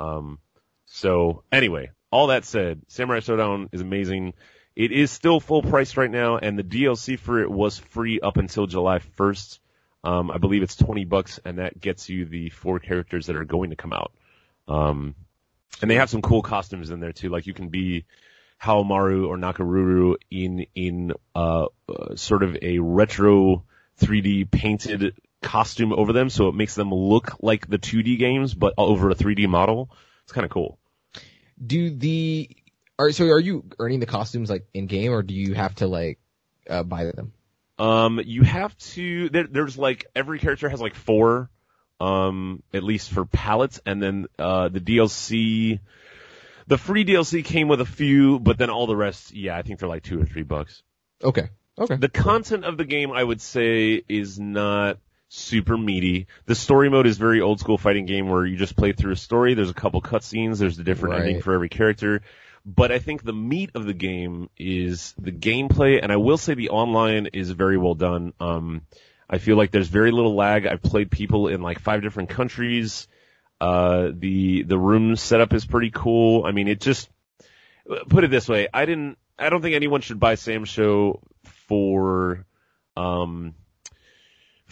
[0.01, 0.39] Um,
[0.87, 4.35] so anyway, all that said, Samurai Shodown is amazing.
[4.77, 8.37] It is still full price right now, and the DLC for it was free up
[8.37, 9.59] until July 1st.
[10.05, 13.45] Um, I believe it's 20 bucks, and that gets you the four characters that are
[13.45, 14.13] going to come out.
[14.69, 15.15] Um,
[15.81, 18.05] and they have some cool costumes in there too, like you can be
[18.63, 23.65] Haomaru or Nakoruru in, in, uh, uh, sort of a retro
[24.01, 28.75] 3D painted costume over them, so it makes them look like the 2D games, but
[28.77, 29.91] over a 3D model.
[30.25, 30.79] It's kind of cool.
[31.65, 32.51] Do the
[32.99, 35.87] are so are you earning the costumes like in game or do you have to
[35.87, 36.19] like
[36.69, 37.33] uh, buy them?
[37.79, 39.29] Um, you have to.
[39.29, 41.51] There, there's like every character has like four,
[42.01, 45.81] um, at least for palettes, and then uh, the DLC,
[46.67, 49.81] the free DLC came with a few, but then all the rest, yeah, I think
[49.81, 50.83] they're like two or three bucks.
[51.23, 51.49] Okay.
[51.79, 51.97] Okay.
[51.97, 54.99] The content of the game, I would say, is not
[55.35, 56.27] super meaty.
[56.45, 59.17] The story mode is very old school fighting game where you just play through a
[59.17, 59.55] story.
[59.55, 60.59] There's a couple cutscenes.
[60.59, 61.23] There's a different Right.
[61.23, 62.21] ending for every character.
[62.67, 66.55] But I think the meat of the game is the gameplay, and I will say
[66.55, 68.35] the online is very well done.
[68.39, 68.83] Um,
[69.29, 70.67] I feel like there's very little lag.
[70.67, 73.09] I've played people in like five different countries.
[73.61, 76.45] Uh, the the room setup is pretty cool.
[76.45, 77.09] I mean, it just
[78.11, 78.69] put it this way.
[78.73, 79.17] I didn't.
[79.39, 81.21] I don't think anyone should buy SamSho
[81.67, 82.45] for,
[82.97, 83.55] um,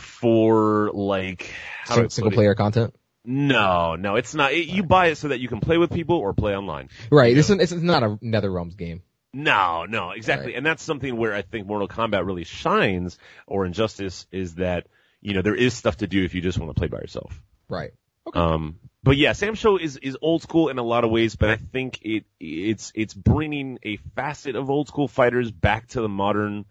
[0.01, 1.53] for like
[1.85, 2.95] how do I Sing- put single player content.
[3.25, 4.53] No, no, it's not.
[4.53, 6.89] It, you buy it so that you can play with people or play online.
[7.11, 7.35] Right.
[7.35, 9.03] This is not a NetherRealms game.
[9.33, 10.49] No, no, exactly.
[10.49, 10.57] Right.
[10.57, 14.87] And that's something where I think Mortal Kombat really shines, or Injustice, is that
[15.21, 17.41] you know there is stuff to do if you just want to play by yourself.
[17.69, 17.93] Right.
[18.35, 21.57] Um, but yeah, SamSho is is old school in a lot of ways, but I
[21.57, 26.65] think it it's it's bringing a facet of old school fighters back to the modern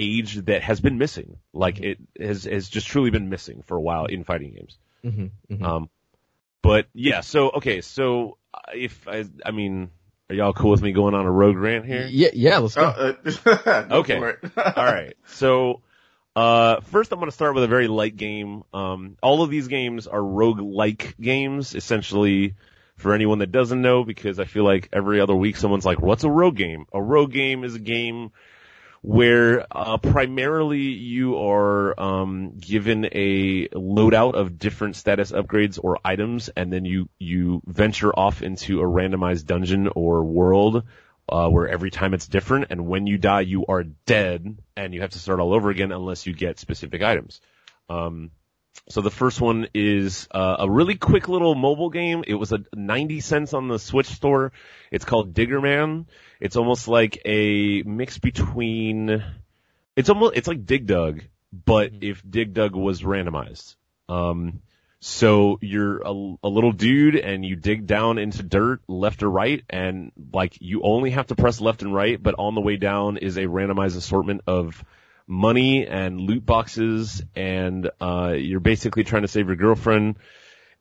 [0.00, 1.36] age that has been missing.
[1.52, 4.78] Like it has has just truly been missing for a while in fighting games.
[5.04, 5.64] Mm-hmm, mm-hmm.
[5.64, 5.90] Um,
[6.62, 9.90] but yeah, so okay, so uh, if I, I mean,
[10.28, 12.06] are y'all cool with me going on a rogue rant here?
[12.10, 12.30] yeah.
[12.32, 12.58] Yeah.
[12.58, 12.84] Let's go.
[12.84, 13.12] Uh,
[13.46, 14.18] uh, go Okay.
[14.18, 14.38] for it.
[14.56, 15.14] All right.
[15.26, 15.80] So,
[16.36, 18.62] uh, first I'm going to start with a very light game.
[18.72, 22.54] Um, all of these games are rogue-like games, essentially,
[22.96, 26.22] for anyone that doesn't know, because I feel like every other week someone's like, what's
[26.24, 26.84] a rogue game?
[26.92, 28.30] A rogue game is a game
[29.02, 36.50] where, uh, primarily you are, um, given a loadout of different status upgrades or items,
[36.50, 40.84] and then you, you venture off into a randomized dungeon or world
[41.30, 45.00] uh, where every time it's different, and when you die, you are dead, and you
[45.00, 47.40] have to start all over again unless you get specific items.
[47.88, 48.32] Um,
[48.88, 52.24] so the first one is uh, a really quick little mobile game.
[52.26, 54.52] It was a 90 cents on the Switch store.
[54.90, 56.06] It's called Digger Man.
[56.40, 59.22] It's almost like a mix between.
[59.94, 61.22] It's almost it's like Dig Dug,
[61.52, 63.76] but if Dig Dug was randomized.
[64.08, 64.60] Um,
[65.00, 66.10] So you're a,
[66.44, 70.82] a little dude and you dig down into dirt left or right and like you
[70.82, 73.96] only have to press left and right, but on the way down is a randomized
[73.96, 74.84] assortment of
[75.30, 80.16] money and loot boxes and, uh, you're basically trying to save your girlfriend.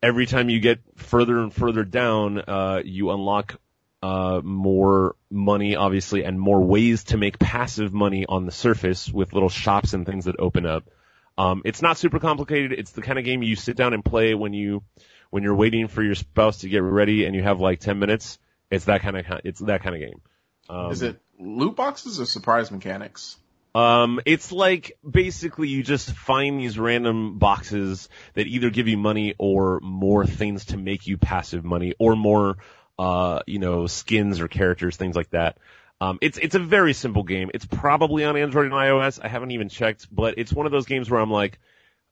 [0.02, 3.60] Every time you get further and further down, uh, you unlock
[4.02, 9.34] uh, more money, obviously, and more ways to make passive money on the surface with
[9.34, 10.90] little shops and things that open up.
[11.38, 12.74] Um, it's not super complicated.
[12.74, 14.84] It's the kind of game you sit down and play when you,
[15.30, 18.40] when you're waiting for your spouse to get ready and you have like 10 minutes.
[18.72, 20.22] It's that kind of, it's that kind of game.
[20.70, 23.38] Um, Is it loot boxes or surprise mechanics?
[23.76, 29.36] Um, it's like basically you just find these random boxes that either give you money
[29.38, 32.58] or more things to make you passive money or more,
[32.98, 35.58] uh, you know, skins or characters, things like that.
[36.02, 37.52] Um, it's it's a very simple game.
[37.54, 39.20] It's probably on Android and iOS.
[39.22, 41.60] I haven't even checked, but it's one of those games where I'm like,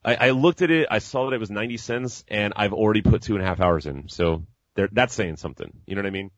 [0.03, 3.01] I, I looked at it, I saw that it was 90 cents, and I've already
[3.01, 4.09] put two and a half hours in.
[4.09, 4.43] So
[4.75, 5.71] that's saying something.
[5.85, 6.31] You know what I mean?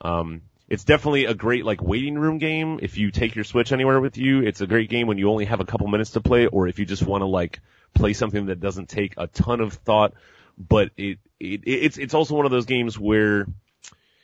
[0.00, 2.80] Um, it's definitely a great like waiting room game.
[2.82, 5.44] If you take your Switch anywhere with you, it's a great game when you only
[5.44, 7.60] have a couple minutes to play, or if you just want to like
[7.94, 10.14] play something that doesn't take a ton of thought.
[10.58, 13.46] But it, it it's it's also one of those games where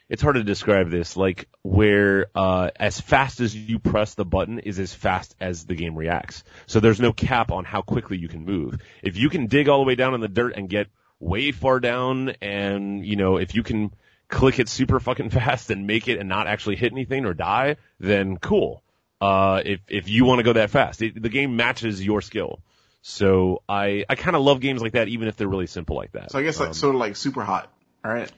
[0.09, 4.59] it's hard to describe this, like where uh, as fast as you press the button
[4.59, 6.43] is as fast as the game reacts.
[6.67, 8.79] So there's no cap on how quickly you can move.
[9.03, 10.89] If you can dig all the way down in the dirt and get
[11.21, 13.95] way far down, and you know if you can
[14.33, 17.77] click it super fucking fast and make it and not actually hit anything or die,
[18.01, 18.83] then cool.
[19.21, 22.59] Uh, if if you want to go that fast, it, the game matches your skill.
[23.03, 26.13] So I I kind of love games like that, even if they're really simple like
[26.13, 26.33] that.
[26.33, 27.67] So I guess like um, sort of like Superhot.
[28.05, 28.33] All right.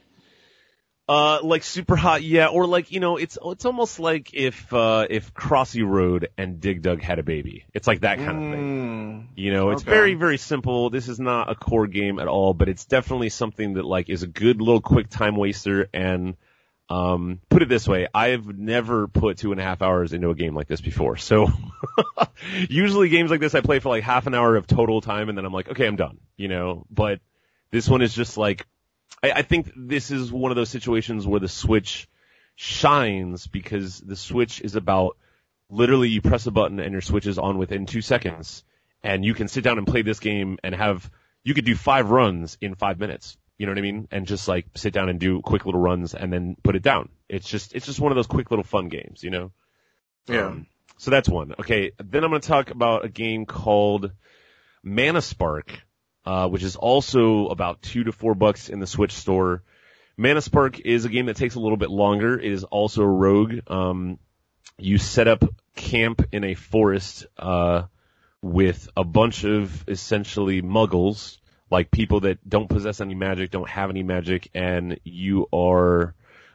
[1.07, 5.35] Uh, like Superhot, yeah, or like you know, it's it's almost like if uh if
[5.35, 7.67] Crossy Road and Dig Dug had a baby.
[7.75, 9.29] It's like that kind mm, of thing.
[9.37, 9.91] You know, it's okay.
[9.91, 10.89] very very simple.
[10.89, 14.23] This is not a core game at all, but it's definitely something that like is
[14.23, 15.91] a good little quick time waster.
[15.93, 16.37] And
[16.89, 20.35] um, put it this way, I've never put two and a half hours into a
[20.35, 21.19] game like this before.
[21.19, 21.49] So
[22.71, 25.37] usually games like this, I play for like half an hour of total time, and
[25.37, 26.19] then I'm like, okay, I'm done.
[26.39, 27.21] You know, but
[27.71, 28.67] this one is just like
[29.25, 32.09] I, I think this is one of those situations where the Switch
[32.57, 35.17] shines because the Switch is about
[35.71, 38.65] literally you press a button and your Switch is on within two seconds
[39.03, 41.11] and you can sit down and play this game and have,
[41.43, 43.39] you could do five runs in five minutes.
[43.57, 44.09] You know what I mean?
[44.11, 47.09] And just like sit down and do quick little runs and then put it down.
[47.29, 49.53] It's just, it's just one of those quick little fun games, you know?
[50.27, 50.49] Yeah.
[50.49, 50.67] Um,
[50.99, 51.55] so that's one.
[51.59, 51.93] Okay.
[51.99, 54.11] Then I'm going to talk about a game called
[54.83, 55.81] Mana Spark,
[56.25, 59.63] uh, which is also about two to four bucks in the Switch store.
[60.17, 62.39] Mana Spark is a game that takes a little bit longer.
[62.39, 63.61] It is also a rogue.
[63.67, 64.19] Um,
[64.79, 65.45] you set up
[65.75, 67.85] camp in a forest, uh,
[68.41, 71.39] with a bunch of essentially muggles,
[71.71, 76.15] like people that don't possess any magic, don't have any magic, and you are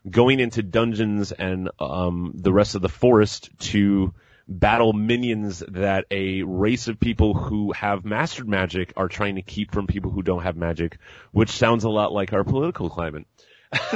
[0.09, 4.13] going into dungeons and, um, the rest of the forest to
[4.49, 9.71] battle minions that a race of people who have mastered magic are trying to keep
[9.71, 10.97] from people who don't have magic,
[11.31, 13.27] which sounds a lot like our political climate.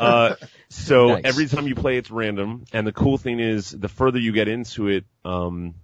[0.00, 0.34] uh,
[0.70, 1.22] so nice.
[1.24, 4.48] every time you play, it's random, and the cool thing is, the further you get
[4.48, 5.74] into it, um,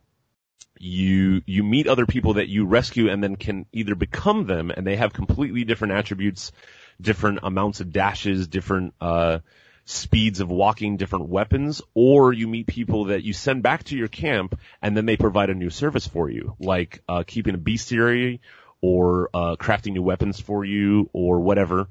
[0.78, 4.86] you you meet other people that you rescue, and then can either become them, and
[4.86, 6.52] they have completely different attributes,
[6.98, 9.40] different amounts of dashes, different uh,
[9.84, 14.08] speeds of walking different weapons, or you meet people that you send back to your
[14.08, 18.40] camp and then they provide a new service for you, like uh, keeping a bestiary
[18.80, 21.88] or uh, crafting new weapons for you or whatever.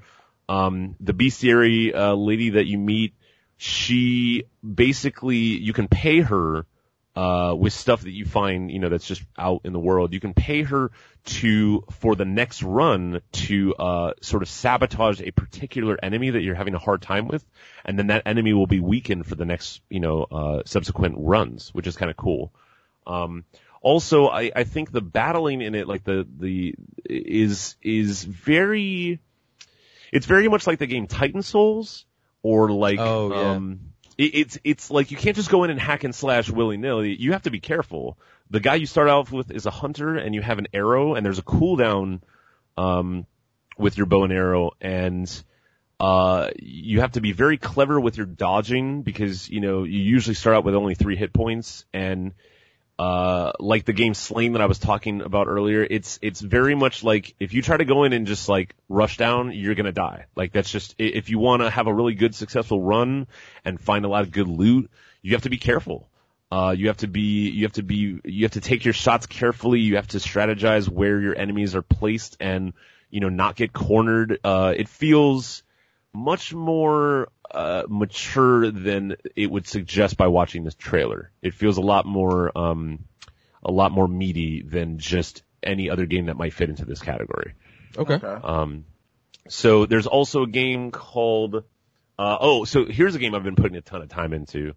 [0.50, 3.14] Um, the bestiary uh, lady that you meet,
[3.58, 6.66] she basically you can pay her
[7.16, 10.14] uh, with stuff that you find, you know, that's just out in the world.
[10.14, 10.92] You can pay her
[11.26, 16.56] to, for the next run, to, uh, sort of sabotage a particular enemy that you're
[16.56, 17.46] having a hard time with,
[17.86, 21.70] and then that enemy will be weakened for the next, you know, uh, subsequent runs,
[21.74, 22.52] which is kind of cool.
[23.06, 23.46] Um,
[23.82, 26.74] also, I, I think the battling in it, like the, the,
[27.06, 29.20] is, is very,
[30.12, 32.06] it's very much like the game Titan Souls,
[32.42, 33.52] or like, oh, yeah.
[33.52, 33.93] um,
[34.26, 37.16] it's it's like you can't just go in and hack and slash willy nilly.
[37.16, 38.18] You have to be careful.
[38.50, 41.26] The guy you start off with is a hunter, and you have an arrow, and
[41.26, 42.22] there's a cooldown
[42.78, 43.26] um,
[43.78, 45.44] with your bow and arrow, and
[46.00, 50.36] uh, you have to be very clever with your dodging because you know you usually
[50.36, 52.34] start out with only three hit points, and
[53.00, 57.04] uh, like the game Slain that I was talking about earlier, it's, it's very much
[57.04, 60.26] like if you try to go in and just like rush down, you're gonna die.
[60.36, 63.28] Like that's just, if you wanna have a really good successful run
[63.66, 64.92] and find a lot of good loot,
[65.22, 66.08] you have to be careful.
[66.52, 69.26] Uh, you have to be, you have to be, you have to take your shots
[69.26, 69.80] carefully.
[69.80, 72.74] You have to strategize where your enemies are placed and,
[73.10, 74.40] you know, not get cornered.
[74.44, 75.64] Uh, it feels
[76.14, 81.32] much more, uh, mature than it would suggest by watching this trailer.
[81.42, 83.06] It feels a lot more, um,
[83.64, 87.54] a lot more meaty than just any other game that might fit into this category.
[87.98, 88.16] Okay.
[88.16, 88.28] Okay.
[88.28, 88.86] Um,
[89.48, 91.56] so there's also a game called,
[92.18, 94.74] uh, oh, so here's a game I've been putting a ton of time into.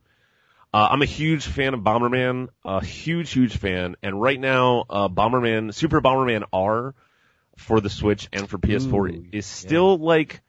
[0.75, 5.09] Uh, I'm a huge fan of Bomberman, a huge, huge fan, and right now, uh,
[5.09, 6.95] Bomberman, Super Bomberman R
[7.57, 10.43] for the Switch and for PS4 Ooh, is still like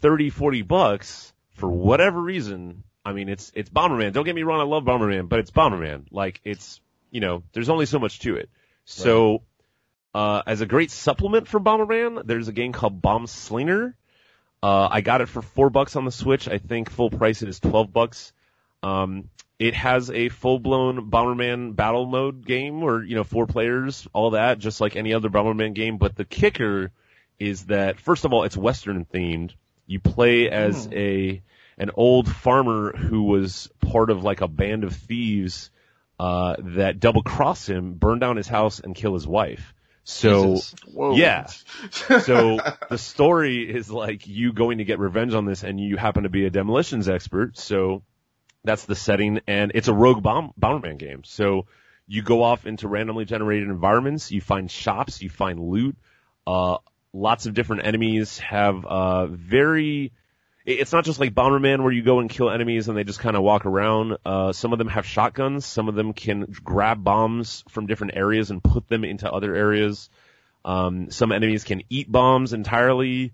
[0.00, 2.84] 30, 40 bucks for whatever reason.
[3.04, 4.12] I mean, it's, it's Bomberman.
[4.12, 6.06] Don't get me wrong, I love Bomberman, but it's Bomberman.
[6.10, 6.80] Like, it's,
[7.10, 8.48] you know, there's only so much to it.
[8.84, 9.42] So,
[10.14, 13.96] uh, as a great supplement for Bomberman, there's a game called Bomb Slinger.
[14.62, 16.48] Uh, I got it for four bucks on the Switch.
[16.48, 18.32] I think full price it is 12 bucks.
[18.82, 24.30] Um, it has a full-blown Bomberman battle mode game where, you know, four players, all
[24.30, 25.98] that, just like any other Bomberman game.
[25.98, 26.90] But the kicker
[27.38, 29.52] is that, first of all, it's Western themed.
[29.92, 30.92] You play as Hmm.
[30.94, 31.42] a,
[31.78, 35.70] an old farmer who was part of like a band of thieves,
[36.18, 39.74] uh, that double cross him, burn down his house and kill his wife.
[40.04, 40.56] So.
[41.16, 41.46] Yeah.
[42.20, 42.58] so
[42.88, 46.28] the story is like you going to get revenge on this and you happen to
[46.28, 47.58] be a demolitions expert.
[47.58, 48.02] So
[48.64, 51.22] that's the setting and it's a rogue bomb, Bomberman game.
[51.24, 51.66] So
[52.06, 55.96] you go off into randomly generated environments, you find shops, you find loot,
[56.46, 56.78] uh,
[57.12, 60.12] lots of different enemies have, uh, very,
[60.64, 63.36] it's not just like Bomberman where you go and kill enemies and they just kind
[63.36, 64.16] of walk around.
[64.24, 65.66] Uh, some of them have shotguns.
[65.66, 70.08] Some of them can grab bombs from different areas and put them into other areas.
[70.64, 73.32] Um, some enemies can eat bombs entirely.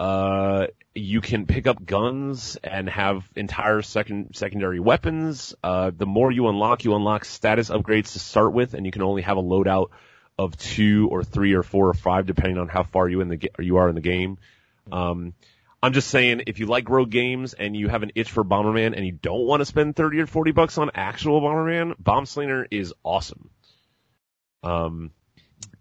[0.00, 5.54] Uh, you can pick up guns and have entire second, secondary weapons.
[5.62, 9.02] Uh, the more you unlock, you unlock status upgrades to start with, and you can
[9.02, 9.90] only have a loadout
[10.44, 13.50] of two or three or four or five, depending on how far you in the
[13.58, 14.38] you are in the game.
[14.90, 15.34] Um,
[15.82, 18.94] I'm just saying, if you like rogue games and you have an itch for Bomberman
[18.96, 22.66] and you don't want to spend 30 or 40 bucks on actual Bomberman, Bomb Slinger
[22.70, 23.50] is awesome.
[24.62, 25.10] Um,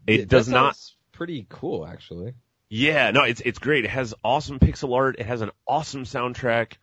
[0.08, 0.76] it does not,
[1.12, 2.34] Pretty cool, actually.
[2.70, 3.86] yeah, no, it's, it's great.
[3.86, 5.18] It has awesome pixel art.
[5.20, 6.74] It has an awesome soundtrack.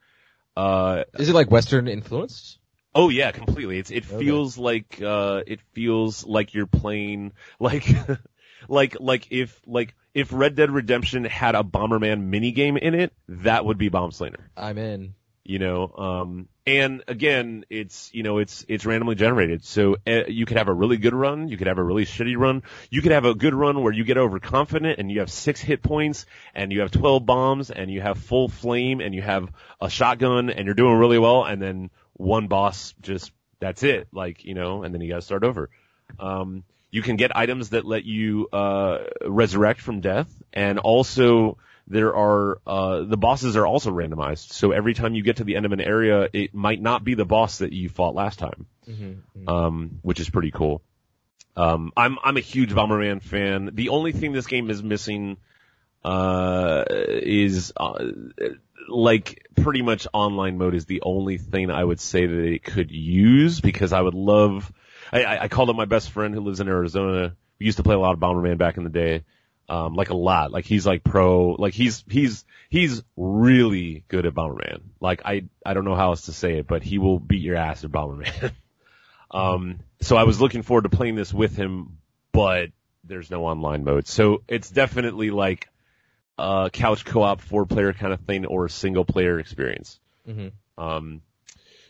[0.57, 2.59] Uh, Is it like Western influenced?
[2.95, 3.79] Oh yeah, completely.
[3.79, 4.25] It's, it Okay.
[4.25, 7.87] feels like, uh, it feels like you're playing, like,
[8.69, 13.65] like, like if, like, if Red Dead Redemption had a Bomberman minigame in it, that
[13.65, 14.51] would be Bomb Slinger.
[14.57, 15.15] I'm in.
[15.45, 20.45] you know um and again it's you know it's it's randomly generated so uh, you
[20.45, 23.13] could have a really good run you could have a really shitty run you could
[23.13, 26.71] have a good run where you get overconfident and you have six hit points and
[26.71, 29.49] you have 12 bombs and you have full flame and you have
[29.81, 34.45] a shotgun and you're doing really well and then one boss just that's it like
[34.45, 35.71] you know and then you got to start over
[36.21, 41.57] um you can get items that let you uh resurrect from death and also
[41.89, 44.53] there are uh the bosses are also randomized.
[44.53, 47.15] So every time you get to the end of an area, it might not be
[47.15, 48.67] the boss that you fought last time.
[48.87, 49.49] Mm-hmm.
[49.49, 50.83] Um which is pretty cool.
[51.57, 53.71] Um I'm I'm a huge Bomberman fan.
[53.73, 55.39] The only thing this game is missing
[56.05, 58.05] uh is uh,
[58.87, 62.91] like pretty much online mode is the only thing I would say that it could
[62.91, 64.73] use because I would love
[65.13, 67.35] I, I, called up my best friend who lives in Arizona.
[67.59, 69.25] We used to play a lot of Bomberman back in the day
[69.69, 70.51] um, like a lot.
[70.51, 74.81] Like he's like pro, like he's, he's, he's really good at Bomberman.
[75.01, 77.57] Like I, I don't know how else to say it, but he will beat your
[77.57, 78.53] ass at Bomberman.
[79.31, 81.99] um, so I was looking forward to playing this with him,
[82.33, 82.71] but
[83.05, 84.07] there's no online mode.
[84.07, 85.69] So it's definitely like
[86.39, 89.99] a couch co-op four player kind of thing or a single player experience.
[90.27, 90.83] Mm-hmm.
[90.83, 91.23] Um,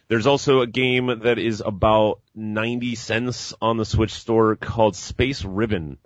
[0.08, 5.44] there's also a game that is about 90 cents on the Switch store called Space
[5.44, 5.98] Ribbon.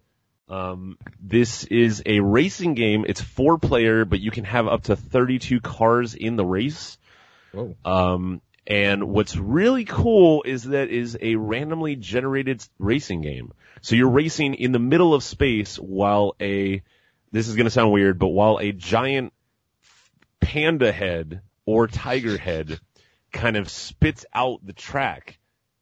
[0.48, 3.04] Um, this is a racing game.
[3.08, 6.98] It's four player, but you can have up to 32 cars in the race.
[7.52, 7.76] Whoa.
[7.84, 13.52] Um, and what's really cool is that is a randomly generated racing game.
[13.80, 16.82] So you're racing in the middle of space while a,
[17.32, 19.32] this is going to sound weird, but while a giant
[20.40, 22.78] panda head or tiger head
[23.32, 25.38] kind of spits out the track,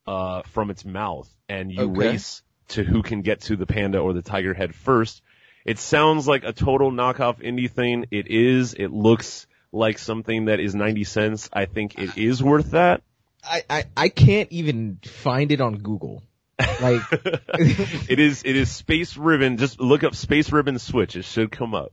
[0.07, 1.99] uh, from its mouth and you Okay.
[2.11, 5.23] race to who can get to the panda or the tiger head first.
[5.65, 8.07] It sounds like a total knockoff indie thing.
[8.11, 8.75] It is.
[8.75, 11.49] It looks like something that is 90 cents.
[11.53, 13.03] I think it is worth that.
[13.45, 16.23] I, I, I can't even find it on Google.
[16.81, 19.57] Like, it is it is Space Ribbon.
[19.57, 21.17] Just look up Space Ribbon Switch.
[21.17, 21.93] It should come up.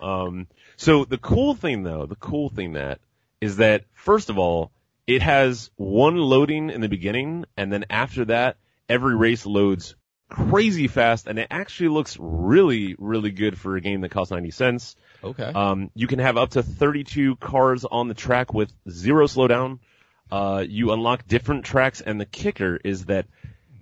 [0.00, 3.00] Um, so the cool thing though, the cool thing that
[3.40, 4.72] is that first of all,
[5.06, 8.56] it has one loading in the beginning, and then after that,
[8.88, 9.94] every race loads
[10.28, 14.50] crazy fast, and it actually looks really, really good for a game that costs 90
[14.50, 14.96] cents.
[15.22, 15.44] Okay.
[15.44, 19.78] Um, you can have up to 32 cars on the track with zero slowdown.
[20.30, 23.26] Uh, you unlock different tracks, and the kicker is that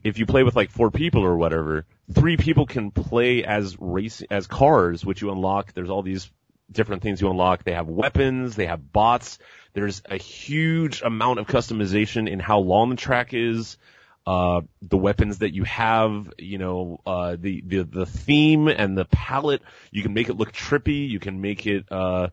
[0.04, 4.22] if you play with like four people or whatever, three people can play as race
[4.30, 5.72] as cars, which you unlock.
[5.72, 6.30] There's all these
[6.70, 7.64] different things you unlock.
[7.64, 9.38] They have weapons, they have bots.
[9.72, 13.78] There's a huge amount of customization in how long the track is
[14.26, 19.04] uh, the weapons that you have, you know, uh, the, the, the theme and the
[19.04, 22.28] palette, you can make it look trippy, you can make it, uh,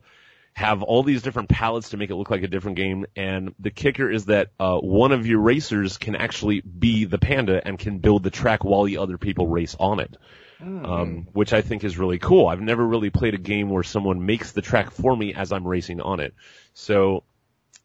[0.54, 3.70] have all these different palettes to make it look like a different game, and the
[3.70, 7.98] kicker is that, uh, one of your racers can actually be the panda and can
[7.98, 10.16] build the track while the other people race on it.
[10.64, 12.46] Um, which I think is really cool.
[12.46, 15.66] I've never really played a game where someone makes the track for me as I'm
[15.66, 16.34] racing on it.
[16.72, 17.24] So,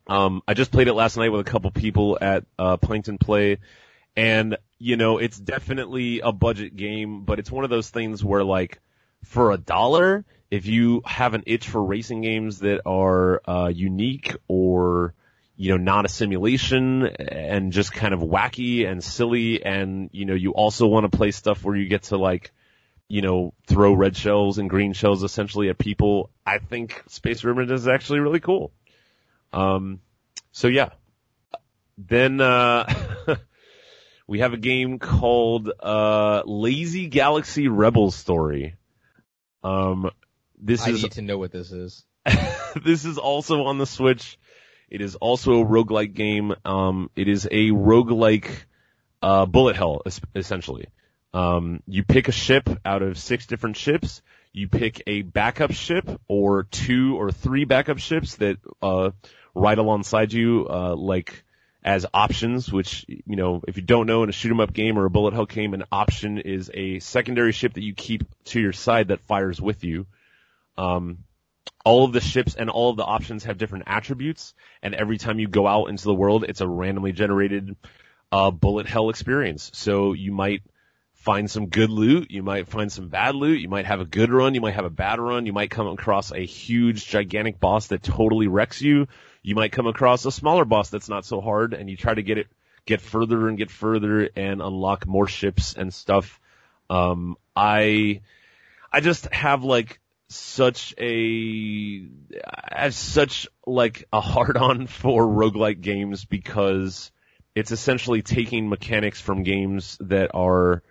[0.05, 3.57] um, I just played it last night with a couple people at, uh, Plankton Play,
[4.15, 8.43] and, you know, it's definitely a budget game, but it's one of those things where
[8.43, 8.79] like,
[9.23, 14.35] for a dollar, if you have an itch for racing games that are, uh, unique
[14.47, 15.13] or,
[15.57, 20.35] you know, not a simulation and just kind of wacky and silly and, you know,
[20.35, 22.51] you also want to play stuff where you get to like,
[23.09, 27.71] you know, throw red shells and green shells essentially at people, I think Space Remnant
[27.71, 28.71] is actually really cool.
[29.51, 29.99] Um,
[30.51, 30.89] so yeah.
[31.97, 32.93] Then, uh,
[34.27, 38.75] we have a game called, uh, Lazy Galaxy Rebel Story.
[39.63, 40.11] Um,
[40.57, 42.03] this I is, need to know what this is.
[42.83, 44.37] this is also on the Switch.
[44.89, 46.53] It is also a roguelike game.
[46.65, 48.49] Um, it is a roguelike,
[49.21, 50.87] uh, bullet hell, es- essentially.
[51.33, 54.21] Um, you pick a ship out of six different ships.
[54.53, 59.11] You pick a backup ship or two or three backup ships that, uh,
[59.53, 61.43] ride alongside you, uh, like,
[61.83, 64.97] as options, which, you know, if you don't know in a shoot 'em up game
[64.97, 68.59] or a bullet hell game, an option is a secondary ship that you keep to
[68.59, 70.05] your side that fires with you.
[70.77, 71.23] Um,
[71.83, 75.39] all of the ships and all of the options have different attributes, and every time
[75.39, 77.75] you go out into the world, it's a randomly generated
[78.31, 79.71] uh, bullet hell experience.
[79.73, 80.63] So you might
[81.13, 84.31] find some good loot, you might find some bad loot, you might have a good
[84.31, 87.87] run, you might have a bad run, you might come across a huge, gigantic boss
[87.87, 89.07] that totally wrecks you,
[89.41, 92.23] you might come across a smaller boss that's not so hard, and you try to
[92.23, 92.47] get it,
[92.85, 96.39] get further and get further and unlock more ships and stuff.
[96.89, 98.21] Um, I,
[98.91, 99.99] I just have like
[100.29, 102.07] such a
[102.71, 107.11] have such like a hard on for roguelike games because
[107.55, 110.83] it's essentially taking mechanics from games that are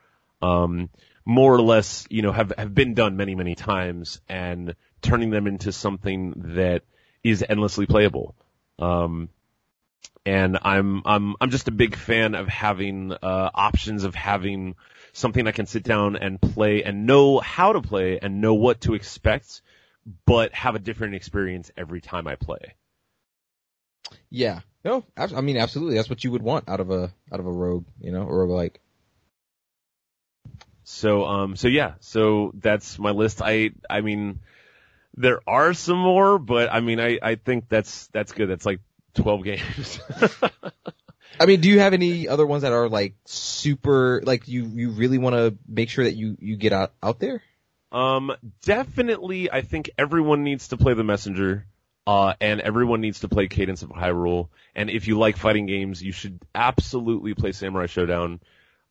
[0.43, 0.89] um
[1.25, 5.47] more or less, you know, have have been done many many times and turning them
[5.47, 6.83] into something that
[7.23, 8.35] is endlessly playable.
[8.79, 9.29] Um
[10.25, 14.77] and I'm I'm I'm just a big fan of having uh options of having
[15.17, 18.83] something I can sit down and play and know how to play and know what
[18.83, 19.63] to expect,
[20.27, 22.75] but have a different experience every time I play.
[24.29, 24.61] Yeah.
[24.85, 25.97] No, I mean absolutely.
[25.97, 28.47] That's what you would want out of a out of a rogue, you know, or
[28.47, 28.79] like.
[30.85, 33.41] So um so yeah, so that's my list.
[33.43, 34.41] I I mean
[35.17, 38.49] there are some more, but I mean I I think that's that's good.
[38.49, 38.81] That's like
[39.15, 39.99] 12 games.
[41.39, 44.91] I mean, do you have any other ones that are like super like you you
[44.91, 47.43] really want to make sure that you you get out out there?
[47.93, 48.33] Um,
[48.63, 51.67] definitely, I think everyone needs to play the messenger,
[52.07, 54.49] uh, and everyone needs to play Cadence of Hyrule.
[54.75, 58.41] And if you like fighting games, you should absolutely play Samurai Shodown.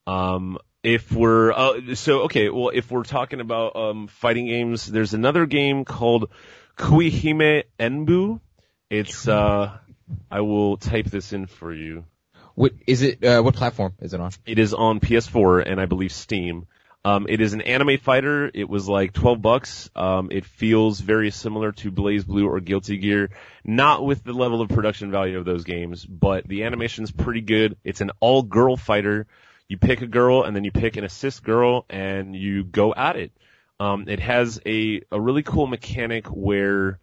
[0.08, 5.14] Um, if we're, uh, so, okay, well, if we're talking about, um, fighting games, there's
[5.14, 6.30] another game called
[6.78, 8.40] Koihime Enbu.
[8.90, 9.78] It's, uh,
[10.30, 12.06] I will type this in for you.
[12.56, 13.23] What is it?
[13.23, 14.32] Uh, what platform is it on?
[14.45, 16.68] It is on PS4 and I believe Steam.
[17.06, 18.49] Um, it is an anime fighter.
[18.52, 19.91] It was like 12 bucks.
[19.95, 23.30] Um, it feels very similar to BlazBlue or Guilty Gear.
[23.64, 27.77] Not with the level of production value of those games, but the animation's pretty good.
[27.84, 29.27] It's an all girl fighter.
[29.68, 33.18] You pick a girl and then you pick an assist girl and you go at
[33.18, 33.32] it.
[33.80, 36.98] Um, it has a, a really cool mechanic where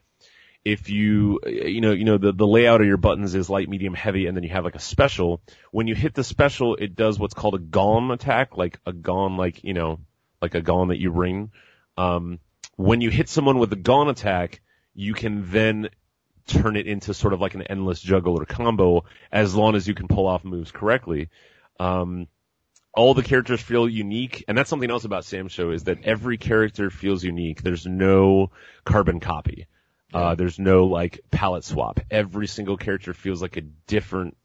[0.65, 3.95] if you, you know, you know, the, the layout of your buttons is light, medium,
[3.95, 5.41] heavy, and then you have like a special.
[5.73, 9.37] When you hit the special, it does what's called a gong attack, like a gong,
[9.37, 9.99] like, you know,
[10.41, 11.51] like a gong that you ring.
[11.97, 12.39] Um,
[12.77, 14.61] when you hit someone with a gong attack,
[14.95, 15.89] you can then
[16.47, 19.95] turn it into sort of like an endless juggle or combo as long as you
[19.95, 21.29] can pull off moves correctly.
[21.81, 22.29] Um,
[22.95, 26.91] all the characters feel unique, and that's something else about SamSho is that every character
[26.91, 27.63] feels unique.
[27.63, 28.51] There's no
[28.85, 29.67] carbon copy.
[30.15, 32.01] Uh, there's no like palette swap.
[32.11, 34.37] Every single character feels like a different,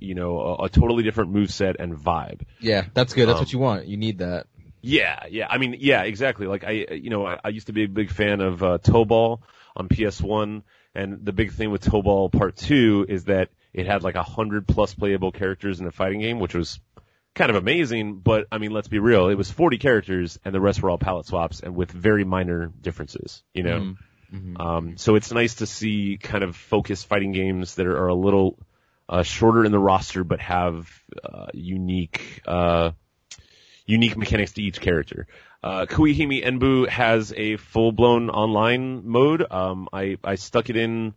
[0.00, 2.42] you know, a, a totally different move set and vibe.
[2.60, 3.28] Yeah, that's good.
[3.28, 3.86] That's Um, what you want.
[3.86, 4.46] You need that.
[4.80, 5.46] Yeah, yeah.
[5.48, 6.46] I mean, yeah, exactly.
[6.46, 9.42] Like I, you know, I, I used to be a big fan of uh, Tobal
[9.76, 10.62] on PS1,
[10.94, 14.66] and the big thing with Tobal Part Two is that it had like a hundred
[14.66, 16.80] plus playable characters in a fighting game, which was
[17.34, 18.16] kind of amazing.
[18.18, 20.98] But I mean, let's be real, it was 40 characters, and the rest were all
[20.98, 23.42] palette swaps, and with very minor differences.
[23.54, 23.96] You know, Mhm.
[24.32, 24.60] Mhm.
[24.60, 28.14] um, so it's nice to see kind of focused fighting games that are, are a
[28.14, 28.58] little
[29.08, 30.88] uh, shorter in the roster, but have
[31.22, 32.92] uh, unique uh,
[33.84, 35.26] unique mechanics to each character.
[35.62, 39.44] Uh, Koihime Enbu has a full-blown online mode.
[39.50, 41.14] Um, I, I stuck it in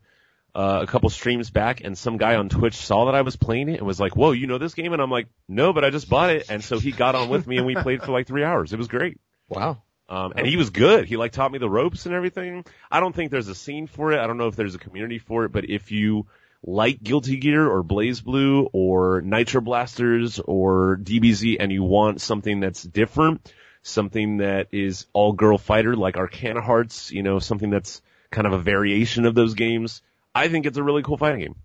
[0.53, 3.69] uh, a couple streams back, and some guy on Twitch saw that I was playing
[3.69, 5.89] it and was like, "Whoa, you know this game?" And I'm like, "No, but I
[5.89, 8.27] just bought it." And so he got on with me, and we played for like
[8.27, 8.71] three hours.
[8.71, 9.19] It was great.
[9.49, 9.81] Wow.
[10.07, 11.05] Um, and he was good.
[11.05, 12.63] He like taught me the ropes and everything.
[12.91, 14.19] I don't think there's a scene for it.
[14.19, 16.27] I don't know if there's a community for it, but if you
[16.63, 22.83] like Guilty Gear or BlazBlue or Nitro Blasters or DBZ and you want something that's
[22.83, 23.51] different,
[23.81, 28.01] something that is all girl fighter like Arcana Hearts, you know, something that's
[28.31, 30.01] kind of a variation of those games,
[30.33, 31.55] I think it's a really cool fighting game.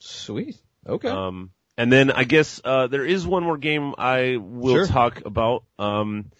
[0.00, 0.56] Sweet.
[0.86, 1.08] Okay.
[1.08, 4.86] Um, and then I guess uh, there is one more game I will Sure.
[4.86, 5.64] talk about.
[5.78, 6.30] Um,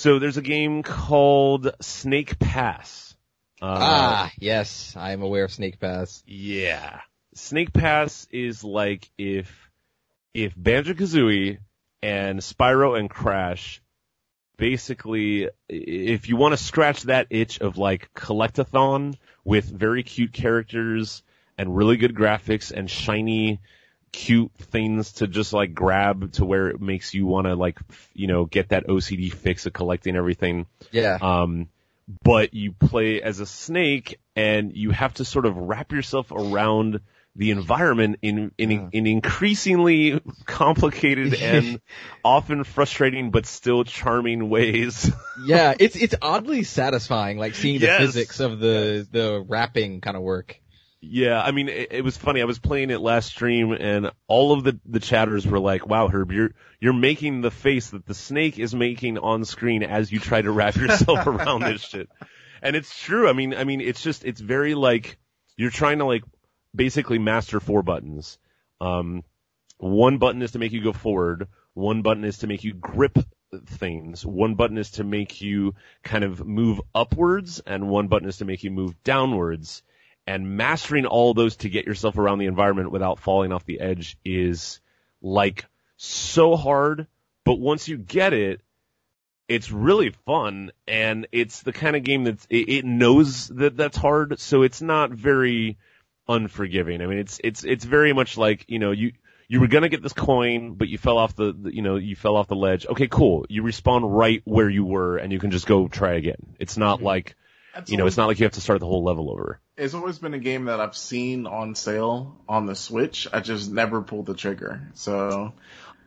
[0.00, 3.14] so there's a game called Snake Pass.
[3.60, 6.22] Uh, ah, yes, I am aware of Snake Pass.
[6.26, 7.00] yeah.
[7.34, 9.70] Snake Pass is like if
[10.32, 11.58] if Banjo Kazooie
[12.02, 13.82] and Spyro and Crash
[14.56, 21.22] basically if you want to scratch that itch of like collectathon with very cute characters
[21.58, 23.60] and really good graphics and shiny
[24.12, 27.78] cute things to just like grab to where it makes you want to like
[28.12, 31.18] you know get that OCD fix of collecting everything Yeah.
[31.20, 31.68] um,
[32.24, 37.00] but you play as a snake and you have to sort of wrap yourself around
[37.36, 38.88] the environment in in, Yeah.
[38.90, 41.80] in increasingly complicated and
[42.24, 45.08] often frustrating but still charming ways.
[45.44, 48.00] yeah, it's it's oddly satisfying, like seeing the Yes.
[48.00, 50.60] physics of the the wrapping kind of work.
[51.00, 52.42] Yeah, I mean it, it was funny.
[52.42, 56.08] I was playing it last stream and all of the the chatters were like, "Wow,
[56.08, 60.18] Herb, you're you're making the face that the snake is making on screen as you
[60.20, 62.08] try to wrap yourself around this shit."
[62.62, 63.28] And it's true.
[63.28, 65.16] I mean, I mean, it's just it's very like
[65.56, 66.22] you're trying to like
[66.74, 68.38] basically master four buttons.
[68.80, 69.24] Um,
[69.78, 71.48] one button is to make you go forward.
[71.72, 73.18] One button is to make you grip
[73.66, 74.24] things.
[74.26, 78.44] One button is to make you kind of move upwards, and one button is to
[78.44, 79.82] make you move downwards.
[80.30, 84.16] And mastering all those to get yourself around the environment without falling off the edge
[84.24, 84.80] is
[85.20, 85.64] like
[85.96, 87.08] so hard.
[87.44, 88.60] But once you get it,
[89.48, 93.96] it's really fun, and it's the kind of game that it, it knows that that's
[93.96, 95.78] hard, so it's not very
[96.28, 97.02] unforgiving.
[97.02, 99.10] I mean, it's it's it's very much like you know you
[99.48, 102.14] you were gonna get this coin, but you fell off the, the you know you
[102.14, 102.86] fell off the ledge.
[102.86, 103.46] Okay, cool.
[103.48, 106.54] You respawn right where you were, and you can just go try again.
[106.60, 107.06] It's not mm-hmm.
[107.06, 107.34] like
[107.86, 109.58] you know it's not like you have to start the whole level over.
[109.80, 113.26] It's always been a game that I've seen on sale on the Switch.
[113.32, 114.82] I just never pulled the trigger.
[114.94, 115.54] So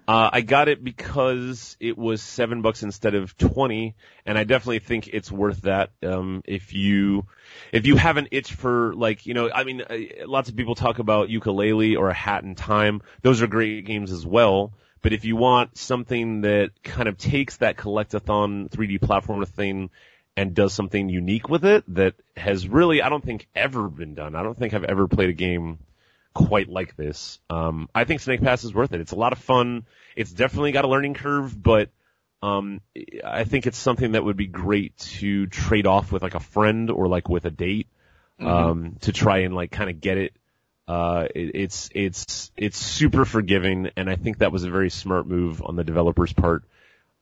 [0.07, 3.95] Uh, I got it because it was seven bucks instead of twenty,
[4.25, 5.91] and I definitely think it's worth that.
[6.03, 7.25] Um, if you,
[7.71, 10.75] if you have an itch for like, you know, I mean, uh, lots of people
[10.75, 13.01] talk about Yooka-Laylee or a hat in time.
[13.21, 14.73] Those are great games as well.
[15.01, 19.89] But if you want something that kind of takes that collectathon 3D platformer thing
[20.35, 24.35] and does something unique with it that has really, I don't think ever been done.
[24.35, 25.79] I don't think I've ever played a game
[26.33, 27.39] quite like this.
[27.49, 29.01] Um, I think Snake Pass is worth it.
[29.01, 29.85] It's a lot of fun.
[30.15, 31.89] It's definitely got a learning curve, but
[32.41, 32.81] um,
[33.23, 36.89] I think it's something that would be great to trade off with like a friend
[36.89, 37.87] or like with a date
[38.39, 40.33] um, to try and like kind of get it.
[40.85, 45.25] Uh, it, it's it's it's super forgiving, and I think that was a very smart
[45.25, 46.63] move on the developer's part.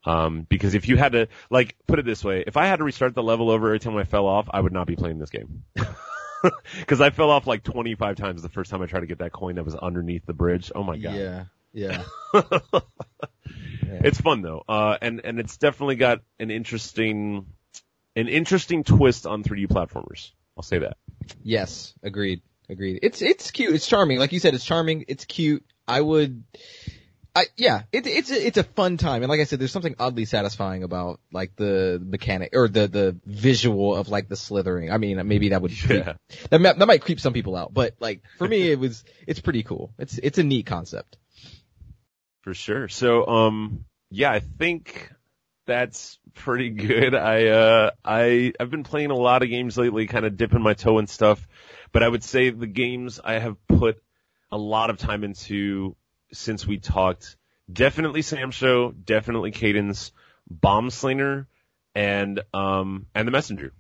[0.05, 2.83] Um, because if you had to, like, put it this way, if I had to
[2.83, 5.29] restart the level over every time I fell off, I would not be playing this
[5.29, 5.63] game.
[6.87, 9.31] Cause I fell off like 25 times the first time I tried to get that
[9.31, 10.71] coin that was underneath the bridge.
[10.73, 11.15] Oh my god.
[11.15, 12.03] Yeah, yeah.
[14.03, 14.63] It's fun though.
[14.67, 17.45] Uh, and, and it's definitely got an interesting,
[18.15, 20.31] an interesting twist on 3D platformers.
[20.57, 20.97] I'll say that.
[21.43, 22.99] Yes, agreed, agreed.
[23.03, 23.73] It's it's cute.
[23.73, 24.19] It's charming.
[24.19, 25.05] Like you said, it's charming.
[25.07, 25.65] It's cute.
[25.87, 26.43] I would.
[27.33, 29.95] I yeah, it, it's a, it's a fun time, and like I said, there's something
[29.99, 34.91] oddly satisfying about like the mechanic or the the visual of like the slithering.
[34.91, 36.13] I mean, maybe that would creep, Yeah.
[36.49, 39.63] that that might creep some people out, but like for me, it was it's pretty
[39.63, 39.93] cool.
[39.97, 41.17] It's it's a neat concept.
[42.41, 42.87] For sure.
[42.89, 45.09] So, um, yeah, I think
[45.67, 47.15] that's pretty good.
[47.15, 50.73] I uh I I've been playing a lot of games lately, kind of dipping my
[50.73, 51.47] toe in stuff,
[51.93, 54.01] but I would say the games I have put
[54.51, 55.95] a lot of time into
[56.33, 57.35] since we talked,
[57.71, 60.11] definitely SamSho, definitely Cadence,
[60.51, 61.47] Bombslinger,
[61.95, 63.73] and um and the Messenger.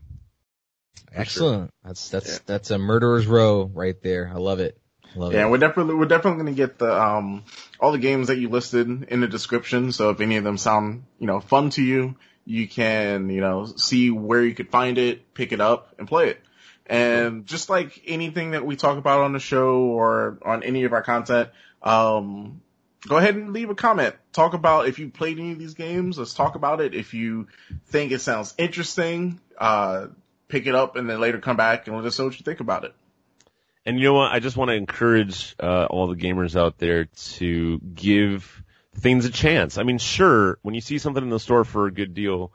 [1.13, 1.71] Excellent.
[1.83, 2.39] That's that's yeah.
[2.45, 4.31] that's a murderer's row right there.
[4.33, 4.77] I love it.
[5.15, 5.49] Love yeah, it.
[5.49, 7.43] we're definitely we're definitely gonna get the um
[7.79, 9.91] all the games that you listed in the description.
[9.91, 12.15] So if any of them sound you know fun to you,
[12.45, 16.29] you can you know see where you could find it, pick it up, and play
[16.29, 16.41] it.
[16.85, 20.93] And just like anything that we talk about on the show or on any of
[20.93, 21.49] our content,
[21.83, 22.61] um,
[23.07, 24.15] go ahead and leave a comment.
[24.33, 26.17] Talk about if you played any of these games.
[26.17, 26.93] Let's talk about it.
[26.93, 27.47] If you
[27.87, 30.07] think it sounds interesting, uh,
[30.47, 32.59] pick it up and then later come back and let us know what you think
[32.59, 32.93] about it.
[33.85, 34.31] And you know what?
[34.31, 38.63] I just want to encourage uh, all the gamers out there to give
[38.95, 39.77] things a chance.
[39.77, 42.51] I mean, sure, when you see something in the store for a good deal,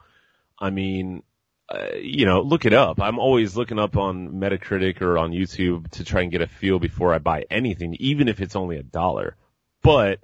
[0.59, 1.23] I mean,
[1.69, 3.01] uh, you know, look it up.
[3.01, 6.79] I'm always looking up on Metacritic or on YouTube to try and get a feel
[6.79, 9.37] before I buy anything, even if it's only a dollar.
[9.83, 10.21] But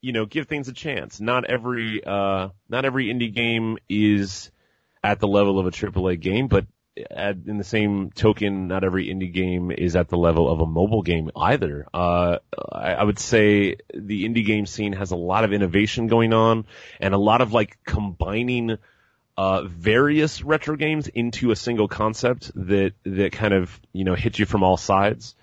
[0.00, 1.20] you know, give things a chance.
[1.20, 4.50] Not every uh, not every indie game is
[5.02, 6.66] at the level of a AAA game, but
[7.10, 10.66] at, in the same token, not every indie game is at the level of a
[10.66, 11.86] mobile game either.
[11.92, 12.38] Uh,
[12.72, 16.66] I, I, would say the indie game scene has a lot of innovation going on
[17.00, 18.78] and a lot of like combining,
[19.36, 24.38] uh, various retro games into a single concept that, that kind of, you know, hit
[24.38, 25.34] you from all sides.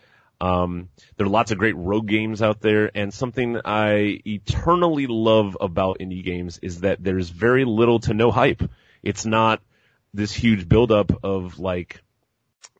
[0.41, 5.57] Um, there are lots of great rogue games out there, and something I eternally love
[5.61, 8.61] about indie games is that there's very little to no hype.
[9.03, 9.61] It's not
[10.13, 12.01] this huge buildup of like,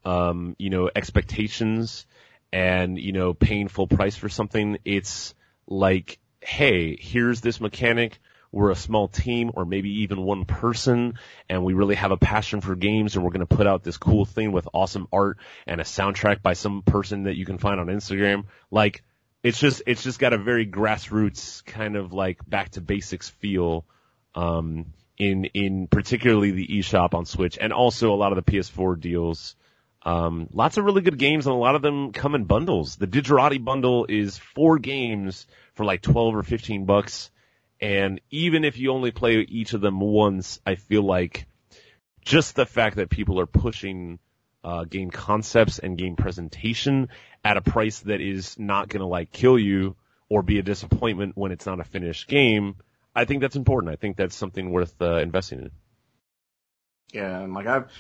[0.04, 2.06] um, you know, expectations
[2.52, 4.78] and, you know, paying full price for something.
[4.84, 5.34] It's
[5.66, 8.20] like, hey, here's this mechanic.
[8.54, 11.16] We're a small team or maybe even one person
[11.50, 13.98] and we really have a passion for games and we're going to put out this
[13.98, 17.80] cool thing with awesome art and a soundtrack by some person that you can find
[17.80, 18.46] on Instagram.
[18.72, 19.04] Like,
[19.42, 23.86] it's just, it's just got a very grassroots kind of like back to basics feel.
[24.36, 24.86] Um,
[25.18, 29.56] in in particularly the eShop on Switch and also a lot of the PS4 deals.
[30.06, 32.98] Um, lots of really good games and a lot of them come in bundles.
[32.98, 37.32] The Digerati bundle is four games for like 12 or 15 bucks.
[37.84, 41.48] And even if you only play each of them once, I feel like
[42.24, 44.20] just the fact that people are pushing
[44.64, 47.10] uh, game concepts and game presentation
[47.44, 49.96] at a price that is not going to like kill you
[50.30, 52.76] or be a disappointment when it's not a finished game
[53.16, 53.94] I think that's important.
[53.94, 55.72] I think that's something worth uh, investing in.
[57.12, 57.92] Yeah, and like I've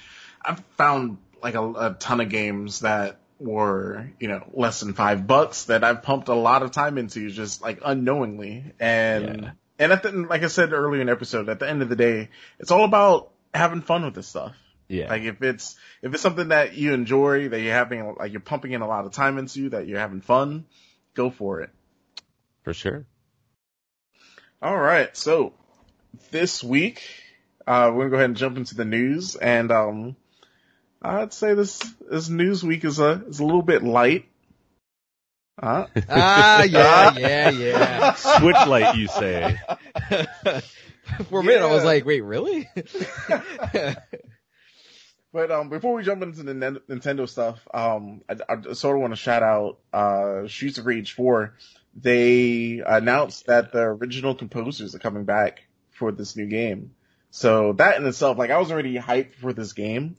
[0.43, 5.27] I've found like a, a ton of games that were you know less than five
[5.27, 9.41] bucks that I've pumped a lot of time into just like unknowingly and.
[9.43, 9.51] Yeah.
[9.79, 11.95] And at the, like I said earlier in the episode, at the end of the
[11.95, 12.29] day,
[12.59, 14.55] it's all about having fun with this stuff.
[14.87, 15.09] Yeah.
[15.09, 18.73] Like if it's if it's something that you enjoy, that you're having like you're pumping
[18.73, 20.65] in a lot of time into, that you're having fun,
[21.15, 21.71] go for it.
[22.63, 23.05] For sure.
[24.61, 25.53] All right, so
[26.31, 27.03] this week
[27.67, 30.15] uh, we're gonna go ahead and jump into the news, and um,
[31.01, 31.79] I'd say this
[32.09, 34.25] this news week is a is a little bit light.
[35.59, 35.87] Huh?
[36.09, 38.13] ah, yeah, yeah, yeah.
[38.13, 39.57] Switch light, you say?
[41.29, 42.69] For a minute, I was like, wait, really?
[45.33, 49.13] but um, before we jump into the Nintendo stuff, um, I, I sort of want
[49.13, 51.53] to shout out uh, Streets of Rage 4
[51.95, 56.95] they announced that the original composers are coming back for this new game.
[57.29, 60.17] So that in itself, like I was already hyped for this game,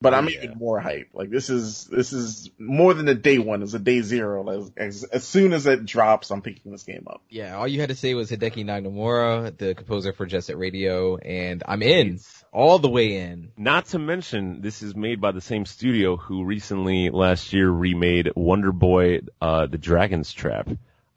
[0.00, 0.42] but I'm yeah.
[0.42, 1.14] even more hyped.
[1.14, 4.42] Like this is, this is more than a day one, it's a day zero.
[4.42, 7.22] Like, as, as soon as it drops, I'm picking this game up.
[7.28, 11.16] Yeah, all you had to say was Hideki Naganuma, the composer for Jet Set Radio,
[11.16, 12.20] and I'm in.
[12.52, 13.52] All the way in.
[13.56, 18.30] Not to mention, this is made by the same studio who recently last year remade
[18.34, 20.68] Wonder Boy, uh, The Dragon's Trap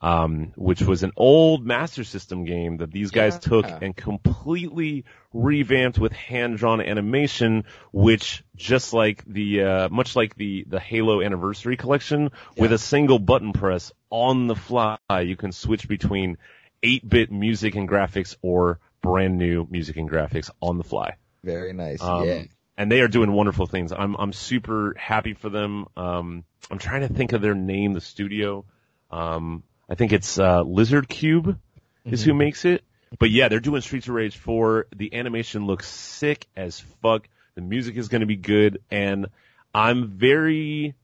[0.04, 3.38] um, which was an old Master System game that these guys yeah.
[3.38, 10.66] took and completely revamped with hand-drawn animation, which just like the, uh, much like the,
[10.68, 12.24] the Halo Anniversary Collection,
[12.54, 12.60] yeah.
[12.60, 16.36] with a single button press on the fly, you can switch between
[16.82, 21.16] 8-bit music and graphics or brand new music and graphics on the fly.
[21.42, 22.02] Very nice.
[22.02, 22.42] Um, yeah.
[22.76, 23.90] And they are doing wonderful things.
[23.90, 25.86] I'm, I'm super happy for them.
[25.96, 28.66] Um, I'm trying to think of their name, the studio.
[29.10, 29.62] Um,
[29.94, 31.56] I think it's uh, Lizardcube
[32.04, 32.30] is mm-hmm.
[32.30, 32.82] who makes it.
[33.16, 34.88] But yeah, they're doing Streets of Rage 4.
[34.96, 37.28] The animation looks sick as fuck.
[37.54, 39.28] The music is going to be good, and
[39.72, 40.94] I'm very,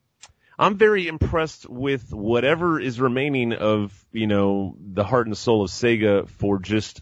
[0.59, 5.71] I'm very impressed with whatever is remaining of you know the heart and soul of
[5.71, 7.01] Sega for just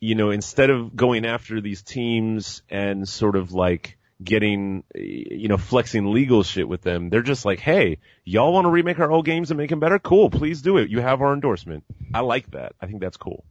[0.00, 5.56] you know, instead of going after these teams and sort of like getting, you know,
[5.56, 9.24] flexing legal shit with them, they're just like, hey, y'all want to remake our old
[9.24, 9.98] games and make them better?
[9.98, 10.90] Cool, please do it.
[10.90, 11.84] You have our endorsement.
[12.14, 12.74] I like that.
[12.80, 13.44] I think that's cool.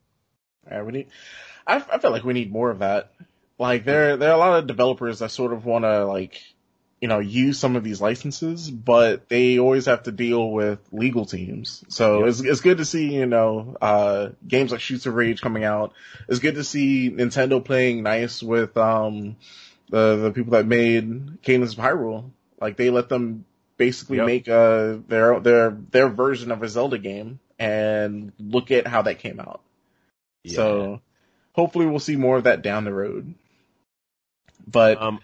[0.70, 1.08] Yeah, we need.
[1.66, 3.12] I, I feel like we need more of that.
[3.58, 6.42] Like there, there are a lot of developers that sort of want to like,
[7.00, 11.26] you know, use some of these licenses, but they always have to deal with legal
[11.26, 11.84] teams.
[11.88, 12.28] So Yep.
[12.30, 15.94] it's it's good to see you know uh games like Streets of Rage coming out.
[16.28, 19.36] It's good to see Nintendo playing nice with um
[19.92, 22.32] the the people that made Cadence of Hyrule.
[22.60, 23.46] Like they let them
[23.78, 24.26] basically Yep.
[24.26, 29.20] make uh their their their version of a Zelda game and look at how that
[29.20, 29.62] came out.
[30.48, 31.02] So
[31.54, 33.36] hopefully we'll see more of that down the road.
[34.66, 35.20] But um,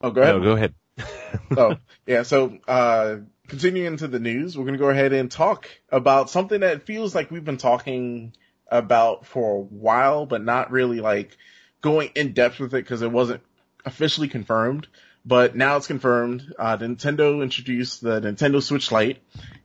[0.00, 0.36] oh, go ahead.
[0.36, 0.74] no, go ahead.
[1.56, 1.76] oh,
[2.06, 2.22] yeah.
[2.22, 3.16] So uh,
[3.48, 7.30] continuing into the news, we're gonna go ahead and talk about something that feels like
[7.30, 8.34] we've been talking
[8.68, 11.36] about for a while, but not really like
[11.80, 13.42] going in depth with it because it wasn't
[13.84, 14.86] officially confirmed.
[15.26, 16.54] But now it's confirmed.
[16.58, 19.18] Uh, Nintendo introduced the Nintendo Switch Lite,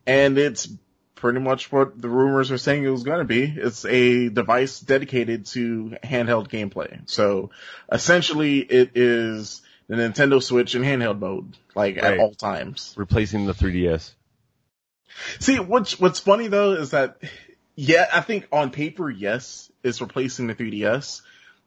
[0.07, 0.69] and it's
[1.15, 3.43] pretty much what the rumors are saying it was going to be.
[3.43, 7.01] It's a device dedicated to handheld gameplay.
[7.09, 7.49] So
[7.91, 12.13] essentially, it is the Nintendo Switch in handheld mode, like Right.
[12.13, 12.93] at all times.
[12.95, 14.13] Replacing the 3DS.
[15.39, 17.17] See, what's what's funny though is that,
[17.75, 21.21] yeah, I think on paper, yes, it's replacing the 3DS,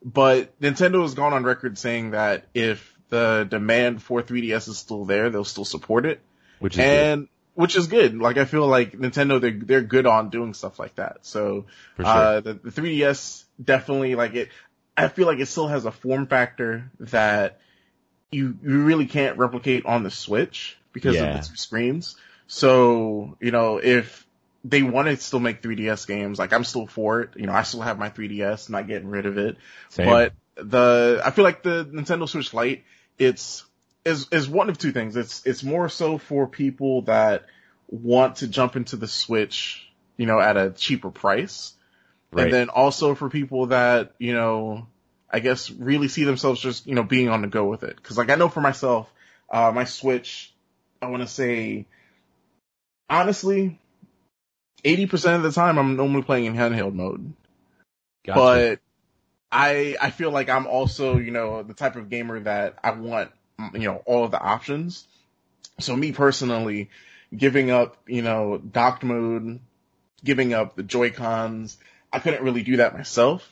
[0.05, 5.05] but Nintendo has gone on record saying that if the demand for 3DS is still
[5.05, 6.21] there, they'll still support it,
[6.61, 8.17] Which is good, and which is good.
[8.17, 11.19] Like I feel like Nintendo, they're they're good on doing stuff like that.
[11.23, 11.67] So
[11.97, 12.07] sure.
[12.07, 14.49] uh, the, the 3DS definitely like it.
[14.97, 17.61] I feel like it still has a form factor that
[18.31, 21.37] you you really can't replicate on the Switch because Yeah.
[21.37, 22.17] of the two screens.
[22.47, 24.27] So you know if
[24.65, 27.31] they want to still make 3DS games, like I'm still for it.
[27.37, 29.57] You know I still have my 3DS, not getting rid of it.
[29.89, 30.07] Same.
[30.07, 32.85] But the I feel like the Nintendo Switch Lite,
[33.19, 33.65] it's
[34.05, 35.17] is is one of two things.
[35.17, 37.47] It's it's more so for people that
[37.89, 39.87] want to jump into the Switch,
[40.17, 41.75] you know, at a cheaper price.
[42.33, 42.45] Right.
[42.45, 44.87] And then also for people that, you know,
[45.31, 48.03] I guess really see themselves just, you know, being on the go with it.
[48.03, 49.13] Cause like I know for myself,
[49.51, 50.53] uh, my Switch,
[51.03, 51.87] I want to say,
[53.11, 53.79] honestly,
[54.85, 57.33] 80% of the time I'm normally playing in handheld mode.
[58.25, 58.39] Gotcha.
[58.39, 58.81] But
[59.51, 63.31] I, I feel like I'm also, you know, the type of gamer that I want,
[63.75, 65.07] you know, all of the options.
[65.79, 66.91] So me personally,
[67.37, 69.61] giving up, you know, docked mode,
[70.25, 71.77] giving up the Joy-Cons,
[72.13, 73.49] I couldn't really do that myself.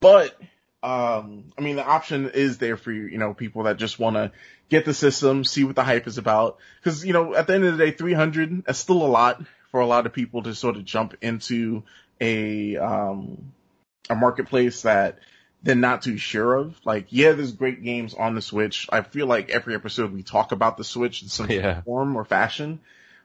[0.00, 0.36] But,
[0.82, 4.32] um, I mean, the option is there for, you know, people that just want to
[4.68, 6.58] get the system, see what the hype is about.
[6.84, 9.80] Cause, you know, at the end of the day, 300, that's still a lot for
[9.80, 11.82] a lot of people to sort of jump into
[12.20, 13.52] a, um,
[14.10, 15.18] a marketplace that
[15.62, 16.80] they're not too sure of.
[16.84, 18.88] Like, yeah, there's great games on the Switch.
[18.90, 21.82] I feel like every episode we talk about the Switch in some Yeah.
[21.82, 22.80] form or fashion,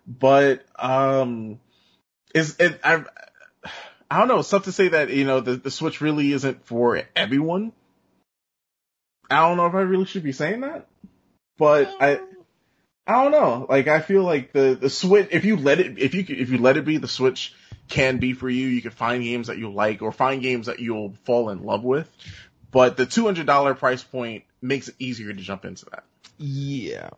[0.07, 1.60] but, um,
[2.34, 3.03] is it, I,
[4.10, 6.65] I don't know, it's tough to say that, you know, the, the Switch really isn't
[6.65, 7.72] for everyone.
[9.30, 10.88] I don't know if I really should be saying that,
[11.57, 12.20] but I,
[13.05, 13.65] I don't know.
[13.69, 16.57] Like, I feel like the, the Switch, if you let it, if you, if you
[16.57, 17.53] let it be, the Switch
[17.89, 18.67] can be for you.
[18.67, 21.84] You can find games that you like or find games that you'll fall in love
[21.84, 22.09] with.
[22.71, 26.05] But the $200 price point makes it easier to jump into that.
[26.38, 27.09] Yeah.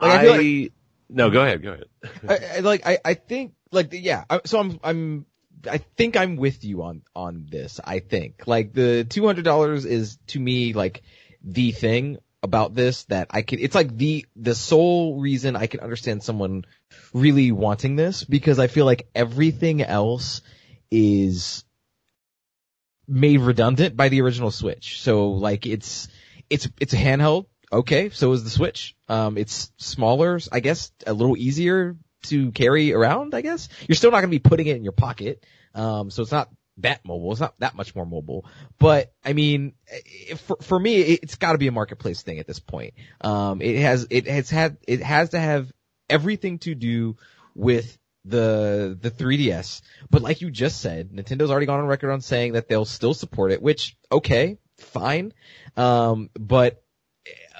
[0.00, 0.32] I, Like, I feel
[0.62, 0.72] like-
[1.10, 1.86] no, go ahead, go ahead.
[2.28, 5.26] I, I like I, I think like yeah I, so I'm I'm
[5.66, 9.86] I think I'm with you on on this I think like the two hundred dollars
[9.86, 11.02] is to me like
[11.42, 15.80] the thing about this that I can it's like the the sole reason I can
[15.80, 16.64] understand someone
[17.12, 20.42] really wanting this because I feel like everything else
[20.90, 21.64] is
[23.08, 26.08] made redundant by the original Switch so like it's
[26.48, 31.12] it's it's a handheld okay so is the Switch um it's smaller I guess a
[31.12, 33.68] little easier to carry around, I guess.
[33.86, 35.44] You're still not going to be putting it in your pocket.
[35.74, 36.48] Um, so it's not
[36.78, 37.32] that mobile.
[37.32, 38.44] It's not that much more mobile.
[38.78, 39.74] But I mean,
[40.36, 42.94] for, for me, it- it's got to be a marketplace thing at this point.
[43.20, 45.70] Um, it has, it has had, it has to have
[46.08, 47.16] everything to do
[47.54, 49.82] with the, the 3DS.
[50.10, 53.14] But like you just said, Nintendo's already gone on record on saying that they'll still
[53.14, 55.32] support it, which, okay, fine.
[55.76, 56.82] Um, but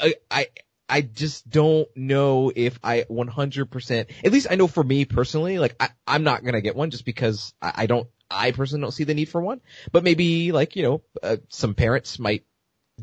[0.00, 0.46] I, I,
[0.88, 5.74] I just don't know if I 100%, at least I know for me personally, like
[5.80, 9.04] I, I'm not gonna get one just because I, I don't, I personally don't see
[9.04, 9.60] the need for one,
[9.92, 12.44] but maybe like, you know, uh, some parents might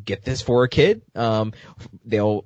[0.03, 1.02] get this for a kid.
[1.15, 1.53] Um,
[2.06, 2.45] they'll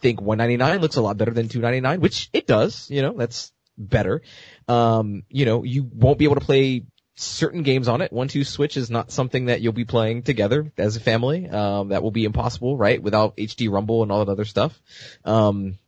[0.00, 4.22] think 199 looks a lot better than 299, which it does, you know, that's better.
[4.68, 6.84] Um, you know, you won't be able to play
[7.16, 8.12] certain games on it.
[8.12, 11.48] One two switch is not something that you'll be playing together as a family.
[11.48, 13.02] Um, that will be impossible, right?
[13.02, 14.80] Without HD Rumble and all that other stuff.
[15.24, 15.78] Um,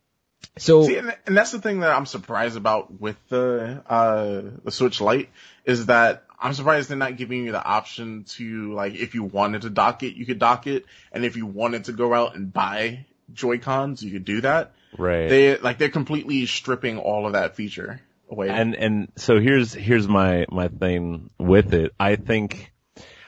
[0.56, 4.70] so See, and, and that's the thing that I'm surprised about with the uh the
[4.70, 5.30] Switch Lite
[5.64, 9.62] is that I'm surprised they're not giving you the option to like if you wanted
[9.62, 12.52] to dock it, you could dock it, and if you wanted to go out and
[12.52, 14.72] buy Joy Cons, you could do that.
[14.96, 15.28] Right.
[15.28, 18.48] They like they're completely stripping all of that feature away.
[18.48, 21.92] And and so here's here's my my thing with it.
[21.98, 22.72] I think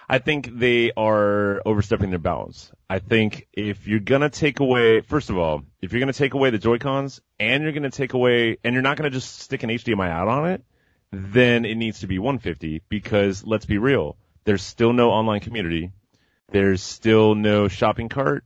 [0.09, 2.73] I think they are overstepping their bounds.
[2.91, 6.51] I think if you're gonna take away, first of all, if you're gonna take away
[6.51, 9.71] the Joy Cons and you're gonna take away, and you're not gonna just stick an
[9.71, 10.65] HDMI out on it,
[11.13, 15.93] then it needs to be 150 because let's be real, there's still no online community,
[16.49, 18.45] there's still no shopping cart,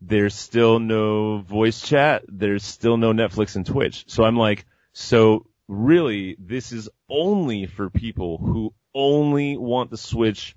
[0.00, 4.04] there's still no voice chat, there's still no Netflix and Twitch.
[4.06, 10.54] So I'm like, so really, this is only for people who only want the Switch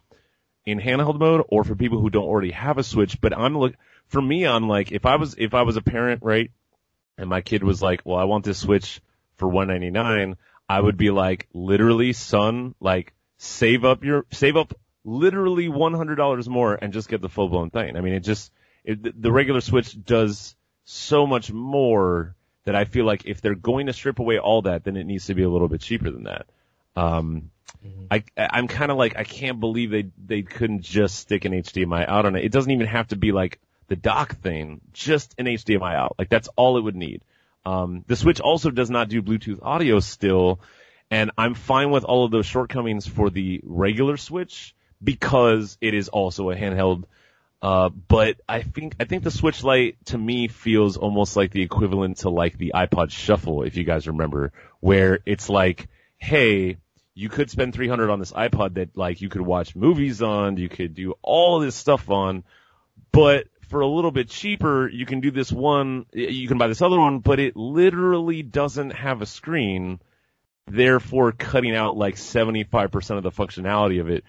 [0.66, 3.20] in handheld mode or for people who don't already have a Switch.
[3.20, 3.76] But I'm look,
[4.08, 6.52] for me, I'm like, if I was, if I was a parent, right,
[7.18, 9.02] and my kid was like, well, I want this Switch
[9.36, 10.38] for 199,
[10.70, 14.74] I would be like, literally, son, like, save up your, save up
[15.04, 17.98] literally $100 more and just get the full blown thing.
[17.98, 18.52] I mean, it just,
[18.84, 22.36] it, the regular Switch does so much more
[22.66, 25.26] that I feel like if they're going to strip away all that, then it needs
[25.28, 26.46] to be a little bit cheaper than that.
[26.96, 27.52] Um,
[28.12, 32.08] I, I'm kind of like, I can't believe they, they couldn't just stick an HDMI
[32.08, 32.46] out on it.
[32.46, 36.16] It doesn't even have to be like the dock thing, just an HDMI out.
[36.18, 37.22] Like that's all it would need.
[37.66, 40.60] Um, the Switch also does not do Bluetooth audio still,
[41.10, 46.10] and I'm fine with all of those shortcomings for the regular Switch because it is
[46.10, 47.06] also a handheld.
[47.62, 51.62] Uh, but I think, I think the Switch Lite to me feels almost like the
[51.62, 54.52] equivalent to like the iPod Shuffle, if you guys remember,
[54.82, 55.88] where it's like,
[56.18, 56.78] hey,
[57.16, 60.70] you could spend 300 on this iPod that like you could watch movies on, you
[60.70, 62.44] could do all this stuff on,
[63.12, 66.82] but for a little bit cheaper, you can do this one, you can buy this
[66.82, 70.00] other one, but it literally doesn't have a screen,
[70.68, 74.24] therefore cutting out like 75% of the functionality of it.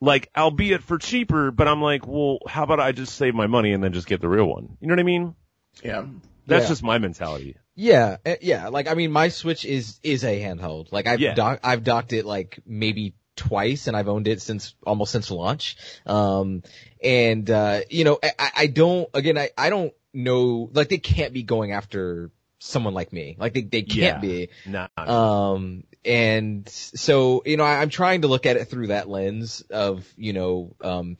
[0.00, 3.72] Like, albeit for cheaper, but I'm like, well, how about I just save my money
[3.72, 4.76] and then just get the real one?
[4.80, 5.34] You know what I mean?
[5.82, 6.04] yeah.
[6.46, 6.68] That's Yeah.
[6.68, 7.56] just my mentality.
[7.80, 8.68] Yeah, uh, yeah.
[8.68, 10.90] Like I mean, my Switch is is a handheld.
[10.90, 11.34] Like I've Yeah.
[11.34, 15.76] dock, I've docked it like maybe twice, and I've owned it since almost since launch.
[16.04, 16.64] Um,
[17.02, 19.08] and uh, you know, I- I, I don't.
[19.14, 20.68] Again, I I don't know.
[20.72, 23.36] Like they can't be going after someone like me.
[23.38, 24.18] Like they they can't Yeah.
[24.20, 24.48] be.
[24.66, 24.88] Nah.
[24.96, 29.62] Um, and so, you know, I, I'm trying to look at it through that lens
[29.70, 31.18] of, you know, um,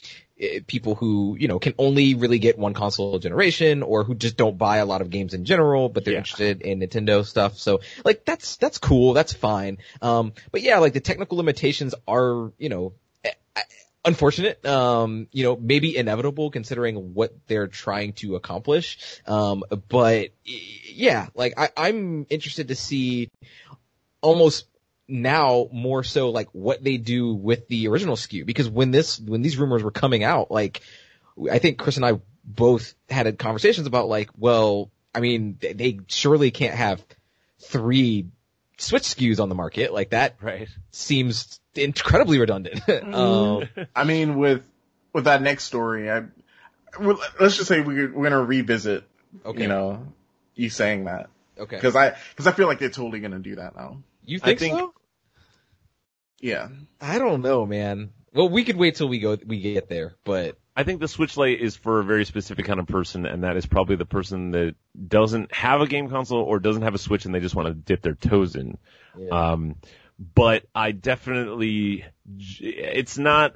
[0.66, 4.56] people who, you know, can only really get one console generation or who just don't
[4.56, 6.20] buy a lot of games in general, but they're Yeah.
[6.20, 7.58] interested in Nintendo stuff.
[7.58, 9.14] So like that's, that's cool.
[9.14, 9.78] That's fine.
[10.00, 12.92] Um, but yeah, like the technical limitations are, you know,
[14.04, 19.20] unfortunate, um, you know, maybe inevitable considering what they're trying to accomplish.
[19.26, 23.28] Um, but yeah, like I, I'm interested to see
[24.20, 24.66] almost
[25.08, 29.40] now more so like what they do with the original SKU because when this when
[29.40, 30.82] these rumors were coming out like
[31.50, 36.00] I think Chris and I both had conversations about like well I mean they, they
[36.08, 37.02] surely can't have
[37.58, 38.26] three
[38.76, 40.68] Switch SKUs on the market like that Right.
[40.90, 42.80] seems incredibly redundant.
[43.14, 43.64] um,
[43.94, 44.62] I mean, with
[45.12, 46.24] with that next story, I
[47.00, 49.04] well, let's just say we, we're gonna revisit.
[49.44, 50.06] okay, You know,
[50.54, 53.76] you saying that okay, because I because I feel like they're totally gonna do that
[53.76, 53.98] now.
[54.24, 54.92] you I think, think- so?
[56.40, 56.68] Yeah.
[57.00, 58.10] I don't know, man.
[58.32, 61.36] Well, we could wait till we go we get there, but I think the Switch
[61.36, 64.52] Lite is for a very specific kind of person, and that is probably the person
[64.52, 64.76] that
[65.08, 67.74] doesn't have a game console or doesn't have a Switch and they just want to
[67.74, 68.78] dip their toes in.
[69.18, 69.28] yeah.
[69.52, 69.76] Um,
[70.18, 72.04] but I definitely,
[72.60, 73.54] it's not,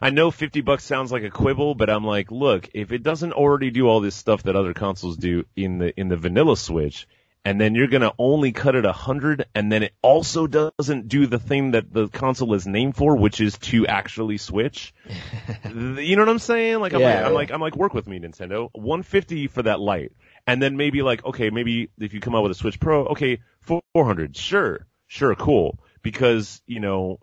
[0.00, 3.32] I know 50 bucks sounds like a quibble, but I'm like, look, if it doesn't
[3.32, 7.06] already do all this stuff that other consoles do in the, in the vanilla Switch,
[7.44, 11.26] and then you're gonna only cut it a hundred, and then it also doesn't do
[11.26, 14.94] the thing that the console is named for, which is to actually switch.
[15.64, 16.78] you know what I'm saying?
[16.78, 17.36] Like, I'm, Yeah, like, I'm yeah.
[17.36, 18.68] like, I'm like, work with me, Nintendo.
[18.72, 20.12] 150 for that light.
[20.46, 23.40] And then maybe like, okay, maybe if you come out with a Switch Pro, okay,
[23.62, 25.78] 400, sure, sure, cool.
[26.02, 27.20] Because, you know,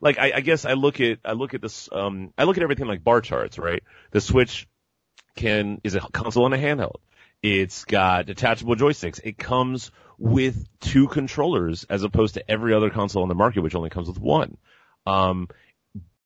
[0.00, 2.62] like, I, I guess I look at, I look at this, um, I look at
[2.62, 3.82] everything like bar charts, right?
[4.10, 4.68] The Switch
[5.34, 6.96] can, is a console and a handheld.
[7.42, 9.20] It's got detachable joysticks.
[9.24, 13.74] It comes with two controllers as opposed to every other console on the market, which
[13.74, 14.56] only comes with one.
[15.06, 15.48] Um,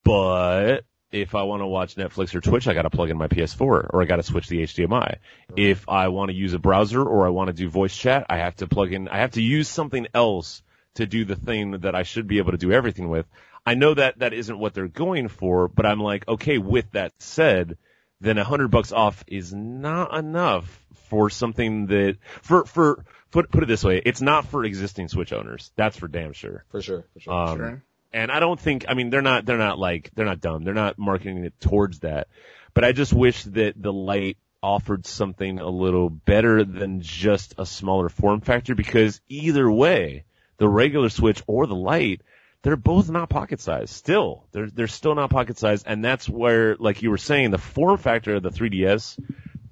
[0.05, 3.29] but if I want to watch Netflix or Twitch, I got to plug in my
[3.29, 5.17] PS4 or I got to switch the HDMI.
[5.57, 8.39] If I want to use a browser or I want to do voice chat, I
[8.39, 10.63] have to plug in, I have to use something else
[10.97, 13.27] to do the thing that I should be able to do everything with.
[13.65, 17.13] I know that that isn't what they're going for, but I'm like, okay, with that
[17.19, 17.79] said,
[18.21, 23.63] then a hundred bucks off is not enough for something that, for, for, put, put
[23.63, 25.73] it this way, it's not for existing Switch owners.
[25.77, 26.65] That's for damn sure.
[26.71, 27.05] For sure.
[27.15, 27.33] For sure.
[27.33, 27.83] Um, Sure.
[28.13, 30.65] and I don't think, I mean, they're not, they're not like, they're not dumb.
[30.65, 32.29] They're not marketing it towards that.
[32.73, 37.67] But I just wish that the light offered something a little better than just a
[37.67, 40.25] smaller form factor because either way,
[40.59, 42.23] the regular Switch or the light,
[42.63, 43.91] they're both not pocket size.
[43.91, 47.59] Still, they're they're still not pocket size, and that's where, like you were saying, the
[47.59, 49.19] form factor of the 3DS,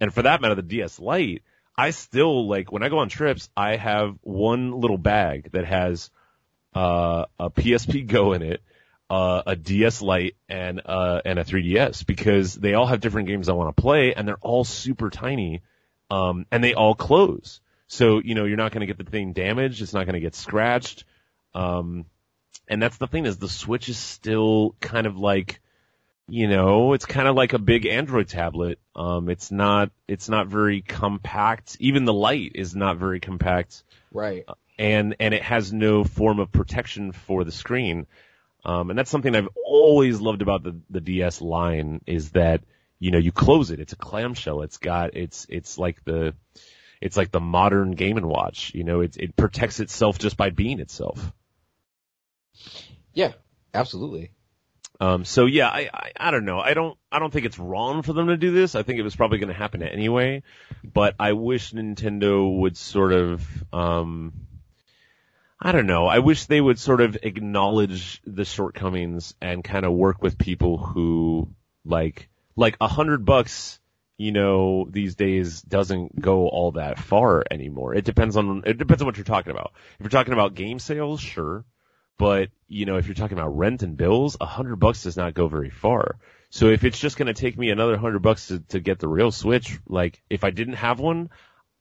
[0.01, 1.43] and for that matter, the DS Lite.
[1.77, 6.11] I still like when I go on trips, I have one little bag that has
[6.74, 8.62] uh, a PSP Go in it,
[9.11, 13.48] uh, a DS Lite, and uh, and a 3DS because they all have different games
[13.48, 15.62] I want to play, and they're all super tiny,
[16.11, 17.61] um, and they all close.
[17.94, 19.80] So you know you're not going to get the thing damaged.
[19.80, 21.04] It's not going to get scratched.
[21.54, 22.06] Um,
[22.66, 25.60] and that's the thing is the Switch is still kind of like,
[26.26, 28.80] you know, it's kind of like a big Android tablet.
[28.96, 31.76] Um, it's not, it's not very compact.
[31.78, 34.44] Even the light is not very compact right.
[34.76, 38.06] and, and it has no form of protection for the screen.
[38.64, 42.62] Um, and that's something I've always loved about the, the DS line is that,
[42.98, 43.78] you know, you close it.
[43.78, 44.62] It's a clamshell.
[44.62, 46.34] It's got, it's, it's like the,
[47.05, 48.72] it's like the modern Game and Watch.
[48.74, 51.32] You know, it, it protects itself just by being itself.
[53.12, 53.32] Yeah.
[53.74, 54.31] Absolutely.
[55.01, 56.60] Um, so yeah, I, I, I don't know.
[56.60, 58.76] I don't, I don't think it's wrong for them to do this.
[58.76, 60.44] I think it was probably going to happen anyway,
[60.85, 64.32] but I wish Nintendo would sort of, um,
[65.60, 66.06] I don't know.
[66.06, 70.78] I wish they would sort of acknowledge the shortcomings and kind of work with people
[70.78, 71.48] who
[71.85, 73.81] like, like a hundred bucks,
[74.16, 77.95] you know, these days doesn't go all that far anymore.
[77.95, 79.73] It depends on, it depends on what you're talking about.
[79.99, 81.65] If you're talking about game sales, sure.
[82.16, 85.35] But, you know, if you're talking about rent and bills, a hundred bucks does not
[85.35, 86.16] go very far.
[86.51, 89.09] So if it's just going to take me another hundred bucks to, to get the
[89.09, 91.31] real Switch, like if I didn't have one,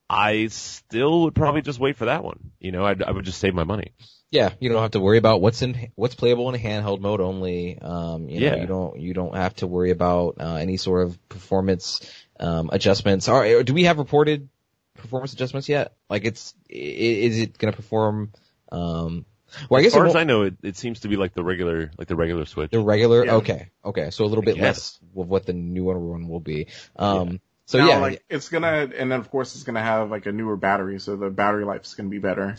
[0.10, 2.52] I still would probably just wait for that one.
[2.60, 3.94] You know, I'd, I would just save my money.
[4.32, 7.22] Yeah, you don't have to worry about what's in what's playable in a handheld mode
[7.22, 7.78] only.
[7.80, 8.56] Um, you know, Yeah.
[8.62, 12.02] you don't you don't have to worry about uh, any sort of performance
[12.44, 13.28] um, adjustments.
[13.30, 14.50] All right, do we have reported
[14.96, 15.94] performance adjustments yet?
[16.10, 18.32] Like, it's is it going to perform?
[18.72, 19.26] Um,
[19.70, 21.34] well, I guess As far it as I know, it, it seems to be like
[21.34, 22.72] the regular, like the regular Switch.
[22.72, 23.26] the regular.
[23.26, 23.36] Yeah.
[23.36, 26.68] Okay, okay, so a little bit less of what the newer one will be.
[26.96, 30.26] Um, so now, yeah, like it's gonna, and then of course it's gonna have like
[30.26, 32.56] a newer battery, so the battery life is gonna be better.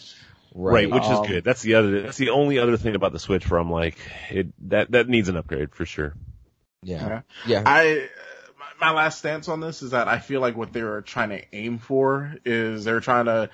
[0.54, 1.42] Right, which Um, is good.
[1.44, 3.98] That's the other, that's the only other thing about the Switch where I'm like,
[4.30, 6.14] it, that, that needs an upgrade for sure.
[6.84, 7.20] yeah, Yeah.
[7.44, 8.08] yeah, I,
[8.80, 11.30] my, my last stance on this is that I feel like what they were trying
[11.30, 13.50] to aim for is they're trying to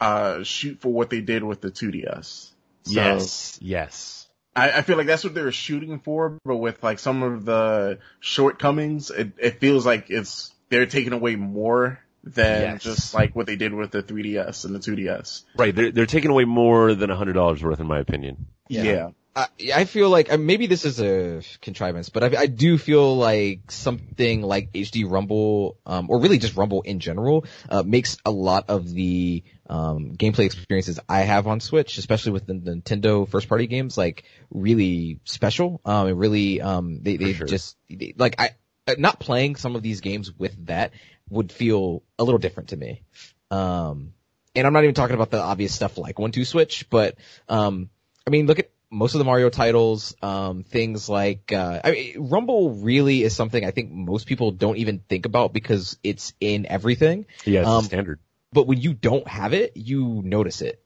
[0.00, 2.24] uh shoot for what they did with the 2DS.
[2.24, 2.52] So,
[2.92, 3.58] yes.
[3.62, 4.26] Yes.
[4.56, 7.44] I, I feel like that's what they were shooting for, but with like some of
[7.44, 12.82] the shortcomings, it, it feels like it's they're taking away more than Yes.
[12.82, 15.42] just like what they did with the 3DS and the 2DS.
[15.56, 15.74] Right.
[15.74, 18.46] They're, they're taking away more than a hundred dollars worth in my opinion.
[18.68, 18.82] Yeah.
[18.82, 19.10] yeah.
[19.36, 23.70] I, I feel like maybe this is a contrivance, but I, I do feel like
[23.70, 28.66] something like HD Rumble, um, or really just Rumble in general, uh, makes a lot
[28.68, 33.66] of the um, gameplay experiences I have on Switch, especially with the Nintendo first party
[33.66, 35.80] games, like really special.
[35.84, 37.46] Um, and really, um, they they sure.
[37.46, 38.50] just they, like I
[38.86, 40.92] uh, not playing some of these games with that
[41.28, 43.02] would feel a little different to me.
[43.50, 44.12] Um,
[44.54, 47.16] and I'm not even talking about the obvious stuff like one two switch, but
[47.48, 47.90] um,
[48.26, 52.28] I mean, look at most of the Mario titles, um, things like, uh, I mean,
[52.30, 56.66] Rumble really is something I think most people don't even think about because it's in
[56.66, 57.26] everything.
[57.44, 58.20] Yeah, Um, standard.
[58.52, 60.80] But when you don't have it, you notice it.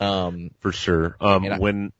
[0.00, 1.16] Um, For sure.
[1.20, 1.92] Um, I- when,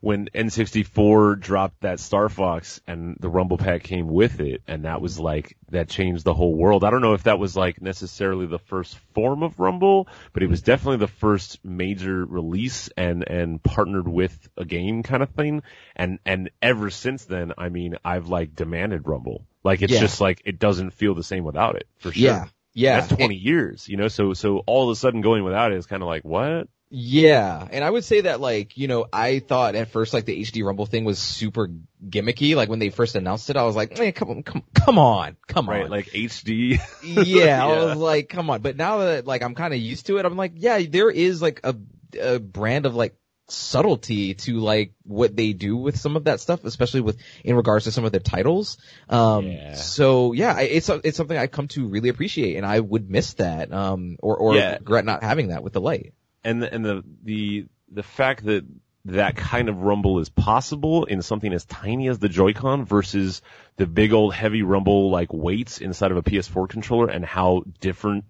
[0.00, 5.00] when N64 dropped that Star Fox and the Rumble Pack came with it, and that
[5.00, 6.84] was like, that changed the whole world.
[6.84, 10.48] I don't know if that was like necessarily the first form of Rumble, but it
[10.48, 15.62] was definitely the first major release and, and partnered with a game kind of thing.
[15.96, 19.46] And, and ever since then, I mean, I've like demanded Rumble.
[19.64, 20.00] Like it's Yeah.
[20.00, 22.22] just like, it doesn't feel the same without it, for sure.
[22.22, 23.00] yeah, yeah.
[23.00, 25.86] That's 20 years, you know, so, so all of a sudden going without it is
[25.86, 26.68] kind of like, what?
[26.90, 30.40] Yeah, and I would say that like, you know, I thought at first like the
[30.40, 31.68] HD Rumble thing was super
[32.06, 32.56] gimmicky.
[32.56, 35.68] Like when they first announced it, I was like, come on, come, come on, come
[35.68, 35.90] Right, on.
[35.90, 36.80] like HD.
[37.02, 38.62] yeah, I was like, come on.
[38.62, 41.42] But now that like I'm kind of used to it, I'm like, yeah, there is
[41.42, 41.76] like a,
[42.18, 43.14] a brand of like
[43.50, 47.84] subtlety to like what they do with some of that stuff, especially with in regards
[47.84, 48.78] to some of their titles.
[49.08, 49.74] Um, Yeah.
[49.74, 53.34] so yeah, I- it's it's something I come to really appreciate, and I would miss
[53.34, 54.74] that, um, or or Yeah.
[54.78, 56.12] regret not having that with the light.
[56.44, 58.64] And the, and the, the, the fact that
[59.06, 63.40] that kind of rumble is possible in something as tiny as the Joy-Con versus
[63.76, 68.24] the big old heavy rumble like weights inside of a PS4 controller and how different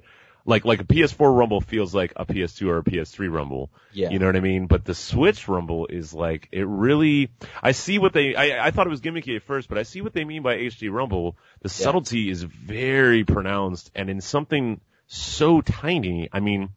[0.45, 3.71] like like a PS4 rumble feels like a PS2 or a PS3 rumble.
[3.93, 4.11] Yeah.
[4.11, 4.67] You know what I mean?
[4.67, 7.31] But the Switch rumble is like it really
[7.63, 10.01] I see what they I, I thought it was gimmicky at first, but I see
[10.01, 11.37] what they mean by HD rumble.
[11.61, 16.71] The subtlety is very pronounced and in something so tiny, I mean,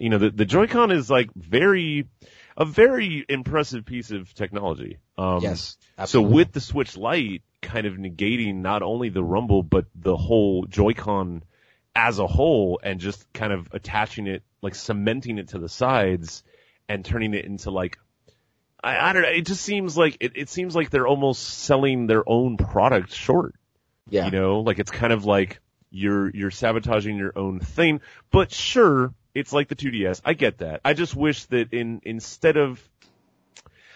[0.00, 2.08] you know, the, the Joy-Con is like very
[2.56, 4.98] a very impressive piece of technology.
[5.16, 5.76] Um yes.
[6.06, 10.64] so with the Switch Lite kind of negating not only the rumble but the whole
[10.64, 11.44] Joy-Con
[11.94, 16.42] as a whole and just kind of attaching it, like cementing it to the sides
[16.88, 17.98] and turning it into like,
[18.82, 22.06] I, I don't know, it just seems like, it, it seems like they're almost selling
[22.06, 23.54] their own product short.
[24.08, 24.24] yeah.
[24.24, 25.60] You know, like it's kind of like
[25.90, 28.00] you're, you're sabotaging your own thing,
[28.30, 30.20] but sure, it's like the 2DS.
[30.24, 30.80] I get that.
[30.84, 32.82] I just wish that in, instead of,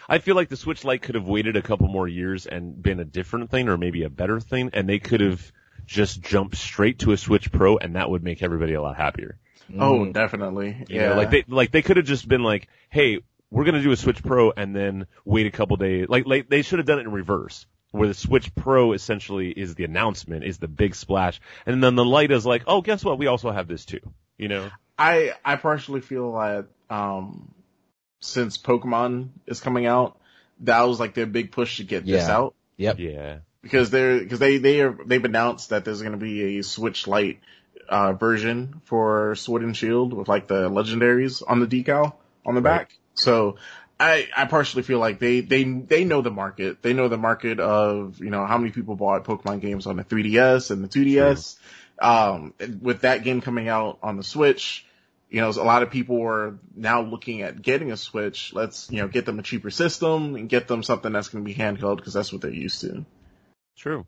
[0.09, 3.01] I feel like the Switch Lite could have waited a couple more years and been
[3.01, 5.51] a different thing or maybe a better thing and they could have
[5.87, 9.39] just jumped straight to a Switch Pro and that would make everybody a lot happier.
[9.79, 10.13] Oh, Mm.
[10.13, 10.85] definitely.
[10.89, 11.09] You yeah.
[11.11, 13.21] know, like they, like they could have just been like, hey,
[13.51, 16.07] we're gonna do a Switch Pro and then wait a couple days.
[16.09, 17.67] Like, like they should have done it in reverse.
[17.91, 22.05] Where the Switch Pro essentially is the announcement, is the big splash, and then the
[22.05, 23.19] Lite is like, oh, guess what?
[23.19, 24.01] We also have this too.
[24.39, 24.71] You know?
[24.99, 27.53] I I personally feel that um
[28.21, 30.19] since Pokemon is coming out,
[30.61, 32.99] that was like their big push to get this out Yep.
[32.99, 33.39] Yeah.
[33.63, 37.07] because they're because they they are they've announced that there's going to be a Switch
[37.07, 37.41] Lite
[37.89, 42.15] uh version for Sword and Shield with like the legendaries on the decal
[42.47, 42.79] on the Right.
[42.81, 42.99] back.
[43.15, 43.57] So
[44.01, 46.83] I I partially feel like they they they know the market.
[46.83, 50.05] They know the market of you know how many people bought Pokemon games on the
[50.05, 51.57] 3DS and the 2DS.
[52.05, 52.53] Um,
[52.83, 54.87] with that game coming out on the Switch,
[55.31, 58.53] you know, a lot of people are now looking at getting a Switch.
[58.53, 61.49] Let's, you know, get them a cheaper system and get them something that's going to
[61.49, 63.05] be handheld because that's what they're used to.
[63.77, 64.07] True.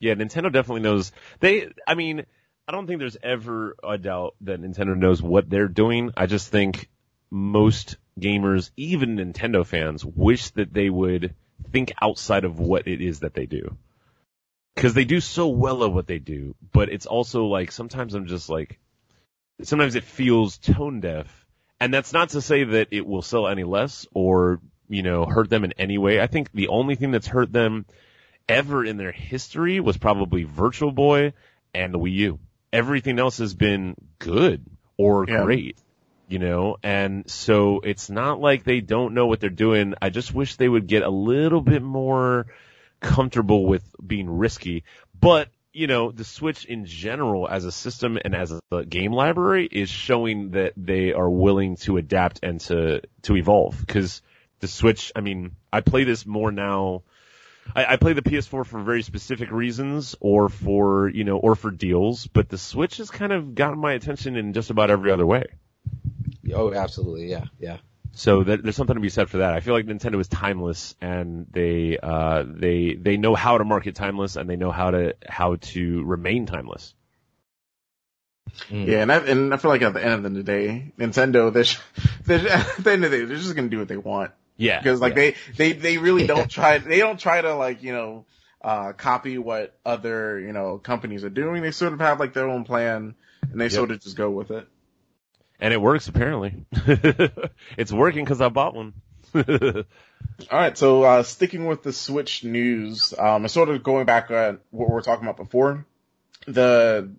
[0.00, 1.12] Yeah, Nintendo definitely knows.
[1.40, 2.26] They, I mean,
[2.68, 6.10] I don't think there's ever a doubt that Nintendo knows what they're doing.
[6.16, 6.88] I just think
[7.30, 11.34] most gamers, even Nintendo fans, wish that they would
[11.72, 13.76] think outside of what it is that they do.
[14.76, 18.26] Cause they do so well at what they do, but it's also like, sometimes I'm
[18.26, 18.78] just like,
[19.62, 21.46] sometimes it feels tone deaf.
[21.78, 25.50] And that's not to say that it will sell any less or, you know, hurt
[25.50, 26.20] them in any way.
[26.20, 27.86] I think the only thing that's hurt them
[28.48, 31.32] ever in their history was probably Virtual Boy
[31.74, 32.38] and the Wii U.
[32.72, 34.64] Everything else has been good
[34.96, 35.42] or Yeah.
[35.42, 35.76] great,
[36.28, 39.94] you know, and so it's not like they don't know what they're doing.
[40.00, 42.46] I just wish they would get a little bit more
[43.02, 44.84] comfortable with being risky.
[45.18, 49.68] But, you know, the Switch in general as a system and as a game library
[49.70, 53.84] is showing that they are willing to adapt and to, to evolve.
[53.86, 54.22] Cause
[54.60, 57.02] the Switch, I mean, I play this more now
[57.74, 61.70] I, I play the PS4 for very specific reasons or for, you know, or for
[61.70, 65.26] deals, but the Switch has kind of gotten my attention in just about every other
[65.26, 65.44] way.
[66.52, 67.30] Oh, absolutely.
[67.30, 67.44] Yeah.
[67.58, 67.78] Yeah.
[68.14, 69.54] So that, there's something to be said for that.
[69.54, 73.94] I feel like Nintendo is timeless and they, uh, they, they know how to market
[73.94, 76.94] timeless and they know how to, how to remain timeless.
[78.68, 78.86] Mm.
[78.86, 81.64] Yeah, and I, and I feel like at the end of the day, Nintendo, they're,
[82.38, 84.32] they're at the end of the day, they're just going to do what they want.
[84.56, 84.80] Yeah.
[84.80, 88.26] because like they they they really don't try they don't try to like you know
[88.60, 92.48] uh copy what other you know companies are doing they sort of have like their
[92.48, 93.14] own plan
[93.50, 94.68] and they sort of just go with it
[95.62, 96.66] and it works apparently.
[97.78, 98.92] it's working because I bought one.
[99.34, 99.84] all
[100.50, 104.90] right so uh sticking with the switch news um sort of going back on what
[104.90, 105.86] we were talking about before
[106.46, 107.10] the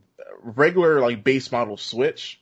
[0.44, 2.40] regular like base model switch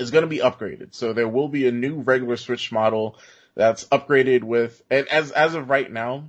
[0.00, 3.16] is going to be upgraded so there will be a new regular switch model
[3.54, 6.24] that's upgraded with and as as of right now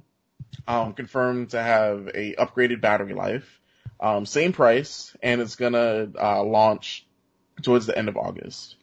[0.68, 3.62] um, confirmed to have a upgraded battery life,
[4.00, 7.06] um, same price, and it's gonna uh, launch
[7.62, 8.75] towards the end of August.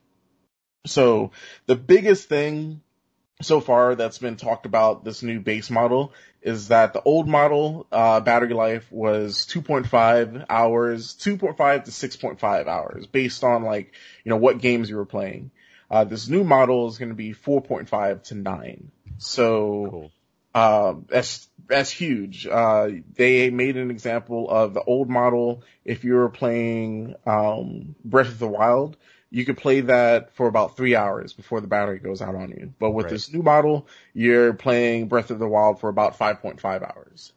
[0.84, 1.30] So
[1.66, 2.80] the biggest thing
[3.40, 7.86] so far that's been talked about this new base model is that the old model
[7.92, 13.92] uh, battery life was 2.5 hours, 2.5 to 6.5 hours, based on like
[14.24, 15.50] you know what games you were playing.
[15.90, 18.90] Uh, this new model is going to be 4.5 to 9.
[19.18, 20.12] So Cool.
[20.54, 22.46] uh, that's that's huge.
[22.46, 25.62] Uh, they made an example of the old model.
[25.84, 28.96] If you were playing um, Breath of the Wild,
[29.32, 32.74] you could play that for about three hours before the battery goes out on you.
[32.78, 33.12] But with Right.
[33.12, 37.32] this new model, you're playing Breath of the Wild for about 5.5 hours.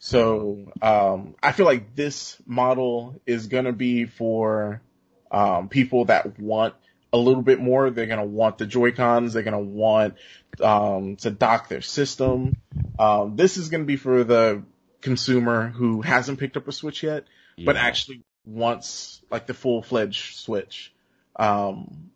[0.00, 4.82] So um, I feel like this model is gonna be for
[5.30, 6.74] um, people that want
[7.12, 7.90] a little bit more.
[7.90, 9.34] They're gonna want the Joy Cons.
[9.34, 10.14] They're gonna want
[10.60, 12.56] um, to dock their system.
[12.98, 14.64] Um, this is gonna be for the
[15.00, 17.26] consumer who hasn't picked up a Switch yet,
[17.56, 17.66] yeah.
[17.66, 20.92] but actually wants like the full fledged Switch.
[21.36, 22.10] Um,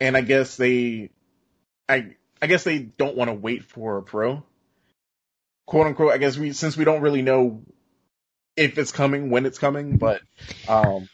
[0.00, 1.10] and I guess they,
[1.88, 4.42] I I guess they don't want to wait for a Pro,
[5.66, 6.12] quote unquote.
[6.12, 7.62] I guess we since we don't really know
[8.56, 10.20] if it's coming, when it's coming, but
[10.68, 11.08] um,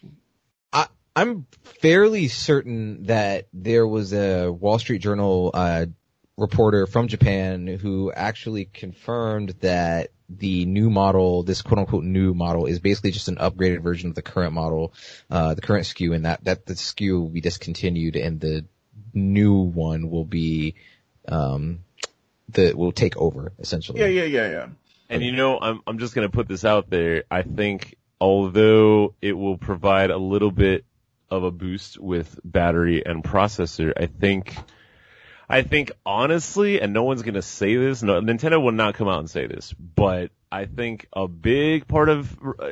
[0.73, 1.47] I I'm
[1.81, 5.87] fairly certain that there was a Wall Street Journal uh,
[6.37, 12.67] reporter from Japan who actually confirmed that the new model, this quote unquote new model,
[12.67, 14.93] is basically just an upgraded version of the current model,
[15.31, 18.65] uh, the current SKU, and that that the SKU will be discontinued, and the
[19.15, 20.75] new one will be
[21.29, 21.81] um,
[22.51, 24.01] that will take over essentially.
[24.01, 24.67] Yeah, yeah, yeah, yeah.
[25.09, 27.25] And you know, I'm I'm just gonna put this out there.
[27.31, 30.85] I think although it will provide a little bit
[31.31, 34.57] of a boost with battery and processor, I think
[35.49, 39.21] I think honestly, and no one's gonna say this, no, Nintendo will not come out
[39.21, 42.71] and say this, but I think a big part of uh,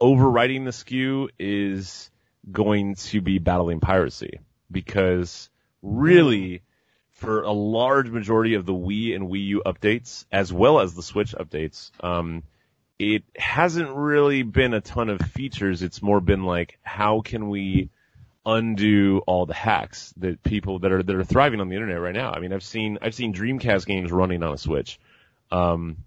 [0.00, 2.10] overriding the SKU is
[2.50, 4.40] going to be battling piracy
[4.70, 5.50] because
[5.82, 6.62] really
[7.12, 11.02] for a large majority of the Wii and Wii U updates, as well as the
[11.02, 12.44] Switch updates, um,
[12.98, 15.82] it hasn't really been a ton of features.
[15.82, 17.90] It's more been like, how can we
[18.48, 22.14] undo all the hacks that people that are that are thriving on the internet right
[22.14, 22.32] now?
[22.32, 24.98] I mean, I've seen I've seen Dreamcast games running on a Switch,
[25.52, 25.98] um,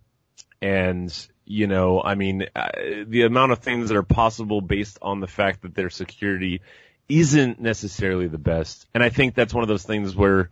[0.62, 1.14] and
[1.46, 2.70] you know, I mean, uh,
[3.06, 6.62] the amount of things that are possible based on the fact that their security
[7.08, 10.50] isn't necessarily the best, and I think that's one of those things where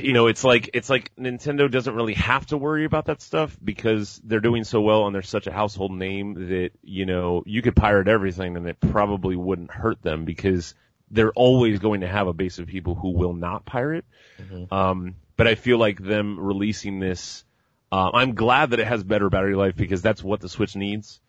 [0.00, 3.56] you know, it's like it's like Nintendo doesn't really have to worry about that stuff
[3.62, 7.62] because they're doing so well and they're such a household name that you know you
[7.62, 10.74] could pirate everything and it probably wouldn't hurt them because
[11.10, 14.04] they're always going to have a base of people who will not pirate.
[14.40, 14.74] Mm-hmm.
[14.74, 17.44] Um, but I feel like them releasing this,
[17.92, 21.20] uh, I'm glad that it has better battery life because that's what the Switch needs.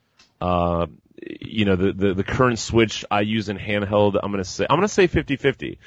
[0.41, 0.87] Uh,
[1.21, 4.77] you know, the, the, the current Switch I use in handheld, I'm gonna say, I'm
[4.77, 5.77] gonna say 50-50.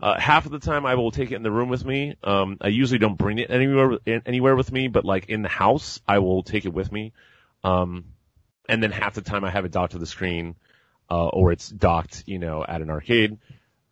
[0.00, 2.16] Uh, half of the time I will take it in the room with me.
[2.22, 6.00] Um, I usually don't bring it anywhere, anywhere with me, but like in the house,
[6.06, 7.12] I will take it with me.
[7.64, 8.04] Um,
[8.68, 10.56] and then half the time I have it docked to the screen,
[11.10, 13.38] uh, or it's docked, you know, at an arcade.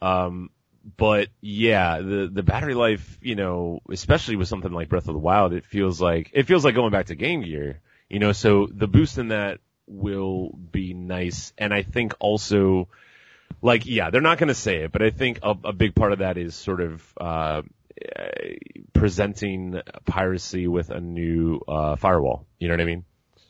[0.03, 0.51] Um,
[0.97, 5.21] but yeah, the, the battery life, you know, especially with something like Breath of the
[5.21, 8.69] Wild, it feels like, it feels like going back to Game Gear, you know, so
[8.71, 11.55] the boost in that will be nice.
[11.57, 12.89] And I think also,
[13.63, 16.13] like, yeah, they're not going to say it, but I think a, a, big part
[16.13, 17.63] of that is sort of uh,
[18.93, 22.47] presenting piracy with a new uh, firewall.
[22.59, 23.05] You know what I mean?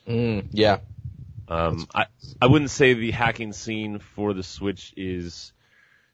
[0.07, 0.79] Mm, yeah.
[1.47, 2.05] Um, I
[2.41, 5.53] I wouldn't say the hacking scene for the Switch is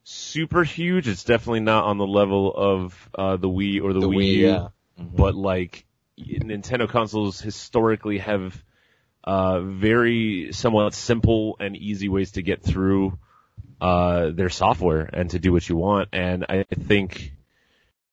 [0.04, 1.08] super huge.
[1.08, 4.34] It's definitely not on the level of uh, the Wii or the, the Wii, Wii
[4.34, 4.46] U.
[4.46, 4.68] Yeah.
[5.00, 5.16] Mm-hmm.
[5.16, 5.86] But like
[6.18, 8.62] Nintendo consoles historically have
[9.24, 13.18] uh, very somewhat simple and easy ways to get through
[13.82, 16.08] uh, their software and to do what you want.
[16.12, 17.32] And I think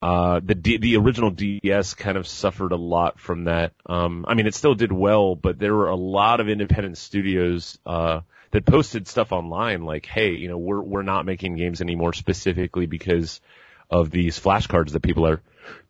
[0.02, 3.74] uh, the D- the original DS kind of suffered a lot from that.
[3.86, 7.78] Um, I mean, it still did well, but there were a lot of independent studios
[7.86, 12.14] uh, that posted stuff online, like, "Hey, you know, we're we're not making games anymore
[12.14, 13.40] specifically because
[13.92, 15.40] of these flashcards that people are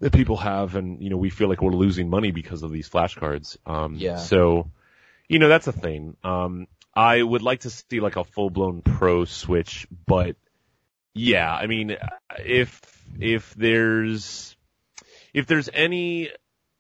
[0.01, 2.89] that people have, and you know, we feel like we're losing money because of these
[2.89, 4.17] flashcards." Um, yeah.
[4.17, 4.71] So,
[5.29, 6.17] you know, that's a thing.
[6.21, 6.67] Um,
[6.99, 10.35] I would like to see like a full blown pro switch, but
[11.13, 11.95] yeah, I mean,
[12.45, 12.81] if,
[13.17, 14.57] if there's,
[15.33, 16.29] if there's any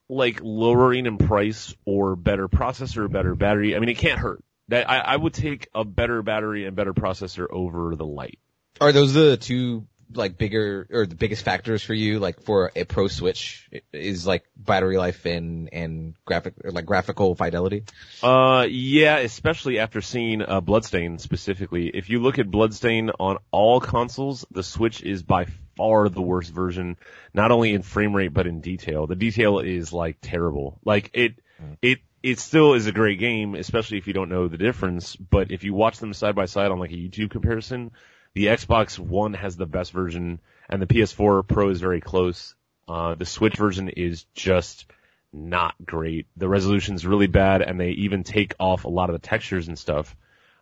[0.09, 4.43] like lowering in price or better processor or better battery, I mean, it can't hurt.
[4.67, 8.39] That I, I would take a better battery and better processor over the Lite.
[8.81, 12.83] Are those the two like bigger or the biggest factors for you, like for a
[12.83, 17.83] pro switch, is like battery life and and graphic like graphical fidelity?
[18.23, 21.89] Uh, yeah, especially after seeing uh, Bloodstain specifically.
[21.89, 26.51] If you look at Bloodstain on all consoles, the Switch is by far the worst
[26.51, 26.97] version,
[27.33, 29.07] not only in frame rate but in detail.
[29.07, 30.79] The detail is like terrible.
[30.83, 31.77] Like it, mm.
[31.81, 35.15] it it still is a great game, especially if you don't know the difference.
[35.15, 37.91] But if you watch them side by side on like a YouTube comparison,
[38.33, 40.39] the Xbox One has the best version,
[40.69, 42.55] and the PS4 Pro is very close.
[42.87, 44.85] Uh, the Switch version is just
[45.31, 46.27] not great.
[46.37, 49.67] The resolution is really bad, and they even take off a lot of the textures
[49.67, 50.15] and stuff.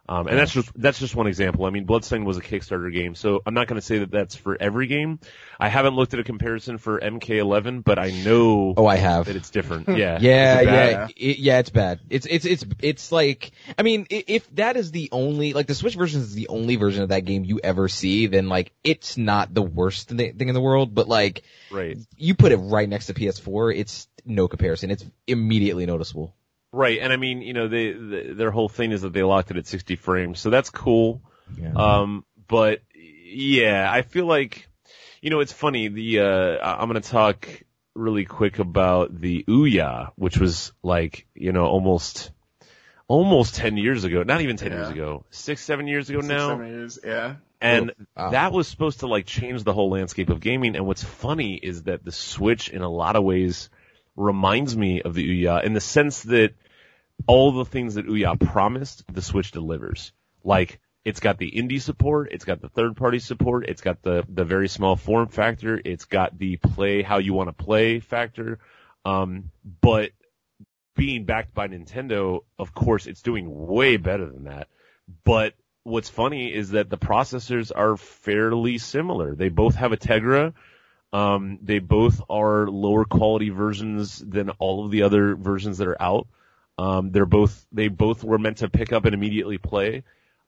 [0.09, 1.65] Um, and that's just that's just one example.
[1.65, 4.35] I mean, Bloodstained was a Kickstarter game, so I'm not going to say that that's
[4.35, 5.19] for every game.
[5.59, 9.25] I haven't looked at a comparison for MK11, but I know Oh, I have.
[9.25, 9.87] that it's different.
[9.97, 11.59] Yeah, Yeah, it yeah, it, yeah.
[11.59, 11.99] It's bad.
[12.09, 15.95] It's it's it's it's like I mean, if that is the only like the Switch
[15.95, 19.53] version is the only version of that game you ever see, then like it's not
[19.53, 20.95] the worst thing in the world.
[20.95, 24.89] But like Right, you put it right next to PS4, it's no comparison.
[24.91, 26.33] It's immediately noticeable.
[26.77, 26.99] Right.
[27.01, 29.57] And I mean, you know, they, they their whole thing is that they locked it
[29.57, 31.21] at 60 frames, so that's cool.
[31.59, 31.73] Yeah.
[31.75, 34.67] Um, but yeah, I feel like,
[35.21, 35.87] you know, it's funny.
[35.89, 36.25] The uh,
[36.57, 37.47] I- I'm gonna talk
[37.93, 42.31] really quick about the Ouya, which was like, you know, almost,
[43.07, 44.23] almost 10 years ago.
[44.23, 45.25] Not even 10 years ago.
[45.31, 46.49] Six, seven years ago Six, now.
[46.49, 47.35] seven years, yeah.
[47.59, 48.29] And Wow.
[48.31, 50.75] that was supposed to like change the whole landscape of gaming.
[50.75, 53.69] And what's funny is that the Switch in a lot of ways
[54.15, 56.53] reminds me of the Ouya in the sense that
[57.25, 60.11] all the things that Ouya promised, the Switch delivers.
[60.43, 64.25] Like, it's got the indie support, it's got the third party support, it's got the,
[64.27, 68.59] the very small form factor, it's got the play how you want to play factor.
[69.05, 70.11] Um, but
[70.97, 74.67] being backed by Nintendo, of course, it's doing way better than that.
[75.23, 75.53] But
[75.83, 79.33] what's funny is that the processors are fairly similar.
[79.33, 80.53] They both have a Tegra.
[81.13, 86.01] Um, they both are lower quality versions than all of the other versions that are
[86.01, 86.27] out.
[86.77, 90.03] Um, they're both, they both were meant to pick up and immediately play.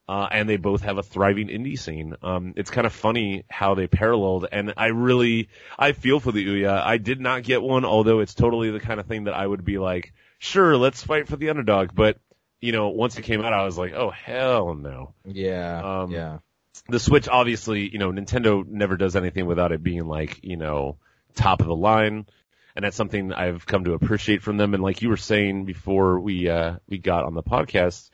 [0.08, 2.16] Uh, and they both have a thriving indie scene.
[2.20, 6.44] Um, it's kind of funny how they paralleled, and I really, I feel for the
[6.44, 6.82] Ouya.
[6.82, 9.64] I did not get one, although it's totally the kind of thing that I would
[9.64, 11.94] be like, sure, let's fight for the underdog.
[11.94, 12.18] But,
[12.60, 15.14] you know, once it came out, I was like, oh hell no.
[15.24, 16.38] yeah, um, yeah.
[16.88, 20.96] The Switch, obviously, you know, Nintendo never does anything without it being like, you know,
[21.36, 22.26] top of the line.
[22.80, 24.72] And that's something I've come to appreciate from them.
[24.72, 28.08] And like you were saying before we, uh, we got on the podcast,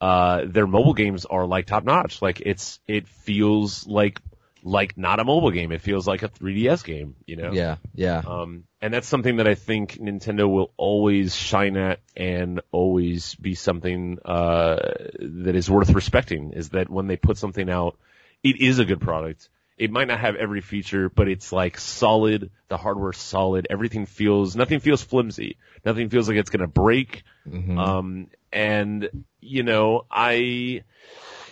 [0.00, 2.20] uh, their mobile games are like top notch.
[2.20, 4.18] Like it's, it feels like,
[4.64, 5.70] like not a mobile game.
[5.70, 7.52] It feels like a 3DS game, you know?
[7.52, 8.22] Yeah, yeah.
[8.26, 13.54] Um, and that's something that I think Nintendo will always shine at and always be
[13.54, 14.80] something, uh,
[15.20, 17.96] that is worth respecting is that when they put something out,
[18.42, 19.48] it is a good product.
[19.78, 22.50] It might not have every feature, but it's like solid.
[22.68, 23.66] The hardware's solid.
[23.70, 25.56] Everything feels, nothing feels flimsy.
[25.84, 27.22] Nothing feels like it's gonna break.
[27.48, 27.78] Mhm.
[27.78, 29.08] Um, and,
[29.40, 30.84] you know, I,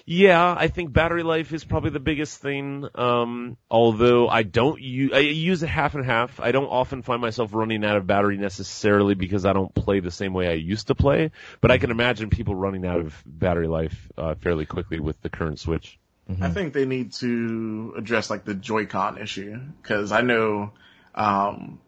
[0.06, 2.86] yeah, I think battery life is probably the biggest thing.
[2.94, 6.40] Um, although I don't use, I use it half and half.
[6.40, 10.10] I don't often find myself running out of battery necessarily because I don't play the
[10.10, 11.30] same way I used to play.
[11.60, 15.30] But I can imagine people running out of battery life, uh, fairly quickly with the
[15.30, 15.98] current Switch.
[16.30, 16.42] Mm-hmm.
[16.44, 20.70] I think they need to address like the Joy-Con issue because I know,
[21.12, 21.80] um,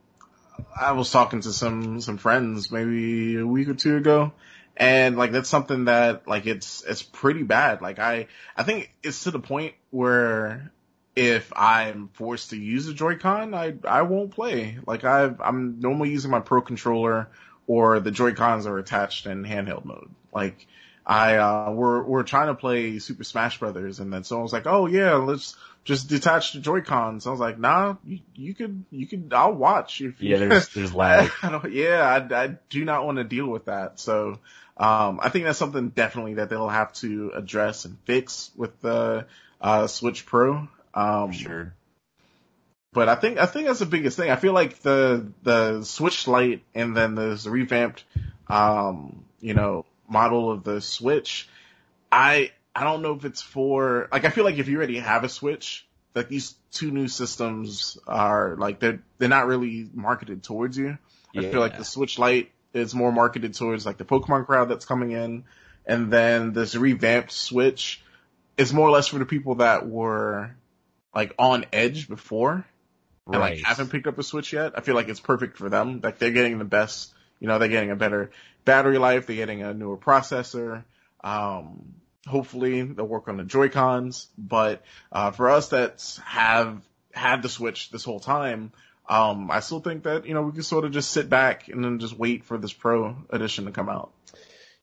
[0.78, 4.32] I was talking to some some friends maybe a week or two ago,
[4.76, 7.82] and like that's something that like it's it's pretty bad.
[7.82, 10.72] Like I I think it's to the point where
[11.14, 14.78] if I'm forced to use a Joy-Con, I I won't play.
[14.84, 17.28] Like I I'm normally using my Pro controller
[17.68, 20.10] or the Joy-Cons are attached in handheld mode.
[20.34, 20.66] Like
[21.04, 24.66] I uh we're we're trying to play Super Smash Brothers and then someone was like,
[24.66, 29.06] "Oh yeah, let's just detach the Joy-Cons." I was like, "Nah, you, you could you
[29.06, 31.30] could I'll watch if you Yeah, there's, there's lag.
[31.42, 33.98] I don't, yeah, I, I do not want to deal with that.
[33.98, 34.38] So,
[34.76, 39.26] um, I think that's something definitely that they'll have to address and fix with the,
[39.60, 40.68] uh, Switch Pro.
[40.94, 41.74] Um, Sure.
[42.92, 44.30] but I think, I think that's the biggest thing.
[44.30, 48.04] I feel like the, the Switch Lite and then this revamped,
[48.48, 51.48] um, you know, model of the Switch,
[52.10, 55.24] I, I don't know if it's for, like, I feel like if you already have
[55.24, 60.76] a Switch, like these two new systems are like, they're, they're not really marketed towards
[60.76, 60.98] you.
[61.34, 64.84] I feel like the Switch Lite is more marketed towards like the Pokemon crowd that's
[64.84, 65.44] coming in.
[65.86, 68.02] And then this revamped Switch
[68.56, 70.54] is more or less for the people that were
[71.14, 72.66] like on edge before
[73.26, 74.72] and like haven't picked up a Switch yet.
[74.76, 76.00] I feel like it's perfect for them.
[76.02, 77.12] Like they're getting the best,
[77.42, 78.30] you know, they're getting a better
[78.64, 79.26] battery life.
[79.26, 80.84] They're getting a newer processor.
[81.24, 86.80] Um, hopefully they'll work on the Joy-Cons, but, uh, for us that have
[87.12, 88.70] had the Switch this whole time,
[89.08, 91.84] um, I still think that, you know, we can sort of just sit back and
[91.84, 94.12] then just wait for this Pro edition to come out.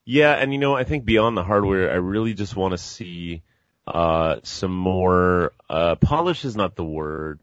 [0.04, 3.42] Yeah, and you know, I think beyond the hardware, I really just want to see
[3.86, 7.40] uh some more uh polish is not the word.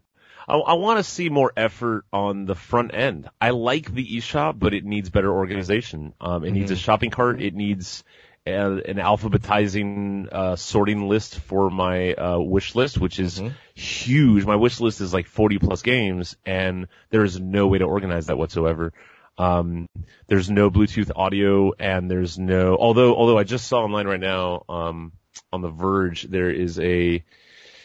[0.48, 3.28] I, I want to see more effort on the front end.
[3.40, 6.14] I like the eShop, but it needs better organization.
[6.20, 7.40] Um, it needs a shopping cart.
[7.42, 8.02] It needs
[8.46, 13.52] a, an alphabetizing uh, sorting list for my uh, wish list, which is Mhm.
[13.74, 14.44] huge.
[14.46, 18.26] My wish list is like 40 plus games, and there is no way to organize
[18.26, 18.92] that whatsoever.
[19.36, 19.86] Um,
[20.26, 24.64] there's no Bluetooth audio and there's no, although, although I just saw online right now,
[24.68, 25.12] um,
[25.52, 27.22] on the Verge, there is a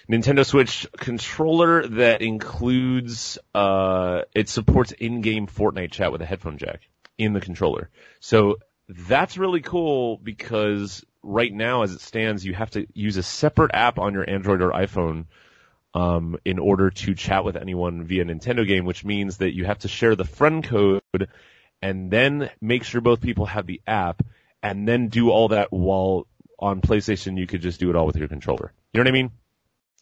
[0.10, 6.82] Nintendo Switch controller that includes, uh, it supports in-game Fortnite chat with a headphone jack
[7.18, 7.90] in the controller.
[8.20, 8.58] So
[8.90, 13.72] that's really cool because right now as it stands, you have to use a separate
[13.74, 15.26] app on your Android or iPhone
[15.94, 19.80] um, in order to chat with anyone via Nintendo game, which means that you have
[19.80, 21.02] to share the friend code
[21.82, 24.26] and then make sure both people have the app
[24.62, 26.28] and then do all that while
[26.60, 28.74] on PlayStation you could just do it all with your controller.
[28.94, 29.32] You know what I mean?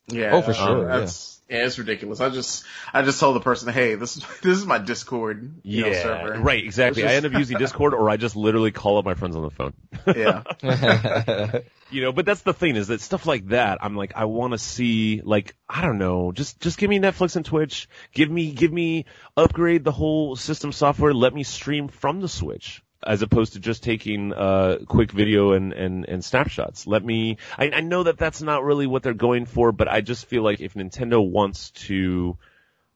[0.07, 0.31] Yeah.
[0.33, 1.65] Oh, for sure, uh, That's yeah.
[1.65, 2.19] it's ridiculous.
[2.19, 5.81] I just I just told the person, hey, this is this is my Discord you
[5.81, 6.39] know, yeah, server.
[6.39, 7.03] right, exactly.
[7.03, 9.43] It's I end up using Discord or I just literally call up my friends on
[9.43, 9.73] the phone.
[10.15, 11.61] Yeah.
[11.91, 14.53] You know, but that's the thing is that stuff like that, I'm like, I want
[14.53, 17.89] to see, like, I don't know, just, just give me Netflix and Twitch.
[18.13, 19.05] Give me, give me,
[19.35, 21.13] upgrade the whole system software.
[21.13, 22.81] Let me stream from the Switch.
[23.05, 26.85] As opposed to just taking, uh, quick video and, and, and snapshots.
[26.85, 30.01] Let me, I, I know that that's not really what they're going for, but I
[30.01, 32.37] just feel like if Nintendo wants to,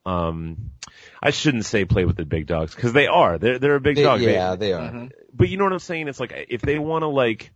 [0.05, 0.69] um,
[1.23, 3.39] I shouldn't say play with the big dogs, cause they are.
[3.39, 4.21] They're, they're a big They- dog.
[4.21, 4.91] Yeah, they are.
[4.91, 5.11] Mhm.
[5.33, 6.07] but you know what I'm saying?
[6.07, 7.51] It's like if they want to like,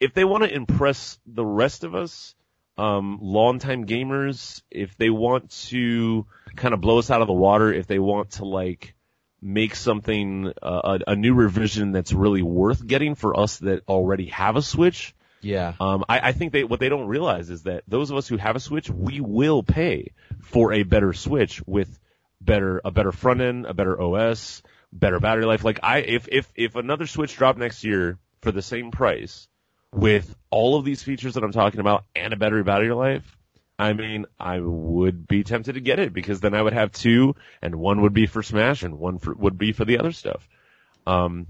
[0.00, 2.34] if they want to impress the rest of us,
[2.78, 7.70] um, longtime gamers, if they want to kind of blow us out of the water,
[7.70, 8.94] if they want to like
[9.42, 14.26] make something uh, a, a new revision that's really worth getting for us that already
[14.26, 15.74] have a Switch, Yeah.
[15.80, 18.36] um, I, I think they what they don't realize is that those of us who
[18.36, 21.98] have a Switch, we will pay for a better Switch with
[22.40, 24.62] better a better front end, a better OS,
[24.92, 25.64] better battery life.
[25.64, 29.48] Like I, if if if another Switch dropped next year for the same price
[29.92, 33.36] with all of these features that I'm talking about and a better battery life.
[33.82, 37.34] I mean, I would be tempted to get it because then I would have two,
[37.60, 40.48] and one would be for Smash, and one for, would be for the other stuff.
[41.06, 41.48] Um,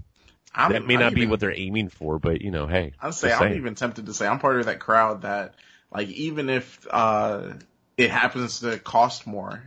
[0.55, 2.93] I'm, that may I'm not be even- what they're aiming for, but you know, hey,
[3.01, 5.55] I'd say I'm even tempted to say I'm part of that crowd that
[5.91, 7.53] like even if uh
[7.97, 9.63] it happens to cost more,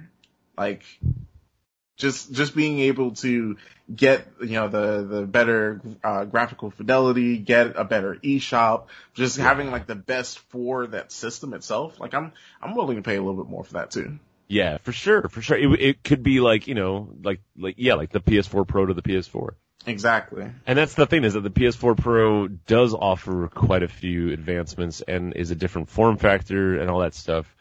[0.57, 0.83] like
[1.97, 3.57] just just being able to
[3.95, 9.71] get you know the the better uh, graphical fidelity, get a better eShop, just having
[9.71, 11.99] like the best for that system itself.
[12.01, 14.19] Like I'm I'm willing to pay a little bit more for that too.
[14.49, 15.57] Yeah, for sure, for sure.
[15.57, 18.95] It, it could be like, you know, like, like, yeah, like the PS4 Pro to
[18.95, 19.51] the PS4.
[19.87, 20.51] Exactly.
[20.67, 25.01] And that's the thing is that the PS4 Pro does offer quite a few advancements
[25.01, 27.53] and is a different form factor and all that stuff.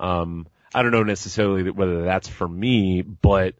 [0.00, 3.54] Um, I don't know necessarily whether that's for me, but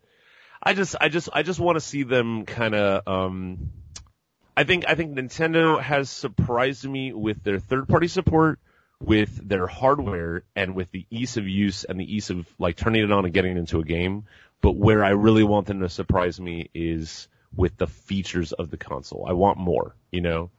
[0.64, 3.70] I just, I just, I just want to see them kind of, um,
[4.56, 8.58] I think, I think Nintendo has surprised me with their third party support,
[9.00, 13.04] with their hardware, and with the ease of use and the ease of like turning
[13.04, 14.24] it on and getting into a game.
[14.62, 18.78] But where I really want them to surprise me is with the features of the
[18.78, 19.26] console.
[19.28, 20.50] I want more, you know?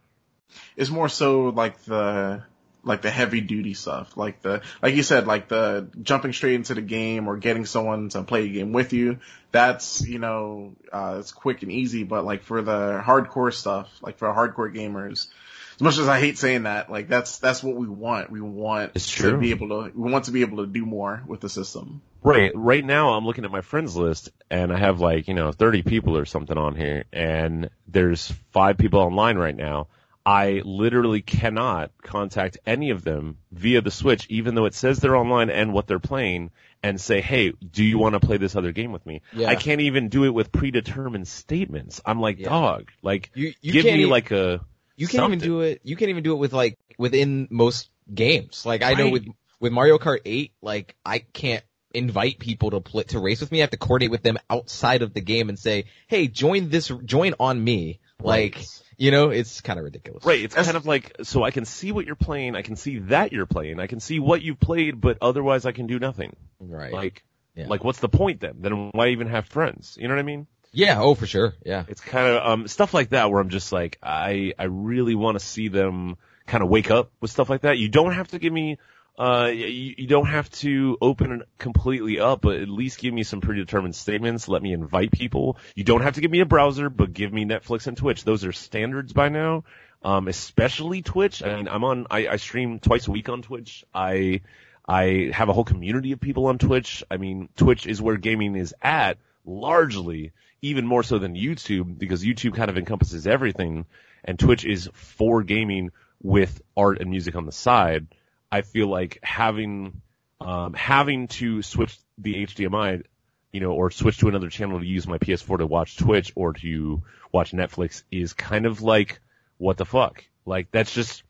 [0.76, 2.44] it's more so like the
[2.86, 6.76] like the heavy duty stuff, like the like you said, like the jumping straight into
[6.76, 9.20] the game or getting someone to play a game with you.
[9.52, 14.18] That's you know uh, it's quick and easy, but like for the hardcore stuff, like
[14.18, 15.28] for hardcore gamers,
[15.76, 18.30] as much as I hate saying that, like that's that's what we want.
[18.30, 21.24] We want It's to be able to we want to be able to do more
[21.28, 22.02] with the system.
[22.24, 22.52] Right.
[22.56, 25.84] Right now I'm looking at my friends list and I have like, you know, 30
[25.84, 29.88] people or something on here and there's five people online right now.
[30.26, 35.16] I literally cannot contact any of them via the Switch, even though it says they're
[35.16, 38.72] online and what they're playing and say, hey, do you want to play this other
[38.72, 39.22] game with me?
[39.34, 39.50] Yeah.
[39.50, 42.02] I can't even do it with predetermined statements.
[42.06, 42.50] I'm like, Yeah.
[42.50, 45.82] dog, like, You you give me like a, you can't even do it.
[45.84, 48.66] You can't even do it with like within most games.
[48.66, 49.28] Like I know with
[49.60, 51.64] with Mario Kart 8, like I can't
[51.94, 53.60] invite people to play to race with me.
[53.60, 56.92] I have to coordinate with them outside of the game and say, "Hey, join this.
[57.04, 58.82] Join on me." Like Right.
[58.98, 60.24] You know, it's kind of ridiculous.
[60.26, 62.76] Right, it's That's- kind of like, so I can see what you're playing, I can
[62.76, 66.00] see that you're playing, I can see what you've played, but otherwise I can do
[66.00, 66.36] nothing.
[66.60, 66.92] Right.
[66.94, 67.24] Like,
[67.56, 67.68] Yeah.
[67.68, 68.56] like what's the point then?
[68.60, 69.98] Then why even have friends?
[70.00, 70.48] You know what I mean?
[70.78, 71.00] yeah.
[71.02, 71.54] Oh, for sure.
[71.66, 71.86] Yeah.
[71.88, 75.40] It's kind of, um, stuff like that where I'm just like, I, I really want
[75.40, 76.18] to see them
[76.48, 77.78] kind of wake up with stuff like that.
[77.78, 78.78] You don't have to give me,
[79.18, 83.24] uh, you, you don't have to open it completely up, but at least give me
[83.24, 84.48] some predetermined statements.
[84.48, 85.58] Let me invite people.
[85.76, 88.24] You don't have to give me a browser, but give me Netflix and Twitch.
[88.24, 89.64] Those are standards by now.
[90.04, 91.42] Um, especially Twitch.
[91.42, 93.86] I mean, I'm on, I, I stream twice a week on Twitch.
[93.94, 94.42] I,
[94.88, 97.04] I have a whole community of people on Twitch.
[97.10, 102.24] I mean, Twitch is where gaming is at largely, even more so than YouTube because
[102.24, 103.86] YouTube kind of encompasses everything
[104.26, 108.08] and Twitch is for gaming with art and music on the side.
[108.56, 110.02] I feel like having,
[110.40, 113.04] um, having to switch the HDMI,
[113.52, 116.54] you know, or switch to another channel to use my PS4 to watch Twitch or
[116.54, 117.04] to
[117.34, 119.20] watch Netflix is kind of like,
[119.58, 120.24] what the fuck?
[120.46, 121.24] Like that's just,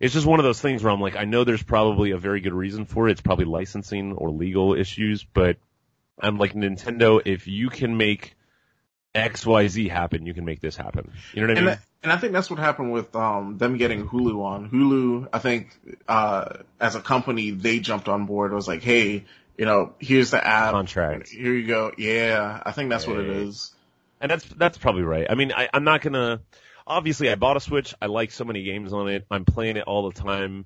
[0.00, 2.40] it's just one of those things where I'm like, I know there's probably a very
[2.40, 3.12] good reason for it.
[3.12, 5.58] It's probably licensing or legal issues, but
[6.18, 8.34] I'm like Nintendo, if you can make
[9.14, 11.12] XYZ happen, you can make this happen.
[11.32, 11.74] You know what I And mean?
[11.74, 14.70] I, and I think that's what happened with um them getting Hulu on.
[14.70, 15.76] Hulu, I think,
[16.08, 18.52] uh as a company, they jumped on board.
[18.52, 19.24] It was like, hey,
[19.58, 20.72] you know, here's the app.
[20.72, 21.28] Contract.
[21.28, 21.92] Here you go.
[21.96, 23.72] Yeah, I think that's what it is.
[24.20, 25.26] And that's that's probably right.
[25.28, 26.40] I mean, I, I'm not gonna.
[26.86, 27.94] Obviously, I bought a Switch.
[28.00, 29.26] I like so many games on it.
[29.30, 30.64] I'm playing it all the time.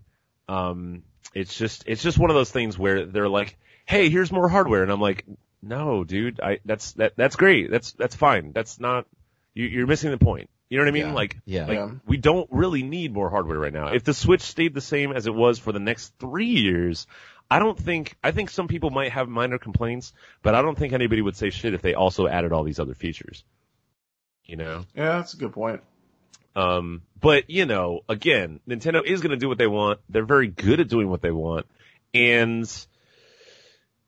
[0.48, 1.02] Um,
[1.34, 4.82] it's just it's just one of those things where they're like, "Hey, here's more hardware,"
[4.82, 5.24] and I'm like,
[5.62, 6.40] "No, dude.
[6.40, 7.70] I that's that that's great.
[7.70, 8.52] That's that's fine.
[8.52, 9.06] That's not.
[9.54, 10.50] You, you're missing the point.
[10.68, 11.06] You know what I mean?
[11.06, 11.12] Yeah.
[11.12, 11.66] Like, Yeah.
[11.66, 11.90] like Yeah.
[12.06, 13.88] we don't really need more hardware right now.
[13.88, 17.06] If the Switch stayed the same as it was for the next three years,
[17.48, 20.12] I don't think, I think some people might have minor complaints,
[20.42, 22.94] but I don't think anybody would say shit if they also added all these other
[22.94, 23.44] features.
[24.44, 24.84] You know?
[24.96, 25.82] Yeah, that's a good point.
[26.56, 30.00] Um, but you know, again, Nintendo is going to do what they want.
[30.08, 31.66] They're very good at doing what they want,
[32.14, 32.66] and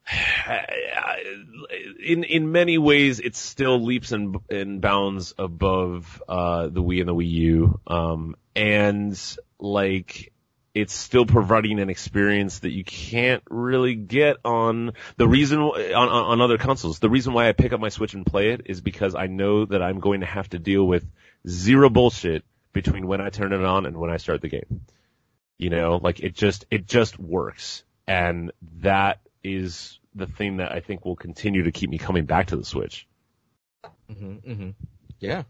[2.04, 7.08] in in many ways, it's still leaps and, and bounds above uh, the Wii and
[7.08, 7.80] the Wii U.
[7.86, 10.32] Um, and like
[10.74, 16.08] it's still providing an experience that you can't really get on the reason on, on,
[16.08, 17.00] on other consoles.
[17.00, 19.64] The reason why I pick up my Switch and play it is because I know
[19.64, 21.04] that I'm going to have to deal with
[21.48, 24.82] zero bullshit between when I turn it on and when I start the game.
[25.58, 27.82] You know, like it just, it just works.
[28.06, 29.20] And that
[29.54, 32.64] is the thing that I think will continue to keep me coming back to the
[32.64, 33.06] Switch.
[34.08, 34.70] hmm hmm
[35.20, 35.42] Yeah,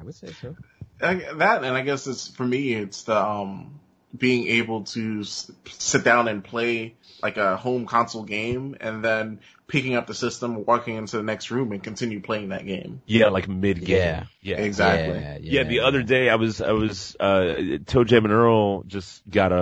[0.00, 0.56] I would say so.
[1.00, 2.74] I, that and I guess it's for me.
[2.74, 3.80] It's the um
[4.16, 9.40] being able to s- sit down and play like a home console game, and then
[9.66, 13.00] picking up the system, walking into the next room, and continue playing that game.
[13.06, 13.96] Yeah, like mid game.
[13.96, 14.24] Yeah.
[14.40, 14.56] Yeah.
[14.58, 15.18] Exactly.
[15.18, 19.52] Yeah, Yeah, the other day I was I was uh ToeJam and Earl just got
[19.52, 19.56] a,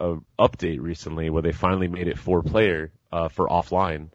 [0.00, 4.08] a, a update recently where they finally made it four player uh for offline.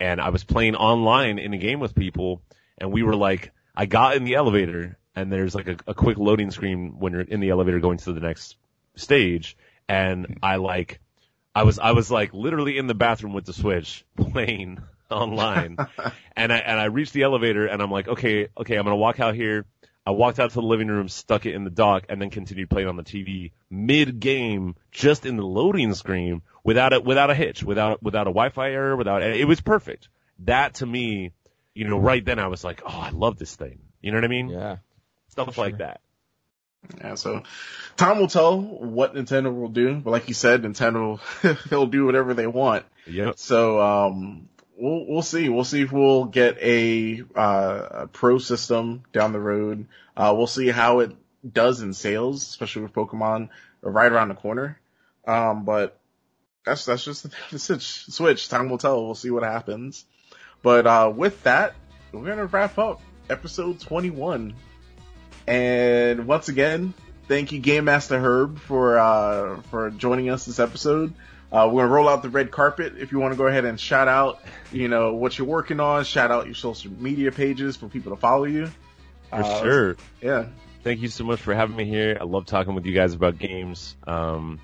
[0.00, 2.42] And I was playing online in a game with people
[2.78, 6.18] and we were like I got in the elevator and there's like a, a quick
[6.18, 8.56] loading screen when you're in the elevator going to the next
[8.96, 9.56] stage
[9.88, 11.00] and I like
[11.54, 14.78] I was I was like literally in the bathroom with the Switch playing
[15.10, 15.76] online
[16.36, 19.20] and I and I reached the elevator and I'm like, okay, okay, I'm gonna walk
[19.20, 19.66] out here.
[20.06, 22.70] I walked out to the living room, stuck it in the dock, and then continued
[22.70, 27.34] playing on the TV mid game, just in the loading screen, without a without a
[27.34, 30.08] hitch, without without a Wi-Fi error, without it was perfect.
[30.40, 31.32] That to me,
[31.74, 33.80] you know, right then I was like, oh, I love this thing.
[34.00, 34.48] You know what I mean?
[34.48, 34.76] Yeah.
[35.28, 36.00] Stuff like that.
[36.98, 37.42] Yeah, so
[37.96, 39.96] time will tell what Nintendo will do.
[39.96, 41.20] But like you said, Nintendo
[41.68, 42.84] they'll do whatever they want.
[43.06, 43.38] Yep.
[43.38, 45.48] So um, we'll we'll see.
[45.48, 49.86] We'll see if we'll get a, uh, a pro system down the road.
[50.16, 51.14] Uh, we'll see how it
[51.50, 53.48] does in sales, especially with Pokemon
[53.82, 54.78] right around the corner.
[55.26, 55.98] Um, but
[56.64, 58.06] that's that's just the switch.
[58.06, 59.04] Switch time will tell.
[59.04, 60.04] We'll see what happens.
[60.62, 61.74] But uh, with that,
[62.12, 64.54] we're gonna wrap up episode twenty one.
[65.46, 66.94] And once again,
[67.28, 71.12] thank you, Game Master Herb, for uh, for joining us this episode.
[71.52, 72.94] Uh, we're gonna roll out the red carpet.
[72.98, 76.04] If you want to go ahead and shout out, you know what you're working on,
[76.04, 78.66] shout out your social media pages for people to follow you.
[79.30, 79.96] For Uh, sure.
[80.22, 80.46] Yeah,
[80.82, 82.16] Thank you so much for having me here.
[82.20, 83.96] I love talking with you guys about games.
[84.06, 84.60] Um,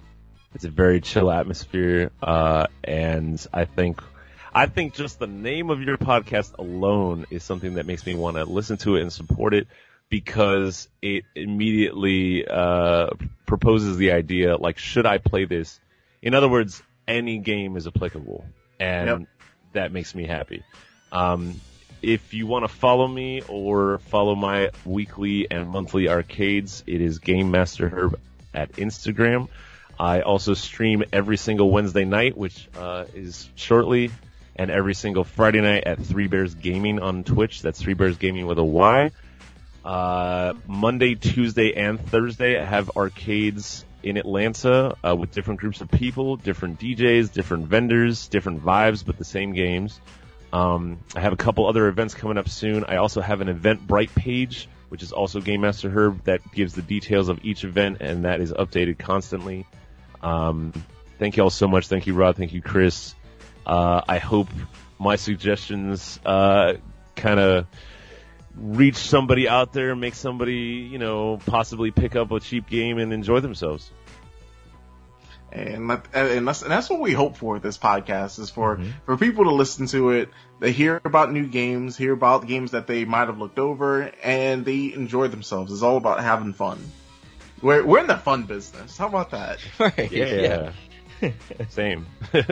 [0.55, 4.01] it's a very chill atmosphere, uh, and I think,
[4.55, 8.37] I think just the name of your podcast alone is something that makes me want
[8.37, 9.67] to listen to it and support it
[10.09, 13.09] because it immediately uh,
[13.47, 15.81] proposes the idea like, should I play this?
[16.23, 18.45] In other words, any game is applicable,
[18.81, 19.29] and Yep.
[19.73, 20.63] that makes me happy.
[21.13, 21.61] Um,
[22.03, 27.19] if you want to follow me or follow my weekly and monthly arcades, it is
[27.19, 28.19] Game Master Herb
[28.53, 29.49] at Instagram.
[29.99, 34.11] I also stream every single Wednesday night, which uh, is shortly,
[34.55, 37.63] and every single Friday night at Three Bears Gaming on Twitch.
[37.63, 39.11] That's Three Bears Gaming with a Y.
[39.87, 45.89] Uh, Monday, Tuesday, and Thursday, I have arcades in Atlanta uh, with different groups of
[45.89, 50.01] people, different DJs, different vendors, different vibes, but the same games.
[50.53, 52.83] Um, I have a couple other events coming up soon.
[52.83, 56.83] I also have an Eventbrite page, which is also Game Master Herb, that gives the
[56.83, 59.67] details of each event, and that is updated constantly.
[60.21, 60.73] Um,
[61.21, 61.87] thank you all so much.
[61.87, 62.37] Thank you, Rod.
[62.37, 63.15] Thank you, Chris.
[63.65, 64.49] Uh, I hope
[64.99, 66.75] my suggestions uh,
[67.15, 67.67] kind of
[68.57, 73.13] reach somebody out there, make somebody, you know, possibly pick up a cheap game and
[73.13, 73.91] enjoy themselves.
[75.53, 78.91] And, and that's, and that's what we hope for this podcast is for, mm-hmm.
[79.05, 80.31] for people to listen to it.
[80.59, 84.65] They hear about new games, hear about games that they might have looked over and
[84.65, 85.73] they enjoy themselves.
[85.73, 86.79] It's all about having fun.
[87.63, 88.97] We're, we're in the fun business.
[88.97, 89.59] How about that?
[89.79, 90.11] Right.
[90.11, 90.73] Yeah.
[91.23, 91.33] yeah.
[91.69, 92.07] Same.
[92.35, 92.43] all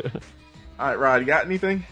[0.78, 1.84] right, Rod, you got anything?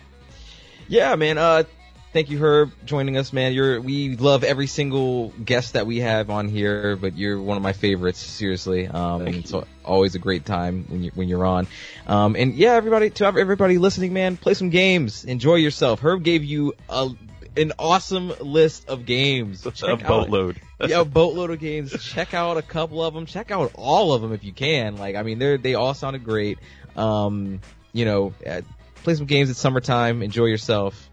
[0.88, 1.36] Yeah, man.
[1.36, 1.64] Uh,
[2.12, 3.52] thank you, Herb, joining us, man.
[3.52, 7.62] You're we love every single guest that we have on here, but you're one of
[7.62, 8.86] my favorites, seriously.
[8.86, 9.52] Um, and it's
[9.84, 11.66] always a great time when you when you're on.
[12.06, 16.00] Um, and yeah, everybody to everybody listening, man, play some games, enjoy yourself.
[16.00, 17.10] Herb gave you a
[17.56, 19.62] an awesome list of games.
[19.74, 20.60] Check a boatload.
[20.80, 21.92] Out, yeah, a boatload of games.
[22.02, 23.26] Check out a couple of them.
[23.26, 24.96] Check out all of them if you can.
[24.96, 26.58] Like, I mean, they they all sounded great.
[26.96, 27.60] Um,
[27.92, 28.62] you know, uh,
[29.02, 29.50] play some games.
[29.50, 30.22] It's summertime.
[30.22, 31.10] Enjoy yourself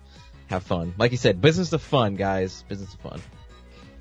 [0.49, 0.93] have fun.
[0.97, 2.63] Like you said, business of fun, guys.
[2.67, 3.21] Business of fun.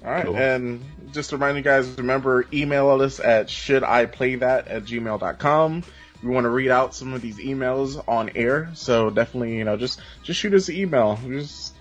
[0.04, 0.36] All right, cool.
[0.36, 4.84] and just to remind you guys, remember email us at should I play that at
[4.84, 5.82] gmail.com.
[6.22, 9.76] We want to read out some of these emails on air, so definitely, you know,
[9.76, 11.18] just just shoot us an email.
[11.26, 11.74] Just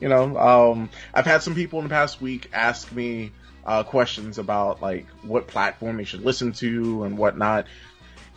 [0.00, 3.32] you know, um, I've had some people in the past week ask me
[3.64, 7.66] uh, questions about like what platform they should listen to and whatnot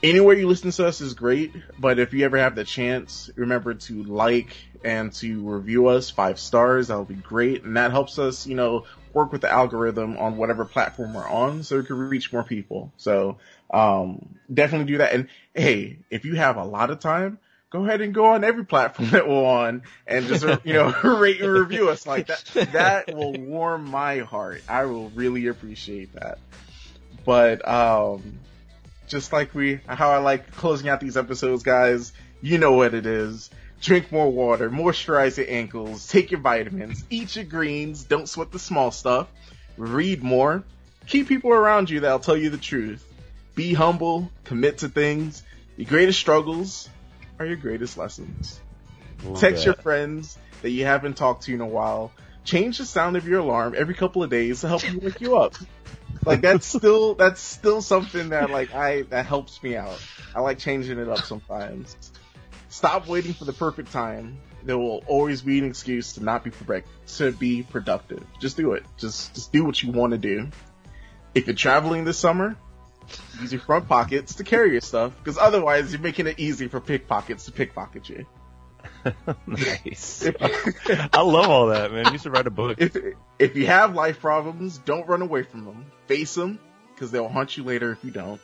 [0.03, 3.73] anywhere you listen to us is great, but if you ever have the chance, remember
[3.73, 6.87] to like and to review us five stars.
[6.87, 7.63] That would be great.
[7.63, 11.63] And that helps us, you know, work with the algorithm on whatever platform we're on
[11.63, 12.91] so we can reach more people.
[12.97, 13.37] So,
[13.71, 15.13] um, definitely do that.
[15.13, 18.65] And hey, if you have a lot of time, go ahead and go on every
[18.65, 22.71] platform that we're on and just, you know, rate and review us like that.
[22.73, 24.61] That will warm my heart.
[24.67, 26.39] I will really appreciate that.
[27.25, 28.39] But, um,
[29.07, 32.13] just like we, how I like closing out these episodes, guys.
[32.41, 33.49] You know what it is.
[33.81, 38.59] Drink more water, moisturize your ankles, take your vitamins, eat your greens, don't sweat the
[38.59, 39.27] small stuff,
[39.77, 40.63] read more,
[41.07, 43.05] keep people around you that'll tell you the truth.
[43.55, 45.43] Be humble, commit to things.
[45.77, 46.89] Your greatest struggles
[47.39, 48.59] are your greatest lessons.
[49.35, 52.11] Text your friends that you haven't talked to in a while.
[52.43, 55.37] Change the sound of your alarm every couple of days to help you wake you
[55.37, 55.55] up.
[56.25, 59.99] Like that's still that's still something that like I that helps me out.
[60.33, 61.95] I like changing it up sometimes.
[62.69, 64.39] Stop waiting for the perfect time.
[64.63, 68.23] There will always be an excuse to not be to be productive.
[68.39, 68.83] Just do it.
[68.97, 70.49] Just just do what you want to do.
[71.33, 72.55] If you're traveling this summer,
[73.39, 76.79] use your front pockets to carry your stuff, because otherwise you're making it easy for
[76.79, 78.25] pickpockets to pickpocket you.
[79.47, 80.29] nice.
[80.41, 82.11] I love all that, man.
[82.11, 82.77] You should write a book.
[82.79, 82.97] If
[83.39, 85.85] if you have life problems, don't run away from them.
[86.07, 86.59] Face them,
[86.93, 88.41] because they'll haunt you later if you don't.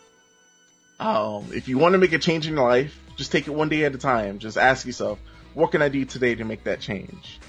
[1.00, 3.70] Um, if you want to make a change in your life, just take it one
[3.70, 4.40] day at a time.
[4.40, 5.20] Just ask yourself,
[5.54, 7.40] what can I do today to make that change?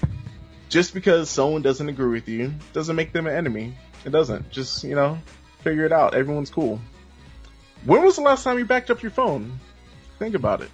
[0.69, 3.73] Just because someone doesn't agree with you doesn't make them an enemy.
[4.05, 4.49] It doesn't.
[4.49, 5.17] Just, you know,
[5.59, 6.13] figure it out.
[6.13, 6.81] Everyone's cool.
[7.85, 9.59] When was the last time you backed up your phone?
[10.19, 10.69] Think about it.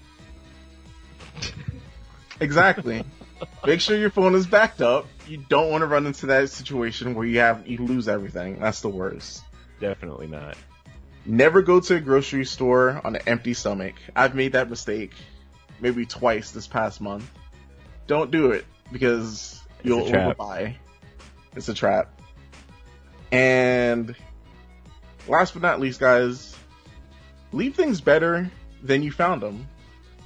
[2.39, 3.03] Exactly.
[3.65, 5.07] Make sure your phone is backed up.
[5.27, 8.59] You don't want to run into that situation where you have you lose everything.
[8.59, 9.43] That's the worst.
[9.79, 10.57] Definitely not.
[11.25, 13.95] Never go to a grocery store on an empty stomach.
[14.15, 15.13] I've made that mistake
[15.79, 17.29] maybe twice this past month.
[18.07, 20.75] Don't do it because it's you'll overbuy.
[21.55, 22.19] It's a trap.
[23.31, 24.15] And
[25.27, 26.55] last but not least, guys,
[27.51, 29.67] leave things better than you found them.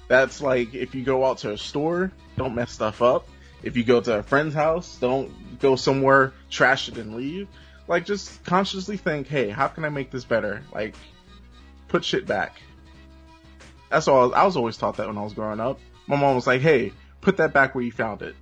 [0.08, 3.28] That's like if you go out to a store, don't mess stuff up.
[3.62, 7.48] If you go to a friend's house, don't go somewhere, trash it and leave.
[7.88, 10.64] Like just consciously think, hey, how can I make this better?
[10.74, 10.96] Like
[11.88, 12.62] put shit back.
[13.90, 14.34] That's all.
[14.34, 15.80] I was always taught that when I was growing up.
[16.08, 16.92] My mom was like, hey,
[17.22, 18.36] put that back where you found it.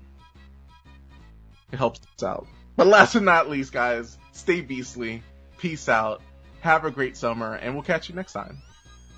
[1.71, 2.47] It helps us out.
[2.75, 5.23] But last but not least, guys, stay beastly.
[5.57, 6.21] Peace out.
[6.61, 8.61] Have a great summer, and we'll catch you next time.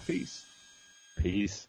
[0.05, 0.45] Peace.
[1.17, 1.67] Peace.